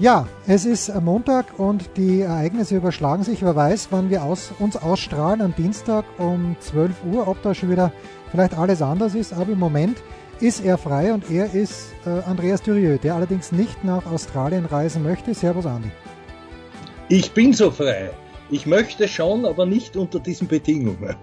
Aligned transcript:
Ja, 0.00 0.28
es 0.46 0.64
ist 0.64 0.94
Montag 1.00 1.58
und 1.58 1.96
die 1.96 2.20
Ereignisse 2.20 2.76
überschlagen 2.76 3.24
sich. 3.24 3.42
Wer 3.42 3.56
weiß, 3.56 3.88
wann 3.90 4.10
wir 4.10 4.22
aus, 4.22 4.52
uns 4.60 4.76
ausstrahlen 4.76 5.40
am 5.40 5.56
Dienstag 5.56 6.04
um 6.18 6.54
12 6.60 6.92
Uhr, 7.12 7.26
ob 7.26 7.42
da 7.42 7.52
schon 7.52 7.68
wieder 7.68 7.92
vielleicht 8.30 8.56
alles 8.56 8.80
anders 8.80 9.16
ist. 9.16 9.32
Aber 9.32 9.50
im 9.50 9.58
Moment 9.58 10.00
ist 10.38 10.64
er 10.64 10.78
frei 10.78 11.12
und 11.12 11.28
er 11.32 11.52
ist 11.52 11.94
äh, 12.06 12.10
Andreas 12.30 12.62
Dürieu, 12.62 12.98
der 12.98 13.16
allerdings 13.16 13.50
nicht 13.50 13.82
nach 13.82 14.06
Australien 14.06 14.66
reisen 14.66 15.02
möchte. 15.02 15.34
Servus, 15.34 15.66
Andi. 15.66 15.90
Ich 17.08 17.32
bin 17.32 17.52
so 17.52 17.72
frei. 17.72 18.10
Ich 18.50 18.66
möchte 18.66 19.08
schon, 19.08 19.44
aber 19.44 19.66
nicht 19.66 19.96
unter 19.96 20.20
diesen 20.20 20.46
Bedingungen. 20.46 21.16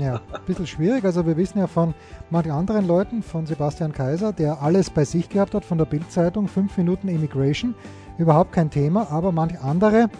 Ja, 0.00 0.20
ein 0.32 0.40
bisschen 0.46 0.66
schwierig. 0.66 1.04
Also 1.04 1.24
wir 1.24 1.36
wissen 1.36 1.58
ja 1.58 1.68
von 1.68 1.94
manchen 2.28 2.50
anderen 2.50 2.86
Leuten, 2.86 3.22
von 3.22 3.46
Sebastian 3.46 3.92
Kaiser, 3.92 4.32
der 4.32 4.60
alles 4.60 4.90
bei 4.90 5.04
sich 5.04 5.28
gehabt 5.28 5.54
hat, 5.54 5.64
von 5.64 5.78
der 5.78 5.86
Bildzeitung, 5.86 6.48
fünf 6.48 6.76
Minuten 6.76 7.08
Immigration, 7.08 7.74
überhaupt 8.18 8.52
kein 8.52 8.70
Thema, 8.70 9.10
aber 9.10 9.32
manche 9.32 9.60
andere 9.60 10.10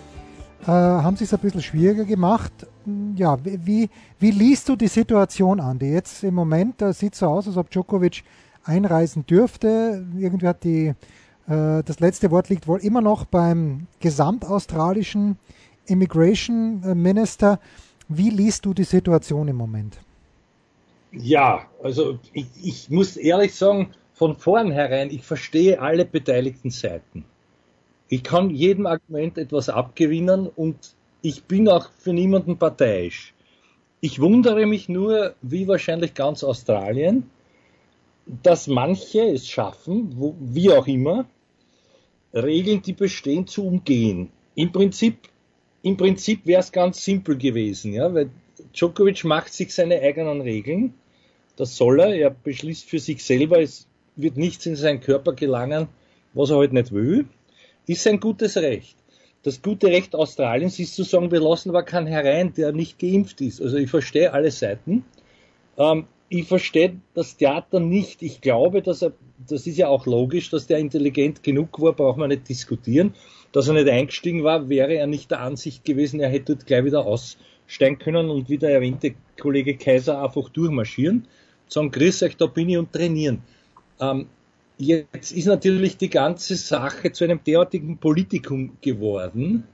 äh, 0.62 0.66
haben 0.66 1.16
sich 1.16 1.32
ein 1.32 1.38
bisschen 1.38 1.62
schwieriger 1.62 2.04
gemacht. 2.04 2.52
Ja, 3.16 3.38
wie, 3.42 3.88
wie 4.18 4.30
liest 4.30 4.68
du 4.68 4.76
die 4.76 4.88
Situation 4.88 5.60
an? 5.60 5.78
Die 5.78 5.86
jetzt 5.86 6.24
im 6.24 6.34
Moment 6.34 6.82
äh, 6.82 6.92
sieht 6.92 7.14
so 7.14 7.26
aus, 7.26 7.46
als 7.46 7.56
ob 7.56 7.70
Djokovic 7.70 8.24
einreisen 8.64 9.26
dürfte. 9.26 10.04
Irgendwie 10.16 10.46
hat 10.46 10.64
die, 10.64 10.88
äh, 11.48 11.82
das 11.82 12.00
letzte 12.00 12.30
Wort 12.30 12.48
liegt 12.48 12.66
wohl 12.66 12.80
immer 12.80 13.00
noch 13.00 13.24
beim 13.24 13.86
gesamtaustralischen 14.00 15.38
Immigration 15.86 16.80
Minister. 17.00 17.60
Wie 18.08 18.30
liest 18.30 18.64
du 18.66 18.74
die 18.74 18.84
Situation 18.84 19.48
im 19.48 19.56
Moment? 19.56 19.98
Ja, 21.12 21.66
also 21.82 22.18
ich, 22.32 22.46
ich 22.62 22.90
muss 22.90 23.16
ehrlich 23.16 23.54
sagen, 23.54 23.92
von 24.12 24.36
vornherein, 24.36 25.10
ich 25.10 25.22
verstehe 25.22 25.80
alle 25.80 26.04
beteiligten 26.04 26.70
Seiten. 26.70 27.24
Ich 28.08 28.22
kann 28.22 28.50
jedem 28.50 28.86
Argument 28.86 29.38
etwas 29.38 29.68
abgewinnen 29.68 30.46
und 30.46 30.94
ich 31.22 31.44
bin 31.44 31.68
auch 31.68 31.90
für 31.98 32.12
niemanden 32.12 32.56
parteiisch. 32.56 33.34
Ich 34.00 34.20
wundere 34.20 34.66
mich 34.66 34.88
nur, 34.88 35.34
wie 35.42 35.66
wahrscheinlich 35.66 36.14
ganz 36.14 36.44
Australien, 36.44 37.30
dass 38.42 38.66
manche 38.66 39.22
es 39.22 39.48
schaffen, 39.48 40.12
wo, 40.16 40.36
wie 40.38 40.70
auch 40.70 40.86
immer, 40.86 41.26
Regeln, 42.32 42.82
die 42.82 42.92
bestehen, 42.92 43.46
zu 43.46 43.66
umgehen. 43.66 44.30
Im 44.54 44.72
Prinzip 44.72 45.28
im 45.86 45.96
Prinzip 45.96 46.44
wäre 46.46 46.58
es 46.58 46.72
ganz 46.72 47.04
simpel 47.04 47.38
gewesen, 47.38 47.92
ja, 47.92 48.12
weil 48.12 48.30
Djokovic 48.74 49.22
macht 49.24 49.52
sich 49.52 49.72
seine 49.72 50.00
eigenen 50.00 50.40
Regeln. 50.40 50.94
Das 51.54 51.76
soll 51.76 52.00
er. 52.00 52.12
Er 52.12 52.30
beschließt 52.30 52.84
für 52.84 52.98
sich 52.98 53.24
selber, 53.24 53.60
es 53.60 53.86
wird 54.16 54.36
nichts 54.36 54.66
in 54.66 54.74
seinen 54.74 54.98
Körper 55.00 55.34
gelangen, 55.34 55.86
was 56.34 56.50
er 56.50 56.56
halt 56.56 56.72
nicht 56.72 56.90
will. 56.90 57.26
Ist 57.86 58.02
sein 58.02 58.20
gutes 58.20 58.56
Recht. 58.56 58.96
Das 59.42 59.62
gute 59.62 59.88
Recht 59.88 60.14
Australiens 60.14 60.78
ist 60.78 60.96
zu 60.96 61.04
sagen, 61.04 61.30
wir 61.30 61.40
lassen 61.40 61.70
aber 61.70 61.84
keinen 61.84 62.06
herein, 62.06 62.52
der 62.52 62.72
nicht 62.72 62.98
geimpft 62.98 63.40
ist. 63.40 63.60
Also 63.60 63.76
ich 63.76 63.90
verstehe 63.90 64.32
alle 64.32 64.50
Seiten. 64.50 65.04
Ähm, 65.78 66.06
ich 66.28 66.48
verstehe 66.48 67.00
das 67.14 67.36
Theater 67.36 67.78
nicht. 67.78 68.22
Ich 68.22 68.40
glaube, 68.40 68.82
dass 68.82 69.02
er, 69.02 69.12
das 69.46 69.66
ist 69.68 69.78
ja 69.78 69.86
auch 69.86 70.06
logisch, 70.06 70.50
dass 70.50 70.66
der 70.66 70.78
intelligent 70.78 71.44
genug 71.44 71.80
war, 71.80 71.92
braucht 71.92 72.18
man 72.18 72.30
nicht 72.30 72.48
diskutieren 72.48 73.14
dass 73.56 73.68
er 73.68 73.74
nicht 73.74 73.88
eingestiegen 73.88 74.44
war, 74.44 74.68
wäre 74.68 74.92
er 74.94 75.06
nicht 75.06 75.30
der 75.30 75.40
Ansicht 75.40 75.82
gewesen, 75.82 76.20
er 76.20 76.28
hätte 76.28 76.54
dort 76.54 76.66
gleich 76.66 76.84
wieder 76.84 77.06
aussteigen 77.06 77.98
können 77.98 78.28
und 78.28 78.50
wie 78.50 78.58
der 78.58 78.70
erwähnte 78.70 79.14
Kollege 79.40 79.78
Kaiser 79.78 80.22
einfach 80.22 80.50
durchmarschieren, 80.50 81.26
sagen, 81.66 81.90
grüß 81.90 82.22
euch, 82.24 82.36
da 82.36 82.48
bin 82.48 82.68
ich 82.68 82.76
und 82.76 82.92
trainieren. 82.92 83.42
Ähm, 83.98 84.26
jetzt 84.78 85.32
ist 85.32 85.46
natürlich 85.46 85.96
die 85.96 86.10
ganze 86.10 86.56
Sache 86.56 87.12
zu 87.12 87.24
einem 87.24 87.40
derartigen 87.44 87.98
Politikum 87.98 88.76
geworden, 88.80 89.64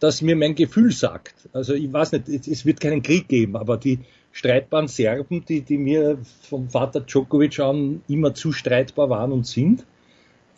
dass 0.00 0.22
mir 0.22 0.36
mein 0.36 0.54
Gefühl 0.54 0.92
sagt. 0.92 1.34
Also 1.52 1.74
ich 1.74 1.92
weiß 1.92 2.12
nicht, 2.12 2.28
es 2.28 2.66
wird 2.66 2.80
keinen 2.80 3.02
Krieg 3.02 3.28
geben, 3.28 3.56
aber 3.56 3.76
die 3.76 4.00
streitbaren 4.32 4.88
Serben, 4.88 5.44
die, 5.46 5.62
die 5.62 5.78
mir 5.78 6.18
vom 6.42 6.68
Vater 6.68 7.00
Djokovic 7.00 7.58
an 7.60 8.02
immer 8.08 8.34
zu 8.34 8.52
streitbar 8.52 9.08
waren 9.08 9.32
und 9.32 9.46
sind, 9.46 9.86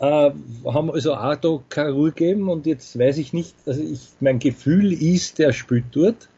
äh, 0.00 0.30
haben 0.64 0.90
also 0.90 1.14
auch 1.14 1.36
da 1.36 1.62
keine 1.68 1.92
Ruhe 1.92 2.10
gegeben 2.10 2.48
und 2.48 2.66
jetzt 2.66 2.98
weiß 2.98 3.18
ich 3.18 3.32
nicht, 3.32 3.54
also 3.66 3.82
ich, 3.82 4.00
mein 4.20 4.38
Gefühl 4.38 4.92
ist, 4.92 5.38
der 5.38 5.52
spielt 5.52 5.84
dort 5.92 6.28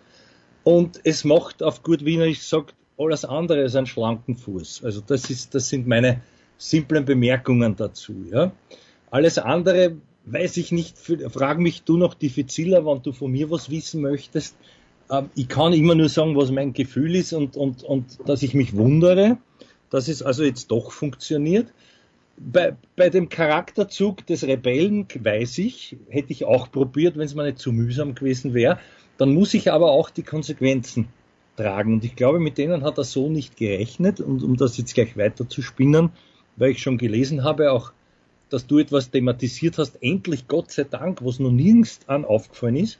und 0.64 1.00
es 1.04 1.24
macht 1.24 1.62
auf 1.62 1.82
gut 1.82 2.04
Wiener, 2.04 2.24
ich 2.24 2.42
sag, 2.42 2.74
alles 2.98 3.24
andere 3.24 3.62
als 3.62 3.76
einen 3.76 3.86
schlanken 3.86 4.36
Fuß. 4.36 4.84
Also 4.84 5.00
das 5.00 5.30
ist, 5.30 5.54
das 5.54 5.70
sind 5.70 5.86
meine 5.86 6.20
simplen 6.60 7.04
Bemerkungen 7.04 7.76
dazu, 7.76 8.14
ja. 8.30 8.52
Alles 9.10 9.38
andere 9.38 9.96
weiß 10.26 10.58
ich 10.58 10.70
nicht, 10.70 10.96
frag 10.98 11.58
mich 11.58 11.82
du 11.82 11.96
noch 11.96 12.14
diffiziler, 12.14 12.86
wenn 12.86 13.02
du 13.02 13.12
von 13.12 13.32
mir 13.32 13.50
was 13.50 13.70
wissen 13.70 14.02
möchtest. 14.02 14.56
Ähm, 15.10 15.30
ich 15.34 15.48
kann 15.48 15.72
immer 15.72 15.94
nur 15.94 16.08
sagen, 16.08 16.36
was 16.36 16.50
mein 16.50 16.72
Gefühl 16.72 17.16
ist 17.16 17.32
und, 17.32 17.56
und, 17.56 17.82
und 17.82 18.18
dass 18.26 18.42
ich 18.42 18.54
mich 18.54 18.76
wundere, 18.76 19.38
dass 19.88 20.06
es 20.06 20.22
also 20.22 20.44
jetzt 20.44 20.70
doch 20.70 20.92
funktioniert 20.92 21.72
bei, 22.40 22.74
bei 22.96 23.10
dem 23.10 23.28
Charakterzug 23.28 24.26
des 24.26 24.44
Rebellen 24.44 25.06
weiß 25.14 25.58
ich, 25.58 25.96
hätte 26.08 26.32
ich 26.32 26.44
auch 26.44 26.70
probiert, 26.70 27.16
wenn 27.16 27.26
es 27.26 27.34
mir 27.34 27.44
nicht 27.44 27.58
zu 27.58 27.72
mühsam 27.72 28.14
gewesen 28.14 28.54
wäre. 28.54 28.78
Dann 29.18 29.34
muss 29.34 29.52
ich 29.52 29.70
aber 29.70 29.90
auch 29.90 30.08
die 30.08 30.22
Konsequenzen 30.22 31.08
tragen. 31.56 31.94
Und 31.94 32.04
ich 32.04 32.16
glaube, 32.16 32.40
mit 32.40 32.56
denen 32.56 32.82
hat 32.82 32.96
er 32.96 33.04
so 33.04 33.28
nicht 33.28 33.56
gerechnet. 33.56 34.20
Und 34.20 34.42
um 34.42 34.56
das 34.56 34.78
jetzt 34.78 34.94
gleich 34.94 35.16
weiter 35.16 35.48
zu 35.48 35.60
spinnen, 35.60 36.10
weil 36.60 36.70
ich 36.70 36.82
schon 36.82 36.98
gelesen 36.98 37.42
habe, 37.42 37.72
auch, 37.72 37.92
dass 38.50 38.66
du 38.66 38.78
etwas 38.78 39.10
thematisiert 39.10 39.78
hast, 39.78 40.02
endlich 40.02 40.46
Gott 40.46 40.70
sei 40.70 40.84
Dank, 40.84 41.24
was 41.24 41.40
noch 41.40 41.50
nirgends 41.50 42.00
an 42.06 42.24
aufgefallen 42.24 42.76
ist, 42.76 42.98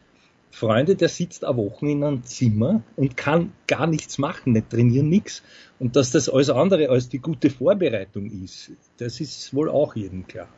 Freunde, 0.51 0.97
der 0.97 1.09
sitzt 1.09 1.45
eine 1.45 1.57
Woche 1.57 1.87
in 1.87 2.03
einem 2.03 2.25
Zimmer 2.25 2.83
und 2.97 3.17
kann 3.17 3.53
gar 3.69 3.87
nichts 3.87 4.19
machen, 4.19 4.55
nicht 4.55 4.71
trainieren, 4.71 5.09
nichts. 5.09 5.43
Und 5.79 5.95
dass 5.95 6.11
das 6.11 6.29
alles 6.29 6.51
andere 6.51 6.89
als 6.89 7.09
die 7.09 7.21
gute 7.21 7.51
Vorbereitung 7.51 8.27
ist, 8.27 8.73
das 8.97 9.21
ist 9.21 9.55
wohl 9.55 9.69
auch 9.69 9.95
jedem 9.95 10.27
klar. 10.27 10.49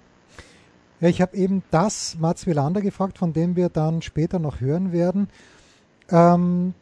Ja, 1.00 1.08
ich 1.08 1.20
habe 1.20 1.36
eben 1.36 1.62
das 1.70 2.16
Mats 2.18 2.46
Wilander 2.46 2.80
gefragt, 2.80 3.18
von 3.18 3.32
dem 3.32 3.56
wir 3.56 3.68
dann 3.68 4.00
später 4.00 4.38
noch 4.38 4.60
hören 4.60 4.92
werden. 4.92 5.28
Ähm, 6.08 6.74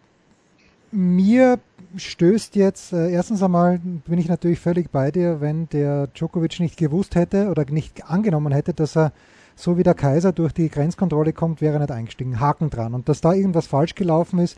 mir 0.92 1.58
stößt 1.96 2.56
jetzt, 2.56 2.92
äh, 2.92 3.10
erstens 3.10 3.42
einmal 3.42 3.78
bin 3.78 4.18
ich 4.18 4.28
natürlich 4.28 4.60
völlig 4.60 4.90
bei 4.90 5.10
dir, 5.10 5.40
wenn 5.40 5.68
der 5.68 6.06
Djokovic 6.08 6.60
nicht 6.60 6.76
gewusst 6.76 7.14
hätte 7.14 7.48
oder 7.48 7.64
nicht 7.68 8.08
angenommen 8.08 8.52
hätte, 8.52 8.74
dass 8.74 8.96
er 8.96 9.12
so 9.56 9.76
wie 9.76 9.82
der 9.82 9.94
Kaiser 9.94 10.32
durch 10.32 10.52
die 10.52 10.70
Grenzkontrolle 10.70 11.32
kommt, 11.32 11.60
wäre 11.60 11.74
er 11.74 11.80
nicht 11.80 11.90
eingestiegen. 11.90 12.40
Haken 12.40 12.70
dran. 12.70 12.94
Und 12.94 13.08
dass 13.08 13.20
da 13.20 13.32
irgendwas 13.32 13.66
falsch 13.66 13.94
gelaufen 13.94 14.38
ist, 14.38 14.56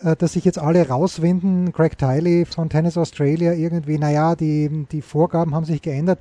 äh, 0.00 0.16
dass 0.16 0.34
sich 0.34 0.44
jetzt 0.44 0.58
alle 0.58 0.88
rauswinden, 0.88 1.72
Craig 1.72 1.96
Tiley 1.96 2.44
von 2.44 2.68
Tennis 2.68 2.98
Australia 2.98 3.52
irgendwie, 3.52 3.98
naja, 3.98 4.34
die, 4.34 4.86
die 4.90 5.02
Vorgaben 5.02 5.54
haben 5.54 5.64
sich 5.64 5.82
geändert. 5.82 6.18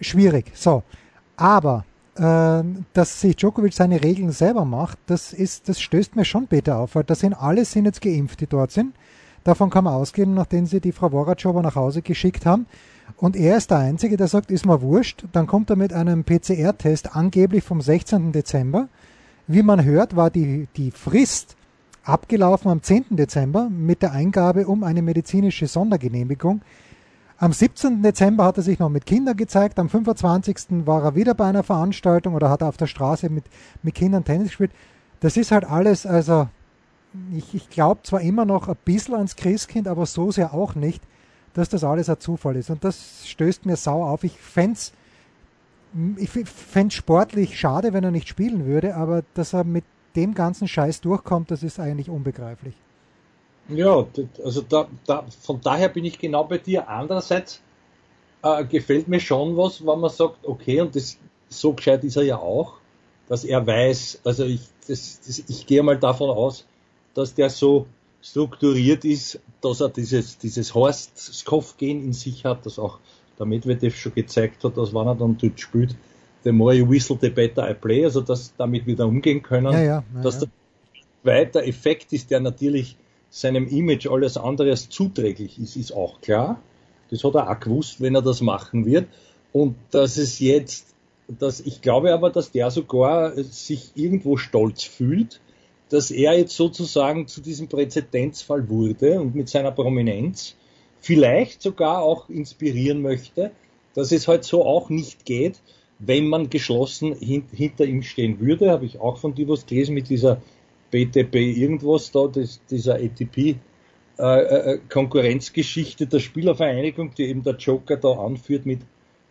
Schwierig. 0.00 0.52
So. 0.54 0.82
Aber 1.36 1.84
dass 2.14 3.20
sich 3.20 3.36
Djokovic 3.36 3.72
seine 3.72 4.02
Regeln 4.02 4.32
selber 4.32 4.66
macht, 4.66 4.98
das 5.06 5.32
ist, 5.32 5.68
das 5.68 5.80
stößt 5.80 6.14
mir 6.14 6.26
schon 6.26 6.46
bitte 6.46 6.76
auf, 6.76 6.94
weil 6.94 7.04
das 7.04 7.20
sind 7.20 7.32
alle 7.32 7.64
sind 7.64 7.86
jetzt 7.86 8.02
geimpft, 8.02 8.40
die 8.40 8.46
dort 8.46 8.70
sind. 8.70 8.94
Davon 9.44 9.70
kann 9.70 9.84
man 9.84 9.94
ausgehen, 9.94 10.34
nachdem 10.34 10.66
sie 10.66 10.80
die 10.80 10.92
Frau 10.92 11.10
Woratschowa 11.10 11.62
nach 11.62 11.74
Hause 11.74 12.02
geschickt 12.02 12.46
haben. 12.46 12.66
Und 13.16 13.34
er 13.34 13.56
ist 13.56 13.70
der 13.70 13.78
Einzige, 13.78 14.16
der 14.16 14.28
sagt, 14.28 14.50
ist 14.50 14.66
mir 14.66 14.82
wurscht. 14.82 15.24
Dann 15.32 15.46
kommt 15.46 15.70
er 15.70 15.76
mit 15.76 15.92
einem 15.92 16.22
PCR-Test 16.24 17.16
angeblich 17.16 17.64
vom 17.64 17.80
16. 17.80 18.32
Dezember. 18.32 18.88
Wie 19.46 19.62
man 19.62 19.84
hört, 19.84 20.14
war 20.14 20.30
die, 20.30 20.68
die 20.76 20.90
Frist 20.92 21.56
abgelaufen 22.04 22.70
am 22.70 22.82
10. 22.82 23.16
Dezember 23.16 23.68
mit 23.68 24.02
der 24.02 24.12
Eingabe 24.12 24.66
um 24.66 24.84
eine 24.84 25.02
medizinische 25.02 25.66
Sondergenehmigung. 25.66 26.60
Am 27.42 27.52
17. 27.52 28.02
Dezember 28.04 28.44
hat 28.44 28.56
er 28.56 28.62
sich 28.62 28.78
noch 28.78 28.88
mit 28.88 29.04
Kindern 29.04 29.36
gezeigt, 29.36 29.80
am 29.80 29.88
25. 29.88 30.86
war 30.86 31.02
er 31.02 31.16
wieder 31.16 31.34
bei 31.34 31.46
einer 31.46 31.64
Veranstaltung 31.64 32.34
oder 32.34 32.48
hat 32.48 32.62
er 32.62 32.68
auf 32.68 32.76
der 32.76 32.86
Straße 32.86 33.30
mit, 33.30 33.44
mit 33.82 33.96
Kindern 33.96 34.24
Tennis 34.24 34.50
gespielt. 34.50 34.70
Das 35.18 35.36
ist 35.36 35.50
halt 35.50 35.64
alles, 35.64 36.06
also 36.06 36.48
ich, 37.34 37.52
ich 37.52 37.68
glaube 37.68 38.02
zwar 38.04 38.20
immer 38.20 38.44
noch 38.44 38.68
ein 38.68 38.76
bisschen 38.84 39.14
ans 39.14 39.34
Christkind, 39.34 39.88
aber 39.88 40.06
so 40.06 40.30
sehr 40.30 40.54
auch 40.54 40.76
nicht 40.76 41.02
dass 41.54 41.68
das 41.68 41.84
alles 41.84 42.08
ein 42.08 42.20
Zufall 42.20 42.56
ist. 42.56 42.70
Und 42.70 42.84
das 42.84 43.28
stößt 43.28 43.66
mir 43.66 43.76
sau 43.76 44.04
auf. 44.04 44.24
Ich 44.24 44.38
fände 44.38 44.78
ich 46.16 46.30
fände 46.30 46.94
sportlich 46.94 47.58
schade, 47.58 47.92
wenn 47.92 48.04
er 48.04 48.10
nicht 48.10 48.26
spielen 48.26 48.64
würde, 48.64 48.94
aber 48.96 49.22
dass 49.34 49.52
er 49.52 49.64
mit 49.64 49.84
dem 50.16 50.32
ganzen 50.32 50.66
Scheiß 50.66 51.02
durchkommt, 51.02 51.50
das 51.50 51.62
ist 51.62 51.78
eigentlich 51.78 52.08
unbegreiflich. 52.08 52.74
Ja, 53.68 54.06
also 54.44 54.62
da, 54.62 54.88
da, 55.06 55.24
von 55.40 55.60
daher 55.60 55.88
bin 55.88 56.04
ich 56.04 56.18
genau 56.18 56.44
bei 56.44 56.58
dir. 56.58 56.88
Andererseits 56.88 57.60
äh, 58.42 58.64
gefällt 58.64 59.08
mir 59.08 59.20
schon 59.20 59.56
was, 59.56 59.84
wenn 59.84 60.00
man 60.00 60.10
sagt, 60.10 60.44
okay, 60.44 60.80
und 60.80 60.94
das 60.96 61.18
so 61.48 61.72
gescheit 61.72 62.02
ist 62.04 62.16
er 62.16 62.24
ja 62.24 62.38
auch, 62.38 62.74
dass 63.28 63.44
er 63.44 63.66
weiß, 63.66 64.20
also 64.24 64.44
ich, 64.44 64.60
das, 64.88 65.20
das, 65.26 65.38
ich 65.48 65.66
gehe 65.66 65.82
mal 65.82 65.98
davon 65.98 66.30
aus, 66.30 66.66
dass 67.14 67.34
der 67.34 67.50
so 67.50 67.86
strukturiert 68.22 69.04
ist, 69.04 69.40
dass 69.60 69.80
er 69.80 69.88
dieses, 69.90 70.38
dieses 70.38 70.74
Horst-Skoff-Gen 70.74 72.04
in 72.04 72.12
sich 72.12 72.44
hat, 72.44 72.64
das 72.66 72.78
auch 72.78 72.98
der 73.38 73.46
Medvedev 73.46 73.96
schon 73.96 74.14
gezeigt 74.14 74.64
hat, 74.64 74.76
dass 74.76 74.94
wenn 74.94 75.06
er 75.06 75.14
dann 75.14 75.36
dort 75.38 75.60
spielt, 75.60 75.94
the 76.44 76.52
more 76.52 76.74
you 76.74 76.88
whistle, 76.88 77.18
the 77.20 77.30
better 77.30 77.68
I 77.68 77.74
play, 77.74 78.04
also 78.04 78.20
dass 78.20 78.54
damit 78.56 78.86
wieder 78.86 79.06
umgehen 79.06 79.42
können. 79.42 79.72
Ja, 79.72 79.80
ja, 79.80 80.04
ja, 80.14 80.22
dass 80.22 80.38
der 80.38 80.48
zweite 81.22 81.64
Effekt 81.64 82.12
ist, 82.12 82.30
der 82.30 82.40
natürlich 82.40 82.96
seinem 83.32 83.66
Image 83.66 84.06
alles 84.06 84.36
andere 84.36 84.70
als 84.70 84.90
zuträglich 84.90 85.58
ist, 85.58 85.76
ist 85.76 85.92
auch 85.92 86.20
klar. 86.20 86.60
Das 87.10 87.24
hat 87.24 87.34
er 87.34 87.50
auch 87.50 87.58
gewusst, 87.58 88.00
wenn 88.00 88.14
er 88.14 88.20
das 88.20 88.42
machen 88.42 88.84
wird. 88.84 89.06
Und 89.52 89.74
dass 89.90 90.18
es 90.18 90.38
jetzt, 90.38 90.94
dass 91.28 91.60
ich 91.60 91.80
glaube 91.80 92.12
aber, 92.12 92.28
dass 92.28 92.52
der 92.52 92.70
sogar 92.70 93.32
sich 93.42 93.92
irgendwo 93.94 94.36
stolz 94.36 94.84
fühlt, 94.84 95.40
dass 95.88 96.10
er 96.10 96.36
jetzt 96.36 96.54
sozusagen 96.54 97.26
zu 97.26 97.40
diesem 97.40 97.68
Präzedenzfall 97.68 98.68
wurde 98.68 99.20
und 99.20 99.34
mit 99.34 99.48
seiner 99.48 99.72
Prominenz 99.72 100.54
vielleicht 101.00 101.62
sogar 101.62 102.02
auch 102.02 102.28
inspirieren 102.28 103.00
möchte, 103.00 103.50
dass 103.94 104.12
es 104.12 104.28
halt 104.28 104.44
so 104.44 104.64
auch 104.64 104.90
nicht 104.90 105.24
geht, 105.24 105.60
wenn 105.98 106.28
man 106.28 106.50
geschlossen 106.50 107.14
hint, 107.14 107.50
hinter 107.50 107.86
ihm 107.86 108.02
stehen 108.02 108.40
würde. 108.40 108.70
Habe 108.70 108.84
ich 108.84 109.00
auch 109.00 109.16
von 109.16 109.34
dir 109.34 109.48
was 109.48 109.64
gelesen 109.64 109.94
mit 109.94 110.10
dieser 110.10 110.42
BTP 110.92 111.34
irgendwas 111.34 112.12
da, 112.12 112.28
das, 112.28 112.60
dieser 112.70 112.94
ATP 112.94 113.56
äh, 114.18 114.74
äh, 114.74 114.78
Konkurrenzgeschichte 114.88 116.06
der 116.06 116.20
Spielervereinigung, 116.20 117.14
die 117.14 117.24
eben 117.24 117.42
der 117.42 117.56
Joker 117.56 117.96
da 117.96 118.12
anführt 118.12 118.66
mit, 118.66 118.82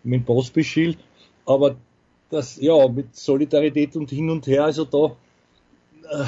mit 0.04 0.26
Bosbischild. 0.26 0.98
Aber 1.46 1.78
das, 2.30 2.60
ja, 2.60 2.88
mit 2.88 3.16
Solidarität 3.16 3.96
und 3.96 4.10
hin 4.10 4.30
und 4.30 4.48
her, 4.48 4.66
also 4.66 4.86
da, 4.86 5.16
äh, 6.10 6.26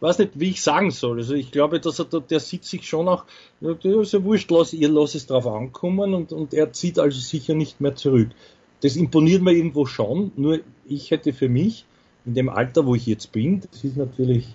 weiß 0.00 0.18
nicht, 0.18 0.32
wie 0.34 0.50
ich 0.50 0.62
sagen 0.62 0.90
soll. 0.90 1.18
Also 1.18 1.34
ich 1.34 1.52
glaube, 1.52 1.80
dass 1.80 1.98
er 2.00 2.06
da, 2.06 2.18
der 2.18 2.40
sieht 2.40 2.64
sich 2.64 2.86
schon 2.88 3.08
auch, 3.08 3.24
ja, 3.60 3.72
ist 4.00 4.12
ja 4.12 4.24
wurscht, 4.24 4.50
lass, 4.50 4.72
ihr 4.72 4.88
lasst 4.88 5.14
es 5.14 5.26
drauf 5.26 5.46
ankommen 5.46 6.12
und, 6.12 6.32
und 6.32 6.54
er 6.54 6.72
zieht 6.72 6.98
also 6.98 7.20
sicher 7.20 7.54
nicht 7.54 7.80
mehr 7.80 7.94
zurück. 7.94 8.28
Das 8.80 8.96
imponiert 8.96 9.42
mir 9.42 9.52
irgendwo 9.52 9.86
schon, 9.86 10.32
nur 10.36 10.60
ich 10.86 11.10
hätte 11.10 11.32
für 11.32 11.48
mich, 11.48 11.86
in 12.26 12.34
dem 12.34 12.48
Alter, 12.48 12.84
wo 12.84 12.94
ich 12.94 13.06
jetzt 13.06 13.32
bin, 13.32 13.62
das 13.70 13.84
ist 13.84 13.96
natürlich 13.96 14.54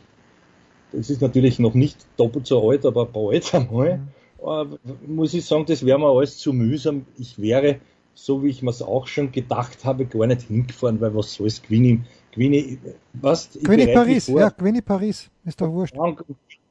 das 0.91 1.09
ist 1.09 1.21
natürlich 1.21 1.59
noch 1.59 1.73
nicht 1.73 2.05
doppelt 2.17 2.47
so 2.47 2.69
alt, 2.69 2.85
aber 2.85 3.05
bald 3.05 3.53
einmal, 3.53 4.01
mhm. 4.43 5.15
muss 5.15 5.33
ich 5.33 5.45
sagen, 5.45 5.65
das 5.65 5.85
wäre 5.85 5.99
mir 5.99 6.07
alles 6.07 6.37
zu 6.37 6.53
mühsam. 6.53 7.05
Ich 7.17 7.39
wäre, 7.39 7.79
so 8.13 8.43
wie 8.43 8.49
ich 8.49 8.61
mir 8.61 8.71
es 8.71 8.81
auch 8.81 9.07
schon 9.07 9.31
gedacht 9.31 9.85
habe, 9.85 10.05
gar 10.05 10.27
nicht 10.27 10.43
hingefahren, 10.43 10.99
weil 10.99 11.15
was 11.15 11.33
soll 11.33 11.47
es 11.47 11.61
gewinnen? 11.61 12.05
Gewinne, 12.31 12.77
was? 13.13 13.51
Gewinne 13.53 13.87
Paris, 13.87 14.27
ja, 14.27 14.49
gewinne 14.49 14.81
Paris, 14.81 15.29
ist 15.45 15.59
doch 15.59 15.69
wurscht. 15.69 15.95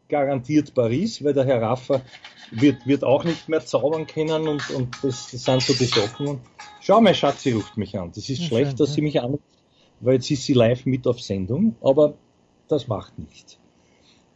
Garantiert 0.08 0.74
Paris, 0.74 1.22
weil 1.22 1.34
der 1.34 1.44
Herr 1.44 1.62
Raffa 1.62 2.00
wird, 2.50 2.84
wird 2.84 3.04
auch 3.04 3.22
nicht 3.22 3.48
mehr 3.48 3.64
zaubern 3.64 4.08
können 4.08 4.48
und, 4.48 4.68
und 4.70 4.96
das, 5.02 5.30
das 5.30 5.44
sind 5.44 5.62
so 5.62 5.72
die 5.72 5.84
Sachen. 5.84 6.40
Schau, 6.80 7.00
mein 7.00 7.14
Schatz, 7.14 7.42
sie 7.42 7.52
ruft 7.52 7.76
mich 7.76 7.96
an. 7.96 8.10
Das 8.12 8.28
ist 8.28 8.40
ja, 8.40 8.46
schlecht, 8.46 8.70
schön, 8.70 8.76
dass 8.78 8.88
ja. 8.88 8.94
sie 8.96 9.02
mich 9.02 9.20
anruft, 9.20 9.44
weil 10.00 10.14
jetzt 10.14 10.30
ist 10.30 10.44
sie 10.44 10.54
live 10.54 10.86
mit 10.86 11.06
auf 11.06 11.20
Sendung, 11.20 11.76
aber 11.80 12.14
das 12.68 12.88
macht 12.88 13.18
nichts. 13.18 13.58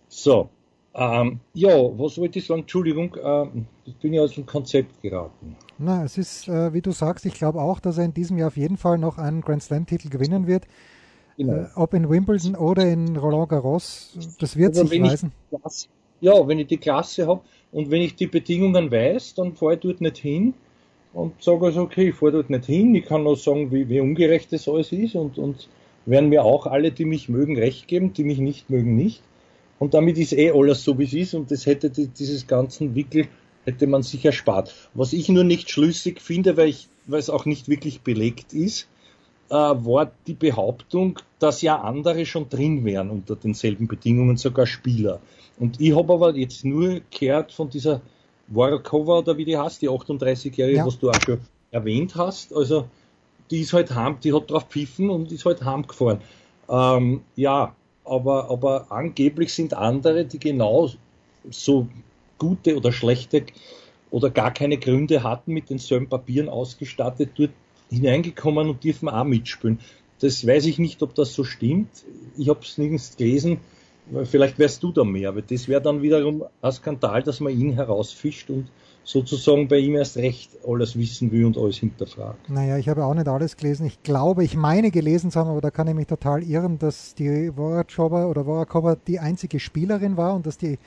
So, 0.08 0.48
ähm, 0.94 1.40
ja, 1.54 1.70
was 1.98 2.18
wollte 2.18 2.38
ich 2.38 2.46
sagen? 2.46 2.60
Entschuldigung, 2.60 3.16
äh, 3.16 3.46
ich 3.84 3.96
bin 3.96 4.12
ja 4.12 4.22
aus 4.22 4.34
dem 4.34 4.46
Konzept 4.46 5.02
geraten. 5.02 5.56
Na, 5.78 6.04
es 6.04 6.18
ist, 6.18 6.46
äh, 6.46 6.72
wie 6.72 6.82
du 6.82 6.92
sagst, 6.92 7.26
ich 7.26 7.34
glaube 7.34 7.60
auch, 7.60 7.80
dass 7.80 7.98
er 7.98 8.04
in 8.04 8.14
diesem 8.14 8.38
Jahr 8.38 8.48
auf 8.48 8.56
jeden 8.56 8.76
Fall 8.76 8.98
noch 8.98 9.18
einen 9.18 9.40
Grand 9.40 9.62
Slam-Titel 9.62 10.08
gewinnen 10.08 10.46
wird. 10.46 10.66
Genau. 11.36 11.54
Äh, 11.54 11.66
ob 11.74 11.94
in 11.94 12.08
Wimbledon 12.08 12.54
oder 12.54 12.86
in 12.86 13.16
Roland 13.16 13.48
Garros, 13.48 14.16
das 14.38 14.56
wird 14.56 14.76
also 14.76 14.86
sich 14.86 15.02
weisen. 15.02 15.32
Klasse, 15.50 15.88
ja, 16.20 16.46
wenn 16.46 16.60
ich 16.60 16.68
die 16.68 16.76
Klasse 16.76 17.26
habe 17.26 17.40
und 17.72 17.90
wenn 17.90 18.00
ich 18.00 18.14
die 18.14 18.28
Bedingungen 18.28 18.90
weiß, 18.90 19.34
dann 19.34 19.54
fahre 19.54 19.74
ich 19.74 19.80
dort 19.80 20.00
nicht 20.00 20.18
hin 20.18 20.54
und 21.14 21.42
sage 21.42 21.66
also, 21.66 21.82
okay, 21.82 22.08
ich 22.08 22.16
fahre 22.16 22.32
dort 22.32 22.50
nicht 22.50 22.66
hin. 22.66 22.94
Ich 22.94 23.06
kann 23.06 23.22
nur 23.22 23.36
sagen, 23.36 23.72
wie, 23.72 23.88
wie 23.88 24.00
ungerecht 24.00 24.52
das 24.52 24.68
alles 24.68 24.92
ist 24.92 25.14
und, 25.14 25.38
und 25.38 25.68
werden 26.06 26.28
mir 26.28 26.44
auch 26.44 26.66
alle, 26.66 26.90
die 26.90 27.04
mich 27.04 27.28
mögen, 27.28 27.56
recht 27.56 27.88
geben, 27.88 28.12
die 28.12 28.24
mich 28.24 28.38
nicht 28.38 28.68
mögen, 28.68 28.96
nicht. 28.96 29.22
Und 29.78 29.94
damit 29.94 30.18
ist 30.18 30.32
eh 30.32 30.50
alles 30.50 30.82
so, 30.82 30.98
wie 30.98 31.04
es 31.04 31.14
ist 31.14 31.34
und 31.34 31.50
das 31.50 31.66
hätte 31.66 31.90
die, 31.90 32.08
dieses 32.08 32.46
ganzen 32.46 32.94
Wickel 32.94 33.28
hätte 33.64 33.86
man 33.86 34.02
sich 34.02 34.24
erspart. 34.24 34.74
Was 34.94 35.12
ich 35.12 35.28
nur 35.28 35.44
nicht 35.44 35.70
schlüssig 35.70 36.20
finde, 36.20 36.56
weil, 36.56 36.68
ich, 36.68 36.88
weil 37.06 37.20
es 37.20 37.30
auch 37.30 37.46
nicht 37.46 37.68
wirklich 37.68 38.02
belegt 38.02 38.52
ist, 38.52 38.88
äh, 39.50 39.54
war 39.54 40.10
die 40.26 40.34
Behauptung, 40.34 41.18
dass 41.38 41.62
ja 41.62 41.80
andere 41.80 42.26
schon 42.26 42.48
drin 42.48 42.84
wären 42.84 43.10
unter 43.10 43.36
denselben 43.36 43.86
Bedingungen, 43.86 44.36
sogar 44.36 44.66
Spieler. 44.66 45.20
Und 45.58 45.80
ich 45.80 45.94
habe 45.94 46.12
aber 46.12 46.36
jetzt 46.36 46.64
nur 46.64 47.00
gehört 47.16 47.52
von 47.52 47.70
dieser 47.70 48.00
Warakova 48.48 49.18
oder 49.18 49.36
wie 49.36 49.44
die 49.44 49.56
heißt, 49.56 49.82
die 49.82 49.88
38-Jährige, 49.88 50.78
ja. 50.78 50.86
was 50.86 50.98
du 50.98 51.10
auch 51.10 51.20
schon 51.20 51.40
erwähnt 51.70 52.14
hast. 52.16 52.54
Also 52.54 52.88
die 53.50 53.60
ist 53.60 53.72
halt 53.72 53.94
heim, 53.94 54.18
die 54.22 54.32
hat 54.32 54.50
drauf 54.50 54.66
pfiffen 54.68 55.10
und 55.10 55.32
ist 55.32 55.44
halt 55.44 55.64
heimgefahren. 55.64 56.20
Ähm, 56.68 57.22
ja, 57.36 57.74
aber, 58.04 58.50
aber 58.50 58.90
angeblich 58.90 59.52
sind 59.52 59.74
andere, 59.74 60.24
die 60.24 60.38
genau 60.38 60.90
so 61.50 61.88
gute 62.38 62.76
oder 62.76 62.92
schlechte 62.92 63.44
oder 64.10 64.30
gar 64.30 64.52
keine 64.52 64.78
Gründe 64.78 65.22
hatten, 65.22 65.52
mit 65.52 65.70
denselben 65.70 66.08
Papieren 66.08 66.48
ausgestattet, 66.48 67.30
dort 67.36 67.50
hineingekommen 67.90 68.68
und 68.68 68.84
dürfen 68.84 69.08
auch 69.08 69.24
mitspielen. 69.24 69.80
Das 70.20 70.46
weiß 70.46 70.66
ich 70.66 70.78
nicht, 70.78 71.02
ob 71.02 71.14
das 71.14 71.34
so 71.34 71.44
stimmt. 71.44 71.90
Ich 72.36 72.48
habe 72.48 72.60
es 72.62 72.78
nirgends 72.78 73.16
gelesen. 73.16 73.58
Vielleicht 74.24 74.58
wärst 74.58 74.82
du 74.82 74.92
da 74.92 75.02
mehr, 75.02 75.30
aber 75.30 75.42
das 75.42 75.66
wäre 75.66 75.80
dann 75.80 76.02
wiederum 76.02 76.44
ein 76.60 76.72
Skandal, 76.72 77.22
dass 77.22 77.40
man 77.40 77.58
ihn 77.58 77.72
herausfischt 77.72 78.50
und 78.50 78.68
sozusagen 79.02 79.68
bei 79.68 79.78
ihm 79.78 79.94
erst 79.94 80.16
recht 80.16 80.50
alles 80.66 80.96
wissen 80.96 81.30
will 81.30 81.44
und 81.44 81.58
alles 81.58 81.76
hinterfragt. 81.76 82.48
Naja, 82.48 82.78
ich 82.78 82.88
habe 82.88 83.04
auch 83.04 83.14
nicht 83.14 83.28
alles 83.28 83.56
gelesen. 83.56 83.86
Ich 83.86 84.02
glaube, 84.02 84.44
ich 84.44 84.56
meine 84.56 84.90
gelesen 84.90 85.30
zu 85.30 85.38
haben, 85.38 85.50
aber 85.50 85.60
da 85.60 85.70
kann 85.70 85.86
ich 85.88 85.94
mich 85.94 86.06
total 86.06 86.42
irren, 86.42 86.78
dass 86.78 87.14
die 87.14 87.52
Vorachova 87.54 88.26
oder 88.26 88.46
Vorakova 88.46 88.96
die 88.96 89.20
einzige 89.20 89.60
Spielerin 89.60 90.16
war 90.16 90.34
und 90.34 90.46
dass 90.46 90.58
die 90.58 90.78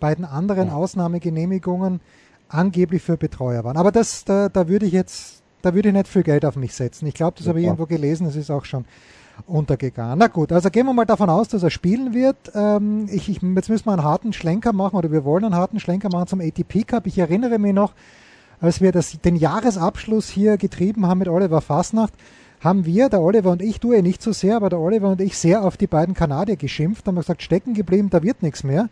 beiden 0.00 0.24
anderen 0.24 0.68
ja. 0.68 0.74
Ausnahmegenehmigungen 0.74 2.00
angeblich 2.48 3.02
für 3.02 3.16
Betreuer 3.16 3.64
waren. 3.64 3.76
Aber 3.76 3.92
das, 3.92 4.24
da, 4.24 4.48
da 4.48 4.68
würde 4.68 4.86
ich 4.86 4.92
jetzt, 4.92 5.42
da 5.62 5.74
würde 5.74 5.88
ich 5.88 5.94
nicht 5.94 6.08
viel 6.08 6.22
Geld 6.22 6.44
auf 6.44 6.56
mich 6.56 6.74
setzen. 6.74 7.06
Ich 7.06 7.14
glaube, 7.14 7.36
das 7.36 7.46
ja, 7.46 7.50
habe 7.50 7.60
ich 7.60 7.66
irgendwo 7.66 7.86
gelesen, 7.86 8.26
das 8.26 8.36
ist 8.36 8.50
auch 8.50 8.64
schon 8.64 8.84
untergegangen. 9.46 10.18
Na 10.18 10.28
gut, 10.28 10.52
also 10.52 10.70
gehen 10.70 10.86
wir 10.86 10.92
mal 10.92 11.04
davon 11.04 11.30
aus, 11.30 11.48
dass 11.48 11.62
er 11.62 11.70
spielen 11.70 12.14
wird. 12.14 12.36
Ähm, 12.54 13.08
ich, 13.10 13.28
ich, 13.28 13.42
jetzt 13.42 13.68
müssen 13.68 13.86
wir 13.86 13.92
einen 13.92 14.04
harten 14.04 14.32
Schlenker 14.32 14.72
machen 14.72 14.96
oder 14.96 15.12
wir 15.12 15.24
wollen 15.24 15.44
einen 15.44 15.54
harten 15.54 15.80
Schlenker 15.80 16.08
machen 16.10 16.26
zum 16.26 16.40
ATP 16.40 16.84
Cup. 16.86 17.06
Ich 17.06 17.18
erinnere 17.18 17.58
mich 17.58 17.74
noch, 17.74 17.92
als 18.60 18.80
wir 18.80 18.92
das, 18.92 19.20
den 19.20 19.36
Jahresabschluss 19.36 20.28
hier 20.28 20.56
getrieben 20.56 21.06
haben 21.06 21.18
mit 21.18 21.28
Oliver 21.28 21.60
Fasnacht, 21.60 22.14
haben 22.60 22.86
wir, 22.86 23.08
der 23.08 23.20
Oliver 23.20 23.50
und 23.50 23.62
ich, 23.62 23.80
du 23.80 23.92
eh 23.92 24.02
nicht 24.02 24.22
so 24.22 24.32
sehr, 24.32 24.56
aber 24.56 24.70
der 24.70 24.80
Oliver 24.80 25.10
und 25.10 25.20
ich 25.20 25.36
sehr 25.36 25.62
auf 25.62 25.76
die 25.76 25.86
beiden 25.86 26.14
Kanadier 26.14 26.56
geschimpft, 26.56 27.06
haben 27.06 27.16
gesagt, 27.16 27.42
stecken 27.42 27.74
geblieben, 27.74 28.08
da 28.10 28.22
wird 28.22 28.42
nichts 28.42 28.64
mehr. 28.64 28.88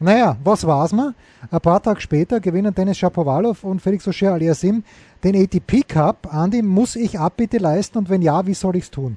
Naja, 0.00 0.36
was 0.42 0.66
war's 0.66 0.92
mal? 0.92 1.14
Ein 1.50 1.60
paar 1.60 1.80
Tage 1.80 2.00
später 2.00 2.40
gewinnen 2.40 2.74
Dennis 2.74 2.98
Shapovalov 2.98 3.62
und 3.62 3.80
Felix 3.80 4.08
Auger 4.08 4.34
Aliasim 4.34 4.82
den 5.22 5.36
ATP 5.36 5.82
Cup. 5.86 6.34
Andi, 6.34 6.62
muss 6.62 6.96
ich 6.96 7.18
Abbitte 7.18 7.58
leisten 7.58 7.98
und 7.98 8.08
wenn 8.08 8.20
ja, 8.20 8.46
wie 8.46 8.54
soll 8.54 8.74
ich's 8.76 8.90
tun? 8.90 9.16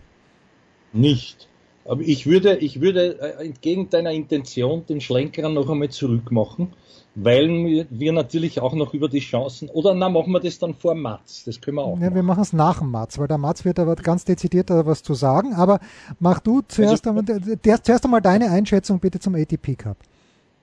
Nicht. 0.94 1.48
Aber 1.86 2.02
ich 2.02 2.26
würde, 2.26 2.58
ich 2.58 2.82
würde 2.82 3.20
äh, 3.20 3.46
entgegen 3.46 3.90
deiner 3.90 4.12
Intention 4.12 4.86
den 4.86 5.00
Schlenker 5.00 5.48
noch 5.48 5.70
einmal 5.70 5.90
zurückmachen, 5.90 6.74
weil 7.16 7.88
wir 7.90 8.12
natürlich 8.12 8.60
auch 8.60 8.74
noch 8.74 8.94
über 8.94 9.08
die 9.08 9.20
Chancen, 9.20 9.70
oder 9.70 9.94
na, 9.94 10.10
machen 10.10 10.34
wir 10.34 10.42
das 10.42 10.60
dann 10.60 10.74
vor 10.74 10.96
Mats, 10.96 11.46
das 11.46 11.62
können 11.62 11.78
wir 11.78 11.84
auch. 11.84 11.96
Ja, 11.96 12.02
machen. 12.02 12.16
wir 12.16 12.24
machen 12.24 12.42
es 12.42 12.54
nach 12.54 12.80
dem 12.80 12.92
Mats, 12.92 13.18
weil 13.18 13.28
der 13.28 13.38
Mats 13.38 13.64
wird 13.64 13.80
aber 13.80 13.96
ganz 13.96 14.26
dezidiert 14.26 14.70
was 14.70 15.02
zu 15.02 15.14
sagen, 15.14 15.54
aber 15.54 15.80
mach 16.20 16.42
du 16.42 16.62
zuerst, 16.68 17.08
also, 17.08 17.22
einmal, 17.22 17.40
der, 17.40 17.82
zuerst 17.82 18.04
einmal 18.04 18.22
deine 18.22 18.52
Einschätzung 18.52 19.00
bitte 19.00 19.20
zum 19.20 19.36
ATP 19.36 19.76
Cup. 19.78 19.98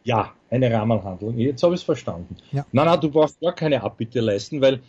Ja, 0.05 0.33
eine 0.51 0.71
Rahmenhandlung. 0.71 1.39
Jetzt 1.39 1.63
habe 1.63 1.75
ich 1.75 1.81
es 1.81 1.85
verstanden. 1.85 2.37
Ja. 2.53 2.67
Nein, 2.71 2.85
nein, 2.85 3.01
du 3.01 3.11
brauchst 3.11 3.41
gar 3.41 3.55
keine 3.55 3.83
Abbitte 3.83 4.21
leisten, 4.21 4.61
weil 4.61 4.81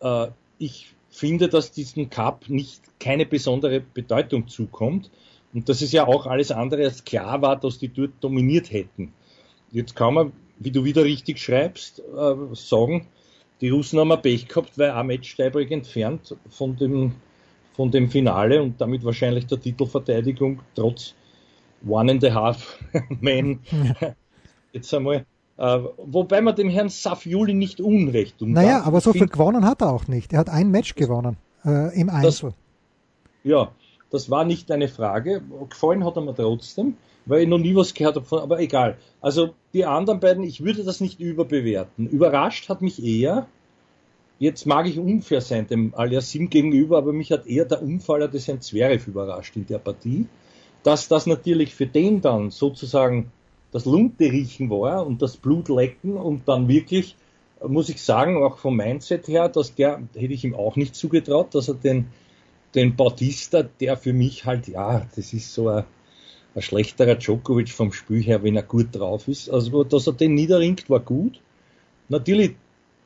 äh, 0.00 0.28
ich 0.58 0.94
finde, 1.14 1.48
dass 1.48 1.70
diesem 1.70 2.10
Cup 2.10 2.48
nicht 2.48 2.82
keine 2.98 3.24
besondere 3.24 3.80
Bedeutung 3.80 4.48
zukommt 4.48 5.10
und 5.52 5.68
dass 5.68 5.80
es 5.80 5.92
ja 5.92 6.06
auch 6.08 6.26
alles 6.26 6.50
andere 6.50 6.82
als 6.82 7.04
klar 7.04 7.40
war, 7.40 7.54
dass 7.56 7.78
die 7.78 7.88
dort 7.88 8.12
dominiert 8.20 8.72
hätten. 8.72 9.12
Jetzt 9.70 9.94
kann 9.94 10.14
man, 10.14 10.32
wie 10.58 10.72
du 10.72 10.84
wieder 10.84 11.04
richtig 11.04 11.38
schreibst, 11.38 12.00
äh, 12.00 12.34
sagen, 12.54 13.06
die 13.60 13.70
Russen 13.70 14.00
haben 14.00 14.10
ein 14.10 14.22
Pech 14.22 14.48
gehabt, 14.48 14.76
weil 14.76 14.90
ein 14.90 15.06
Match 15.06 15.36
Tiebreak 15.36 15.70
entfernt 15.70 16.36
von 16.50 16.76
dem, 16.76 17.12
von 17.74 17.92
dem 17.92 18.10
Finale 18.10 18.60
und 18.60 18.80
damit 18.80 19.04
wahrscheinlich 19.04 19.46
der 19.46 19.60
Titelverteidigung 19.60 20.62
trotz 20.74 21.14
One 21.86 22.10
and 22.10 22.24
a 22.24 22.34
Half 22.34 22.78
Man. 23.20 23.60
Jetzt 24.72 24.92
einmal. 24.92 25.24
Äh, 25.56 25.80
wobei 25.98 26.40
man 26.40 26.56
dem 26.56 26.68
Herrn 26.68 26.88
Safiuli 26.88 27.54
nicht 27.54 27.80
Unrecht 27.80 28.38
tun 28.38 28.52
Naja, 28.52 28.82
aber 28.82 29.00
so 29.00 29.12
viel 29.12 29.28
gewonnen 29.28 29.64
hat 29.64 29.82
er 29.82 29.92
auch 29.92 30.08
nicht. 30.08 30.32
Er 30.32 30.40
hat 30.40 30.50
ein 30.50 30.70
Match 30.70 30.96
gewonnen 30.96 31.36
äh, 31.64 31.98
im 31.98 32.10
Einzel. 32.10 32.50
Das, 32.50 32.54
ja, 33.44 33.70
das 34.10 34.30
war 34.30 34.44
nicht 34.44 34.72
eine 34.72 34.88
Frage. 34.88 35.42
Gefallen 35.68 36.04
hat 36.04 36.16
er 36.16 36.22
mir 36.22 36.34
trotzdem, 36.34 36.96
weil 37.26 37.42
ich 37.42 37.48
noch 37.48 37.58
nie 37.58 37.76
was 37.76 37.94
gehört 37.94 38.16
habe, 38.16 38.42
aber 38.42 38.58
egal. 38.58 38.96
Also 39.20 39.54
die 39.72 39.84
anderen 39.84 40.18
beiden, 40.18 40.42
ich 40.42 40.64
würde 40.64 40.82
das 40.82 41.00
nicht 41.00 41.20
überbewerten. 41.20 42.08
Überrascht 42.08 42.68
hat 42.68 42.82
mich 42.82 43.04
eher, 43.04 43.46
jetzt 44.40 44.66
mag 44.66 44.88
ich 44.88 44.98
unfair 44.98 45.40
sein 45.40 45.68
dem 45.68 45.94
Aliasim 45.94 46.50
gegenüber, 46.50 46.98
aber 46.98 47.12
mich 47.12 47.30
hat 47.30 47.46
eher 47.46 47.64
der 47.64 47.80
Unfall 47.80 48.28
des 48.28 48.48
Herrn 48.48 48.60
Zverev 48.60 49.06
überrascht 49.06 49.54
in 49.54 49.66
der 49.66 49.78
Partie, 49.78 50.26
dass 50.82 51.06
das 51.06 51.26
natürlich 51.26 51.74
für 51.76 51.86
den 51.86 52.20
dann 52.20 52.50
sozusagen 52.50 53.30
das 53.74 53.86
Lunte 53.86 54.30
riechen 54.30 54.70
war 54.70 55.04
und 55.04 55.20
das 55.20 55.36
Blut 55.36 55.68
lecken 55.68 56.16
und 56.16 56.46
dann 56.46 56.68
wirklich, 56.68 57.16
muss 57.60 57.88
ich 57.88 58.00
sagen, 58.00 58.40
auch 58.40 58.58
vom 58.58 58.76
Mindset 58.76 59.26
her, 59.26 59.48
dass 59.48 59.74
der, 59.74 60.00
hätte 60.14 60.32
ich 60.32 60.44
ihm 60.44 60.54
auch 60.54 60.76
nicht 60.76 60.94
zugetraut, 60.94 61.56
dass 61.56 61.66
er 61.66 61.74
den, 61.74 62.06
den 62.76 62.94
Bautista, 62.94 63.64
der 63.64 63.96
für 63.96 64.12
mich 64.12 64.44
halt, 64.44 64.68
ja, 64.68 65.04
das 65.16 65.32
ist 65.32 65.52
so 65.52 65.70
ein, 65.70 65.84
ein 66.54 66.62
schlechterer 66.62 67.16
Djokovic 67.16 67.70
vom 67.70 67.92
Spiel 67.92 68.22
her, 68.22 68.44
wenn 68.44 68.54
er 68.54 68.62
gut 68.62 68.90
drauf 68.92 69.26
ist. 69.26 69.50
Also, 69.50 69.82
dass 69.82 70.06
er 70.06 70.12
den 70.12 70.34
niederringt, 70.34 70.88
war 70.88 71.00
gut. 71.00 71.40
Natürlich 72.08 72.54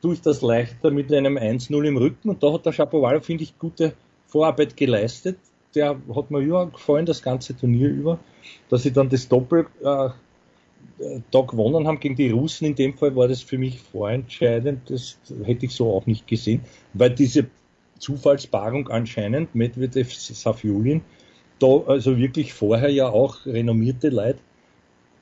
tue 0.03 0.13
ich 0.13 0.21
das 0.21 0.43
leichter 0.43 0.91
mit 0.91 1.11
einem 1.11 1.35
1-0 1.39 1.83
im 1.83 1.97
Rücken 1.97 2.29
und 2.29 2.43
da 2.43 2.53
hat 2.53 2.67
der 2.67 2.73
Shapovalov, 2.73 3.25
finde 3.25 3.43
ich, 3.43 3.57
gute 3.57 3.93
Vorarbeit 4.27 4.77
geleistet. 4.77 5.39
Der 5.73 5.99
hat 6.15 6.29
mir 6.29 6.43
ja 6.43 6.65
gefallen, 6.65 7.07
das 7.07 7.23
ganze 7.23 7.57
Turnier 7.57 7.89
über, 7.89 8.19
dass 8.69 8.83
sie 8.83 8.93
dann 8.93 9.09
das 9.09 9.27
Doppel 9.27 9.65
äh, 9.83 10.09
da 11.31 11.41
gewonnen 11.41 11.87
haben 11.87 11.99
gegen 11.99 12.15
die 12.15 12.29
Russen. 12.29 12.65
In 12.65 12.75
dem 12.75 12.93
Fall 12.93 13.15
war 13.15 13.27
das 13.27 13.41
für 13.41 13.57
mich 13.57 13.79
vorentscheidend. 13.79 14.89
Das 14.89 15.17
hätte 15.43 15.65
ich 15.65 15.73
so 15.73 15.93
auch 15.93 16.05
nicht 16.05 16.27
gesehen, 16.27 16.61
weil 16.93 17.11
diese 17.11 17.47
Zufallspaarung 17.99 18.89
anscheinend 18.89 19.55
Medvedev 19.55 20.13
Safiulin 20.13 21.01
da 21.59 21.67
also 21.87 22.17
wirklich 22.17 22.53
vorher 22.53 22.89
ja 22.89 23.09
auch 23.09 23.45
renommierte 23.45 24.09
Leute 24.09 24.39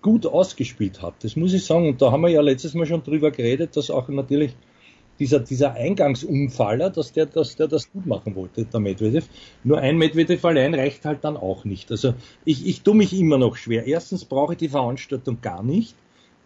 gut 0.01 0.25
ausgespielt 0.25 1.01
hat. 1.01 1.15
Das 1.23 1.35
muss 1.35 1.53
ich 1.53 1.65
sagen. 1.65 1.87
Und 1.87 2.01
da 2.01 2.11
haben 2.11 2.21
wir 2.21 2.29
ja 2.29 2.41
letztes 2.41 2.73
Mal 2.73 2.85
schon 2.85 3.03
drüber 3.03 3.31
geredet, 3.31 3.75
dass 3.75 3.89
auch 3.89 4.07
natürlich 4.09 4.55
dieser, 5.19 5.39
dieser 5.39 5.73
Eingangsumfaller, 5.73 6.89
dass 6.89 7.11
der, 7.11 7.25
dass 7.25 7.55
der 7.55 7.67
das 7.67 7.91
gut 7.91 8.05
machen 8.05 8.35
wollte, 8.35 8.65
der 8.65 8.79
Medvedev. 8.79 9.27
Nur 9.63 9.79
ein 9.79 9.97
Medvedev 9.97 10.43
allein 10.45 10.73
reicht 10.73 11.05
halt 11.05 11.23
dann 11.23 11.37
auch 11.37 11.65
nicht. 11.65 11.91
Also 11.91 12.13
ich, 12.45 12.65
ich 12.65 12.81
tue 12.81 12.95
mich 12.95 13.13
immer 13.17 13.37
noch 13.37 13.55
schwer. 13.55 13.85
Erstens 13.85 14.25
brauche 14.25 14.53
ich 14.53 14.59
die 14.59 14.69
Veranstaltung 14.69 15.39
gar 15.41 15.63
nicht, 15.63 15.95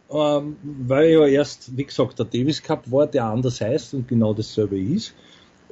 ähm, 0.09 0.55
weil 0.63 1.09
ja 1.09 1.27
erst, 1.27 1.75
wie 1.77 1.85
gesagt, 1.85 2.19
der 2.19 2.25
Davis 2.25 2.61
Cup 2.63 2.89
war, 2.91 3.07
der 3.07 3.25
anders 3.25 3.61
heißt 3.61 3.93
und 3.93 4.07
genau 4.07 4.33
dasselbe 4.33 4.79
ist, 4.79 5.13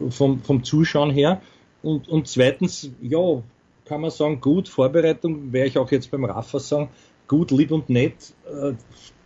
vom, 0.09 0.41
vom 0.41 0.63
Zuschauen 0.63 1.11
her. 1.11 1.41
Und, 1.81 2.09
und 2.09 2.27
zweitens, 2.27 2.89
ja, 3.01 3.41
kann 3.85 4.01
man 4.01 4.11
sagen, 4.11 4.41
gut, 4.41 4.67
Vorbereitung, 4.69 5.51
wäre 5.51 5.67
ich 5.67 5.77
auch 5.77 5.89
jetzt 5.91 6.11
beim 6.11 6.25
Rafa 6.25 6.59
sagen, 6.59 6.89
gut, 7.27 7.51
lieb 7.51 7.71
und 7.71 7.89
nett. 7.89 8.33
Äh, 8.45 8.73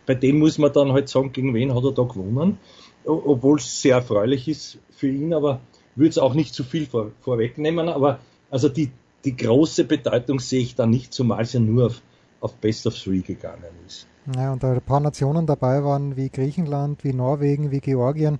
bei 0.06 0.16
dem 0.16 0.40
muss 0.40 0.58
man 0.58 0.72
dann 0.72 0.92
halt 0.92 1.10
sagen, 1.10 1.32
gegen 1.32 1.54
wen 1.54 1.74
hat 1.74 1.84
er 1.84 1.92
da 1.92 2.04
gewonnen 2.04 2.58
obwohl 3.06 3.58
es 3.58 3.82
sehr 3.82 3.96
erfreulich 3.96 4.48
ist 4.48 4.78
für 4.92 5.08
ihn, 5.08 5.34
aber 5.34 5.62
würde 5.96 6.10
es 6.10 6.18
auch 6.18 6.34
nicht 6.34 6.54
zu 6.54 6.64
viel 6.64 6.86
vor, 6.86 7.12
vorwegnehmen. 7.22 7.90
Aber 7.90 8.20
also 8.50 8.70
die, 8.70 8.92
die 9.26 9.36
große 9.36 9.86
Bedeutung 9.86 10.40
sehe 10.40 10.62
ich 10.62 10.76
da 10.76 10.86
nicht, 10.86 11.14
zumal 11.14 11.44
es 11.44 11.54
ja 11.54 11.60
nur 11.60 11.88
auf, 11.88 12.02
auf 12.40 12.56
Best 12.56 12.88
of 12.88 12.98
Three 12.98 13.22
gegangen 13.22 13.64
ist. 13.86 14.08
Ja, 14.36 14.54
und 14.54 14.64
da 14.64 14.72
ein 14.72 14.82
paar 14.82 15.00
Nationen 15.00 15.46
dabei 15.46 15.84
waren, 15.84 16.16
wie 16.16 16.30
Griechenland, 16.30 17.04
wie 17.04 17.14
Norwegen, 17.14 17.72
wie 17.72 17.80
Georgien. 17.80 18.40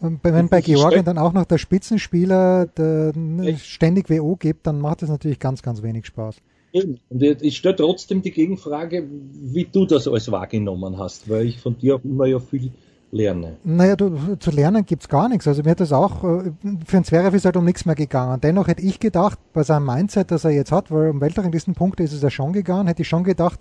Und 0.00 0.22
wenn 0.22 0.48
bei 0.48 0.60
Georgien 0.60 1.04
dann 1.04 1.18
auch 1.18 1.32
noch 1.32 1.44
der 1.44 1.58
Spitzenspieler 1.58 2.66
der 2.66 3.12
ständig 3.56 4.08
WO 4.08 4.36
gibt, 4.36 4.66
dann 4.66 4.80
macht 4.80 5.02
es 5.02 5.08
natürlich 5.08 5.40
ganz, 5.40 5.60
ganz 5.62 5.82
wenig 5.82 6.06
Spaß. 6.06 6.36
Und 6.72 7.22
ich 7.22 7.56
stelle 7.56 7.74
trotzdem 7.74 8.22
die 8.22 8.30
Gegenfrage, 8.30 9.08
wie 9.10 9.64
du 9.64 9.86
das 9.86 10.06
alles 10.06 10.30
wahrgenommen 10.30 10.98
hast, 10.98 11.28
weil 11.28 11.46
ich 11.46 11.58
von 11.58 11.76
dir 11.78 11.96
auch 11.96 12.04
immer 12.04 12.26
ja 12.26 12.38
viel 12.38 12.70
lerne? 13.10 13.56
Naja, 13.64 13.96
du, 13.96 14.36
zu 14.36 14.50
lernen 14.50 14.84
gibt 14.84 15.02
es 15.02 15.08
gar 15.08 15.28
nichts. 15.28 15.46
Also 15.46 15.62
mir 15.62 15.70
hat 15.70 15.80
das 15.80 15.92
auch, 15.92 16.24
äh, 16.24 16.52
für 16.86 16.96
einen 16.96 17.04
Zverev 17.04 17.36
ist 17.36 17.44
halt 17.44 17.56
um 17.56 17.64
nichts 17.64 17.84
mehr 17.84 17.94
gegangen. 17.94 18.40
Dennoch 18.40 18.68
hätte 18.68 18.82
ich 18.82 19.00
gedacht, 19.00 19.38
bei 19.52 19.62
seinem 19.62 19.86
Mindset, 19.86 20.30
das 20.30 20.44
er 20.44 20.50
jetzt 20.50 20.72
hat, 20.72 20.90
weil 20.90 21.10
um 21.10 21.20
Weltranglistenpunkte 21.20 22.02
ist 22.02 22.12
es 22.12 22.22
ja 22.22 22.30
schon 22.30 22.52
gegangen, 22.52 22.86
hätte 22.86 23.02
ich 23.02 23.08
schon 23.08 23.24
gedacht, 23.24 23.60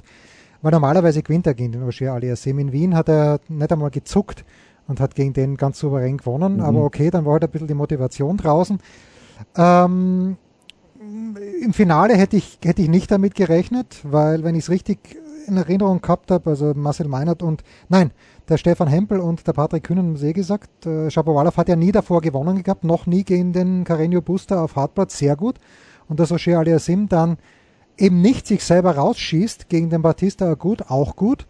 weil 0.62 0.72
normalerweise 0.72 1.22
gewinnt 1.22 1.48
er 1.48 1.54
gegen 1.54 1.72
den 1.72 1.84
Ogier 1.84 2.14
Aliassime. 2.14 2.62
In 2.62 2.72
Wien 2.72 2.96
hat 2.96 3.10
er 3.10 3.40
nicht 3.48 3.72
einmal 3.72 3.92
gezuckt 3.92 4.44
und 4.88 5.00
hat 5.00 5.16
gegen 5.16 5.34
den 5.34 5.58
ganz 5.58 5.80
souverän 5.80 6.18
gewonnen. 6.18 6.56
Mhm. 6.56 6.62
Aber 6.62 6.84
okay, 6.84 7.10
dann 7.10 7.26
war 7.26 7.34
halt 7.34 7.44
ein 7.44 7.52
bisschen 7.52 7.68
die 7.68 7.74
Motivation 7.74 8.38
draußen. 8.38 8.80
Ähm, 9.56 10.38
Im 11.62 11.74
Finale 11.74 12.16
hätte 12.16 12.38
ich, 12.38 12.60
hätte 12.64 12.82
ich 12.82 12.90
nicht 12.90 13.12
damit 13.12 13.36
gerechnet, 13.36 14.00
weil 14.04 14.44
wenn 14.44 14.56
ich 14.56 14.64
es 14.64 14.70
richtig 14.70 15.18
in 15.48 15.58
Erinnerung 15.58 16.02
gehabt 16.02 16.32
habe, 16.32 16.50
also 16.50 16.74
Marcel 16.76 17.08
Meinert 17.08 17.42
und, 17.42 17.64
nein, 17.90 18.12
der 18.50 18.58
Stefan 18.58 18.88
Hempel 18.88 19.20
und 19.20 19.48
der 19.48 19.54
Patrick 19.54 19.84
Kühnen 19.84 20.16
haben 20.16 20.26
eh 20.26 20.34
gesagt, 20.34 20.86
äh, 20.86 21.10
Shapovalov 21.10 21.58
hat 21.58 21.70
ja 21.70 21.76
nie 21.76 21.92
davor 21.92 22.22
gewonnen 22.22 22.64
gehabt, 22.64 22.84
noch 22.84 23.06
nie 23.06 23.24
gegen 23.24 23.54
den 23.54 23.86
Carreño 23.86 24.22
Buster 24.22 24.62
auf 24.62 24.76
Hartplatz, 24.76 25.18
sehr 25.18 25.36
gut. 25.36 25.56
Und 26.08 26.20
dass 26.20 26.32
O'Shea 26.32 26.58
Aliasim 26.58 27.10
dann 27.10 27.38
eben 27.98 28.22
nicht 28.22 28.48
sich 28.48 28.64
selber 28.64 28.96
rausschießt 28.96 29.70
gegen 29.70 29.90
den 29.90 30.02
Batista 30.02 30.54
gut, 30.54 30.90
auch 30.90 31.16
gut. 31.16 31.48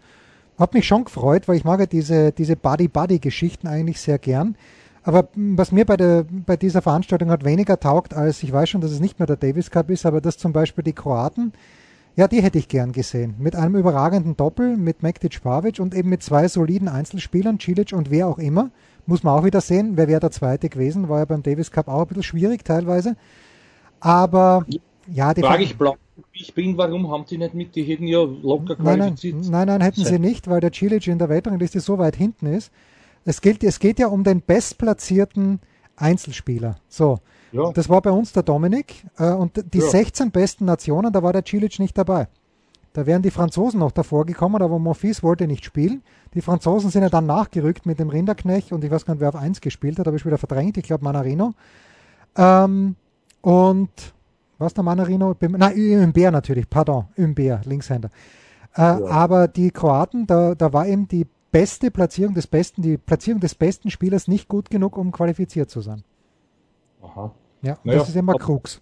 Hat 0.58 0.74
mich 0.74 0.86
schon 0.86 1.04
gefreut, 1.04 1.46
weil 1.46 1.56
ich 1.56 1.64
mag 1.64 1.78
ja 1.78 1.86
diese, 1.86 2.32
diese 2.32 2.56
Buddy-Buddy-Geschichten 2.56 3.68
eigentlich 3.68 4.00
sehr 4.00 4.18
gern. 4.18 4.56
Aber 5.04 5.28
was 5.34 5.72
mir 5.72 5.84
bei, 5.84 5.96
der, 5.96 6.26
bei 6.28 6.56
dieser 6.56 6.82
Veranstaltung 6.82 7.30
hat 7.30 7.44
weniger 7.44 7.78
taugt, 7.78 8.14
als 8.14 8.42
ich 8.42 8.52
weiß 8.52 8.68
schon, 8.68 8.80
dass 8.80 8.90
es 8.90 9.00
nicht 9.00 9.18
mehr 9.18 9.26
der 9.26 9.36
Davis 9.36 9.70
Cup 9.70 9.88
ist, 9.90 10.04
aber 10.04 10.20
dass 10.20 10.36
zum 10.36 10.52
Beispiel 10.52 10.82
die 10.84 10.92
Kroaten 10.92 11.52
ja, 12.18 12.26
die 12.26 12.42
hätte 12.42 12.58
ich 12.58 12.66
gern 12.66 12.90
gesehen. 12.90 13.36
Mit 13.38 13.54
einem 13.54 13.76
überragenden 13.76 14.36
Doppel, 14.36 14.76
mit 14.76 15.04
Mektic 15.04 15.40
Pavic 15.40 15.78
und 15.78 15.94
eben 15.94 16.08
mit 16.08 16.20
zwei 16.20 16.48
soliden 16.48 16.88
Einzelspielern, 16.88 17.60
Cilic 17.60 17.92
und 17.92 18.10
wer 18.10 18.26
auch 18.26 18.38
immer. 18.38 18.72
Muss 19.06 19.22
man 19.22 19.38
auch 19.38 19.44
wieder 19.44 19.60
sehen, 19.60 19.92
wer 19.94 20.08
wäre 20.08 20.18
der 20.18 20.32
Zweite 20.32 20.68
gewesen. 20.68 21.08
War 21.08 21.20
ja 21.20 21.26
beim 21.26 21.44
Davis 21.44 21.70
Cup 21.70 21.86
auch 21.86 22.00
ein 22.00 22.06
bisschen 22.08 22.24
schwierig 22.24 22.64
teilweise. 22.64 23.14
Aber 24.00 24.66
ja, 25.06 25.32
die 25.32 25.42
Frage 25.42 25.62
ich 25.62 25.78
blau 25.78 25.94
ich 26.32 26.52
bin, 26.54 26.76
warum 26.76 27.08
haben 27.08 27.24
die 27.24 27.38
nicht 27.38 27.54
mit? 27.54 27.76
Die 27.76 27.84
hätten 27.84 28.08
ja 28.08 28.18
locker. 28.18 28.74
Nein, 28.80 28.98
nein, 28.98 29.16
nein, 29.22 29.68
nein 29.68 29.80
hätten 29.80 30.04
sie 30.04 30.18
nicht, 30.18 30.48
weil 30.48 30.60
der 30.60 30.72
Cilic 30.72 31.06
in 31.06 31.20
der 31.20 31.28
Weltrangliste 31.28 31.78
so 31.78 31.98
weit 31.98 32.16
hinten 32.16 32.46
ist. 32.46 32.72
Es, 33.24 33.40
gilt, 33.40 33.62
es 33.62 33.78
geht 33.78 34.00
ja 34.00 34.08
um 34.08 34.24
den 34.24 34.42
bestplatzierten 34.42 35.60
Einzelspieler. 35.94 36.80
So, 36.88 37.20
ja. 37.52 37.72
Das 37.72 37.88
war 37.88 38.02
bei 38.02 38.10
uns 38.10 38.32
der 38.32 38.42
Dominik. 38.42 39.06
Äh, 39.18 39.32
und 39.32 39.62
die 39.72 39.78
ja. 39.78 39.88
16 39.88 40.30
besten 40.30 40.64
Nationen, 40.64 41.12
da 41.12 41.22
war 41.22 41.32
der 41.32 41.44
Cilic 41.46 41.78
nicht 41.78 41.96
dabei. 41.96 42.28
Da 42.92 43.06
wären 43.06 43.22
die 43.22 43.30
Franzosen 43.30 43.80
noch 43.80 43.92
davor 43.92 44.26
gekommen, 44.26 44.60
aber 44.60 44.78
Monfils 44.78 45.22
wollte 45.22 45.46
nicht 45.46 45.64
spielen. 45.64 46.02
Die 46.34 46.40
Franzosen 46.40 46.90
sind 46.90 47.02
ja 47.02 47.08
dann 47.08 47.26
nachgerückt 47.26 47.86
mit 47.86 47.98
dem 47.98 48.08
Rinderknecht 48.08 48.72
und 48.72 48.82
ich 48.82 48.90
weiß 48.90 49.04
gar 49.04 49.14
nicht, 49.14 49.20
wer 49.20 49.28
auf 49.28 49.36
1 49.36 49.60
gespielt 49.60 49.98
hat, 49.98 50.06
habe 50.06 50.16
ich 50.16 50.26
wieder 50.26 50.38
verdrängt. 50.38 50.76
Ich 50.78 50.84
glaube 50.84 51.04
Manarino. 51.04 51.54
Ähm, 52.36 52.96
und 53.40 53.90
was 54.58 54.74
der 54.74 54.82
Manarino? 54.82 55.36
Nein, 55.40 55.76
Ümber 55.76 56.30
natürlich, 56.30 56.68
pardon, 56.68 57.06
Ümber, 57.16 57.60
Linkshänder. 57.64 58.10
Äh, 58.74 58.80
ja. 58.80 59.04
Aber 59.06 59.48
die 59.48 59.70
Kroaten, 59.70 60.26
da, 60.26 60.54
da 60.54 60.72
war 60.72 60.86
eben 60.86 61.06
die 61.06 61.26
beste 61.50 61.90
Platzierung 61.90 62.34
des 62.34 62.46
besten, 62.46 62.82
die 62.82 62.96
Platzierung 62.96 63.40
des 63.40 63.54
besten 63.54 63.90
Spielers 63.90 64.28
nicht 64.28 64.48
gut 64.48 64.70
genug, 64.70 64.96
um 64.96 65.12
qualifiziert 65.12 65.70
zu 65.70 65.80
sein. 65.80 66.02
Aha. 67.02 67.32
Ja, 67.62 67.78
naja, 67.84 67.98
das 67.98 68.10
ist 68.10 68.16
immer 68.16 68.34
Krux. 68.34 68.80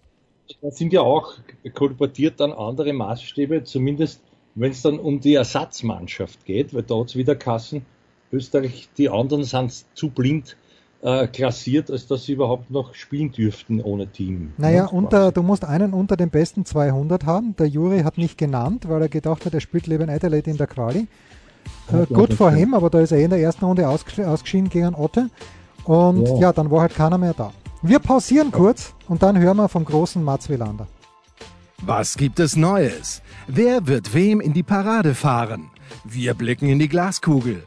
Da 0.63 0.71
sind 0.71 0.93
ja 0.93 1.01
auch 1.01 1.35
kolportiert 1.75 2.41
dann 2.41 2.53
andere 2.53 2.93
Maßstäbe, 2.93 3.65
zumindest 3.65 4.21
wenn 4.55 4.71
es 4.71 4.83
dann 4.83 4.99
um 4.99 5.21
die 5.21 5.35
Ersatzmannschaft 5.35 6.45
geht, 6.45 6.73
weil 6.75 6.83
da 6.83 6.99
hat 6.99 7.09
es 7.09 7.17
wieder 7.17 7.35
Kassen. 7.35 7.85
Österreich, 8.33 8.89
die 8.97 9.09
anderen 9.09 9.45
sind 9.45 9.85
zu 9.95 10.11
blind 10.11 10.57
äh, 11.03 11.27
klassiert, 11.29 11.91
als 11.91 12.07
dass 12.07 12.25
sie 12.25 12.33
überhaupt 12.33 12.71
noch 12.71 12.95
spielen 12.95 13.31
dürften 13.31 13.81
ohne 13.81 14.09
Team. 14.09 14.53
Naja, 14.57 14.87
unter, 14.87 15.31
du 15.31 15.43
musst 15.43 15.65
einen 15.65 15.93
unter 15.93 16.17
den 16.17 16.31
besten 16.31 16.65
200 16.65 17.25
haben. 17.27 17.55
Der 17.57 17.69
Juri 17.69 18.01
hat 18.01 18.19
nicht 18.19 18.39
genannt, 18.39 18.89
weil 18.89 19.03
er 19.03 19.09
gedacht 19.09 19.47
hat, 19.47 19.55
er 19.55 19.61
spielt 19.61 19.87
Leben 19.87 20.11
Adelaide 20.11 20.51
in 20.51 20.57
der 20.57 20.67
Quali. 20.67 21.07
Äh, 21.93 22.07
gut 22.07 22.33
vor 22.35 22.53
ihm, 22.55 22.75
aber 22.75 22.91
da 22.91 23.01
ist 23.01 23.13
er 23.13 23.19
eh 23.19 23.25
in 23.25 23.31
der 23.31 23.41
ersten 23.41 23.65
Runde 23.65 23.89
ausgeschieden 23.89 24.69
gegen 24.69 24.95
Otte. 24.95 25.29
Und 25.85 26.29
ja. 26.29 26.37
ja, 26.39 26.53
dann 26.53 26.71
war 26.71 26.81
halt 26.81 26.95
keiner 26.95 27.19
mehr 27.19 27.35
da. 27.35 27.53
Wir 27.83 27.99
pausieren 27.99 28.51
kurz 28.53 28.95
und 29.07 29.23
dann 29.23 29.39
hören 29.39 29.59
wir 29.59 29.69
vom 29.69 29.85
großen 29.85 30.23
Mats 30.23 30.49
Wilander. 30.49 30.87
Was 31.83 32.17
gibt 32.17 32.41
es 32.41 32.57
Neues? 32.57 33.23
Wer 33.47 33.87
wird 33.87 34.15
wem 34.15 34.41
in 34.41 34.55
die 34.55 34.63
Parade 34.63 35.15
fahren? 35.15 35.71
Wir 36.05 36.35
blicken 36.35 36.69
in 36.69 36.79
die 36.79 36.89
Glaskugel. 36.89 37.67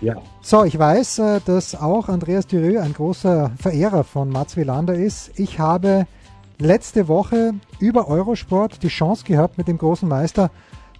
Ja. 0.00 0.14
So, 0.40 0.64
ich 0.64 0.78
weiß, 0.78 1.18
äh, 1.18 1.40
dass 1.44 1.74
auch 1.74 2.08
Andreas 2.08 2.46
Dürö 2.46 2.80
ein 2.80 2.94
großer 2.94 3.50
Verehrer 3.58 4.04
von 4.04 4.30
Mats 4.30 4.56
Wilander 4.56 4.94
ist. 4.94 5.38
Ich 5.38 5.58
habe 5.58 6.06
letzte 6.58 7.08
Woche 7.08 7.54
über 7.80 8.08
Eurosport 8.08 8.82
die 8.82 8.88
Chance 8.88 9.24
gehabt, 9.24 9.58
mit 9.58 9.68
dem 9.68 9.78
großen 9.78 10.08
Meister 10.08 10.50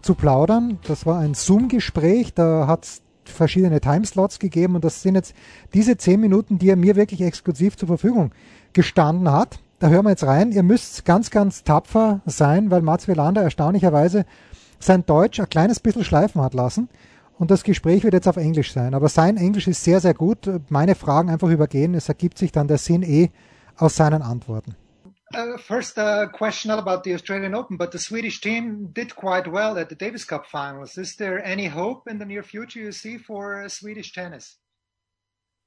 zu 0.02 0.14
plaudern. 0.14 0.78
Das 0.86 1.06
war 1.06 1.18
ein 1.18 1.34
Zoom-Gespräch, 1.34 2.34
da 2.34 2.66
hat 2.66 2.84
es 2.84 3.02
verschiedene 3.24 3.80
Timeslots 3.80 4.38
gegeben 4.38 4.74
und 4.74 4.84
das 4.84 5.02
sind 5.02 5.14
jetzt 5.14 5.34
diese 5.74 5.96
zehn 5.96 6.20
Minuten, 6.20 6.58
die 6.58 6.70
er 6.70 6.76
mir 6.76 6.96
wirklich 6.96 7.20
exklusiv 7.20 7.76
zur 7.76 7.88
Verfügung 7.88 8.32
gestanden 8.72 9.30
hat. 9.30 9.60
Da 9.78 9.88
hören 9.88 10.04
wir 10.04 10.10
jetzt 10.10 10.24
rein. 10.24 10.52
Ihr 10.52 10.62
müsst 10.62 11.04
ganz, 11.04 11.30
ganz 11.30 11.64
tapfer 11.64 12.20
sein, 12.26 12.70
weil 12.70 12.82
Mats 12.82 13.08
Welander 13.08 13.42
erstaunlicherweise 13.42 14.26
sein 14.78 15.06
Deutsch 15.06 15.40
ein 15.40 15.48
kleines 15.48 15.80
bisschen 15.80 16.04
schleifen 16.04 16.42
hat 16.42 16.54
lassen. 16.54 16.88
Und 17.38 17.50
das 17.50 17.64
Gespräch 17.64 18.04
wird 18.04 18.12
jetzt 18.12 18.28
auf 18.28 18.36
Englisch 18.36 18.72
sein. 18.72 18.92
Aber 18.92 19.08
sein 19.08 19.38
Englisch 19.38 19.66
ist 19.66 19.82
sehr, 19.82 20.00
sehr 20.00 20.12
gut. 20.12 20.50
Meine 20.68 20.94
Fragen 20.94 21.30
einfach 21.30 21.48
übergehen. 21.48 21.94
Es 21.94 22.08
ergibt 22.08 22.36
sich 22.36 22.52
dann 22.52 22.68
der 22.68 22.76
Sinn 22.76 23.02
eh 23.02 23.30
aus 23.76 23.96
seinen 23.96 24.20
Antworten. 24.20 24.76
Uh, 25.32 25.56
first, 25.58 25.96
uh, 25.96 26.26
question 26.26 26.72
about 26.72 27.04
the 27.04 27.14
Australian 27.14 27.54
Open, 27.54 27.76
but 27.76 27.92
the 27.92 27.98
Swedish 28.00 28.40
team 28.40 28.88
did 28.92 29.14
quite 29.14 29.46
well 29.46 29.78
at 29.78 29.88
the 29.88 29.94
Davis 29.94 30.24
Cup 30.24 30.44
finals. 30.46 30.98
Is 30.98 31.14
there 31.14 31.44
any 31.44 31.66
hope 31.66 32.08
in 32.08 32.18
the 32.18 32.24
near 32.24 32.42
future 32.42 32.80
you 32.80 32.90
see 32.90 33.16
for 33.16 33.62
uh, 33.62 33.68
Swedish 33.68 34.12
tennis? 34.12 34.56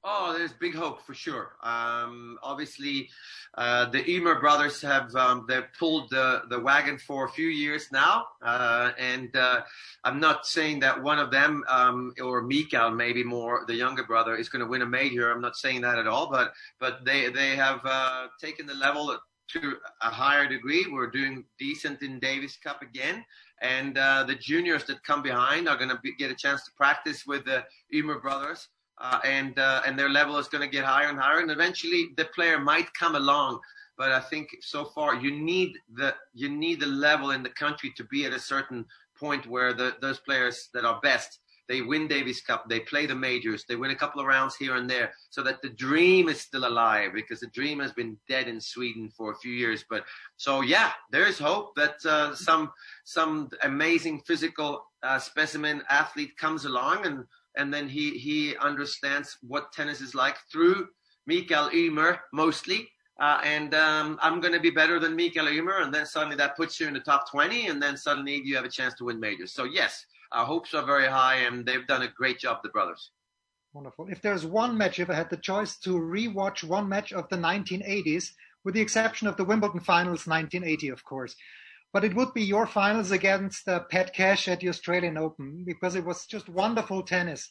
Oh, 0.06 0.34
there's 0.36 0.52
big 0.52 0.74
hope 0.74 1.00
for 1.06 1.14
sure. 1.14 1.52
Um, 1.62 2.36
obviously, 2.42 3.08
uh, 3.56 3.88
the 3.88 4.06
Emer 4.06 4.38
brothers 4.38 4.82
have 4.82 5.14
um, 5.16 5.46
they've 5.48 5.64
pulled 5.78 6.10
the, 6.10 6.42
the 6.50 6.60
wagon 6.60 6.98
for 6.98 7.24
a 7.24 7.30
few 7.30 7.48
years 7.48 7.86
now, 7.90 8.26
uh, 8.42 8.90
and 8.98 9.34
uh, 9.34 9.62
I'm 10.04 10.20
not 10.20 10.44
saying 10.44 10.80
that 10.80 11.02
one 11.02 11.18
of 11.18 11.30
them 11.30 11.64
um, 11.70 12.12
or 12.22 12.42
Mikael, 12.42 12.90
maybe 12.90 13.24
more 13.24 13.64
the 13.66 13.74
younger 13.74 14.04
brother, 14.04 14.36
is 14.36 14.50
going 14.50 14.60
to 14.60 14.68
win 14.68 14.82
a 14.82 14.86
major. 14.86 15.32
I'm 15.32 15.40
not 15.40 15.56
saying 15.56 15.80
that 15.80 15.98
at 15.98 16.06
all, 16.06 16.30
but 16.30 16.52
but 16.78 17.06
they 17.06 17.30
they 17.30 17.56
have 17.56 17.80
uh, 17.86 18.26
taken 18.38 18.66
the 18.66 18.74
level 18.74 19.16
to 19.52 19.76
a 20.02 20.10
higher 20.10 20.48
degree. 20.48 20.86
We're 20.90 21.10
doing 21.10 21.44
decent 21.58 22.02
in 22.02 22.18
Davis 22.18 22.56
Cup 22.56 22.82
again, 22.82 23.24
and 23.60 23.98
uh, 23.98 24.24
the 24.24 24.34
juniors 24.34 24.84
that 24.84 25.02
come 25.04 25.22
behind 25.22 25.68
are 25.68 25.76
going 25.76 25.90
to 25.90 25.98
get 26.18 26.30
a 26.30 26.34
chance 26.34 26.64
to 26.64 26.70
practice 26.76 27.24
with 27.26 27.44
the 27.44 27.64
Emer 27.92 28.20
brothers 28.20 28.68
uh, 28.98 29.18
and 29.24 29.58
uh, 29.58 29.82
and 29.86 29.98
their 29.98 30.08
level 30.08 30.38
is 30.38 30.48
going 30.48 30.62
to 30.62 30.68
get 30.68 30.84
higher 30.84 31.08
and 31.08 31.18
higher, 31.18 31.40
and 31.40 31.50
eventually 31.50 32.10
the 32.16 32.26
player 32.26 32.58
might 32.58 32.92
come 32.94 33.16
along. 33.16 33.60
But 33.96 34.12
I 34.12 34.20
think 34.20 34.48
so 34.60 34.84
far 34.84 35.14
you 35.14 35.30
need 35.30 35.78
the 35.94 36.14
you 36.32 36.48
need 36.48 36.80
the 36.80 36.86
level 36.86 37.30
in 37.30 37.42
the 37.42 37.50
country 37.50 37.92
to 37.96 38.04
be 38.04 38.24
at 38.24 38.32
a 38.32 38.38
certain 38.38 38.84
point 39.18 39.46
where 39.46 39.72
the, 39.72 39.96
those 40.00 40.18
players 40.20 40.68
that 40.74 40.84
are 40.84 41.00
best 41.00 41.40
they 41.68 41.80
win 41.82 42.08
Davis 42.08 42.40
Cup, 42.40 42.68
they 42.68 42.80
play 42.80 43.06
the 43.06 43.14
majors, 43.14 43.64
they 43.68 43.76
win 43.76 43.90
a 43.90 43.96
couple 43.96 44.20
of 44.20 44.26
rounds 44.26 44.56
here 44.56 44.76
and 44.76 44.88
there, 44.88 45.12
so 45.30 45.42
that 45.42 45.62
the 45.62 45.70
dream 45.70 46.28
is 46.28 46.40
still 46.40 46.66
alive 46.66 47.10
because 47.14 47.40
the 47.40 47.46
dream 47.48 47.80
has 47.80 47.92
been 47.92 48.16
dead 48.28 48.48
in 48.48 48.60
Sweden 48.60 49.10
for 49.16 49.32
a 49.32 49.36
few 49.36 49.52
years. 49.52 49.84
But 49.88 50.04
so 50.36 50.60
yeah, 50.60 50.92
there 51.10 51.26
is 51.26 51.38
hope 51.38 51.74
that 51.76 52.04
uh, 52.04 52.34
some 52.34 52.72
some 53.04 53.48
amazing 53.62 54.20
physical 54.26 54.84
uh, 55.02 55.18
specimen 55.18 55.82
athlete 55.88 56.36
comes 56.36 56.64
along 56.64 57.06
and 57.06 57.24
and 57.56 57.72
then 57.72 57.88
he 57.88 58.18
he 58.18 58.56
understands 58.56 59.38
what 59.42 59.72
tennis 59.72 60.00
is 60.00 60.14
like 60.14 60.36
through 60.50 60.88
Mikael 61.26 61.70
Ymer 61.72 62.20
mostly. 62.32 62.88
Uh, 63.20 63.40
and 63.44 63.74
um, 63.74 64.18
I'm 64.20 64.40
going 64.40 64.54
to 64.54 64.60
be 64.60 64.70
better 64.70 64.98
than 64.98 65.14
Mikael 65.14 65.46
Ymer, 65.46 65.82
and 65.82 65.94
then 65.94 66.04
suddenly 66.04 66.34
that 66.36 66.56
puts 66.56 66.80
you 66.80 66.88
in 66.88 66.94
the 66.94 67.00
top 67.00 67.30
20, 67.30 67.68
and 67.68 67.80
then 67.80 67.96
suddenly 67.96 68.42
you 68.44 68.56
have 68.56 68.64
a 68.64 68.68
chance 68.68 68.92
to 68.94 69.04
win 69.04 69.20
majors. 69.20 69.52
So 69.52 69.62
yes, 69.62 70.04
our 70.34 70.44
hopes 70.44 70.74
are 70.74 70.84
very 70.84 71.06
high, 71.06 71.36
and 71.36 71.64
they've 71.64 71.86
done 71.86 72.02
a 72.02 72.08
great 72.08 72.38
job, 72.38 72.58
the 72.62 72.68
brothers. 72.68 73.10
Wonderful. 73.72 74.08
If 74.08 74.22
there's 74.22 74.46
one 74.46 74.78
match, 74.78 74.98
if 75.00 75.10
I 75.10 75.14
had 75.14 75.30
the 75.30 75.36
choice 75.36 75.76
to 75.80 75.90
rewatch 75.90 76.62
one 76.62 76.88
match 76.88 77.12
of 77.12 77.28
the 77.28 77.36
1980s, 77.36 78.30
with 78.64 78.74
the 78.74 78.80
exception 78.80 79.26
of 79.26 79.36
the 79.36 79.44
Wimbledon 79.44 79.80
finals 79.80 80.26
1980, 80.26 80.88
of 80.88 81.04
course, 81.04 81.34
but 81.92 82.04
it 82.04 82.14
would 82.14 82.34
be 82.34 82.42
your 82.42 82.66
finals 82.66 83.10
against 83.10 83.68
uh, 83.68 83.80
Pat 83.90 84.12
Cash 84.14 84.48
at 84.48 84.60
the 84.60 84.68
Australian 84.68 85.16
Open 85.16 85.62
because 85.64 85.94
it 85.94 86.04
was 86.04 86.26
just 86.26 86.48
wonderful 86.48 87.02
tennis. 87.02 87.48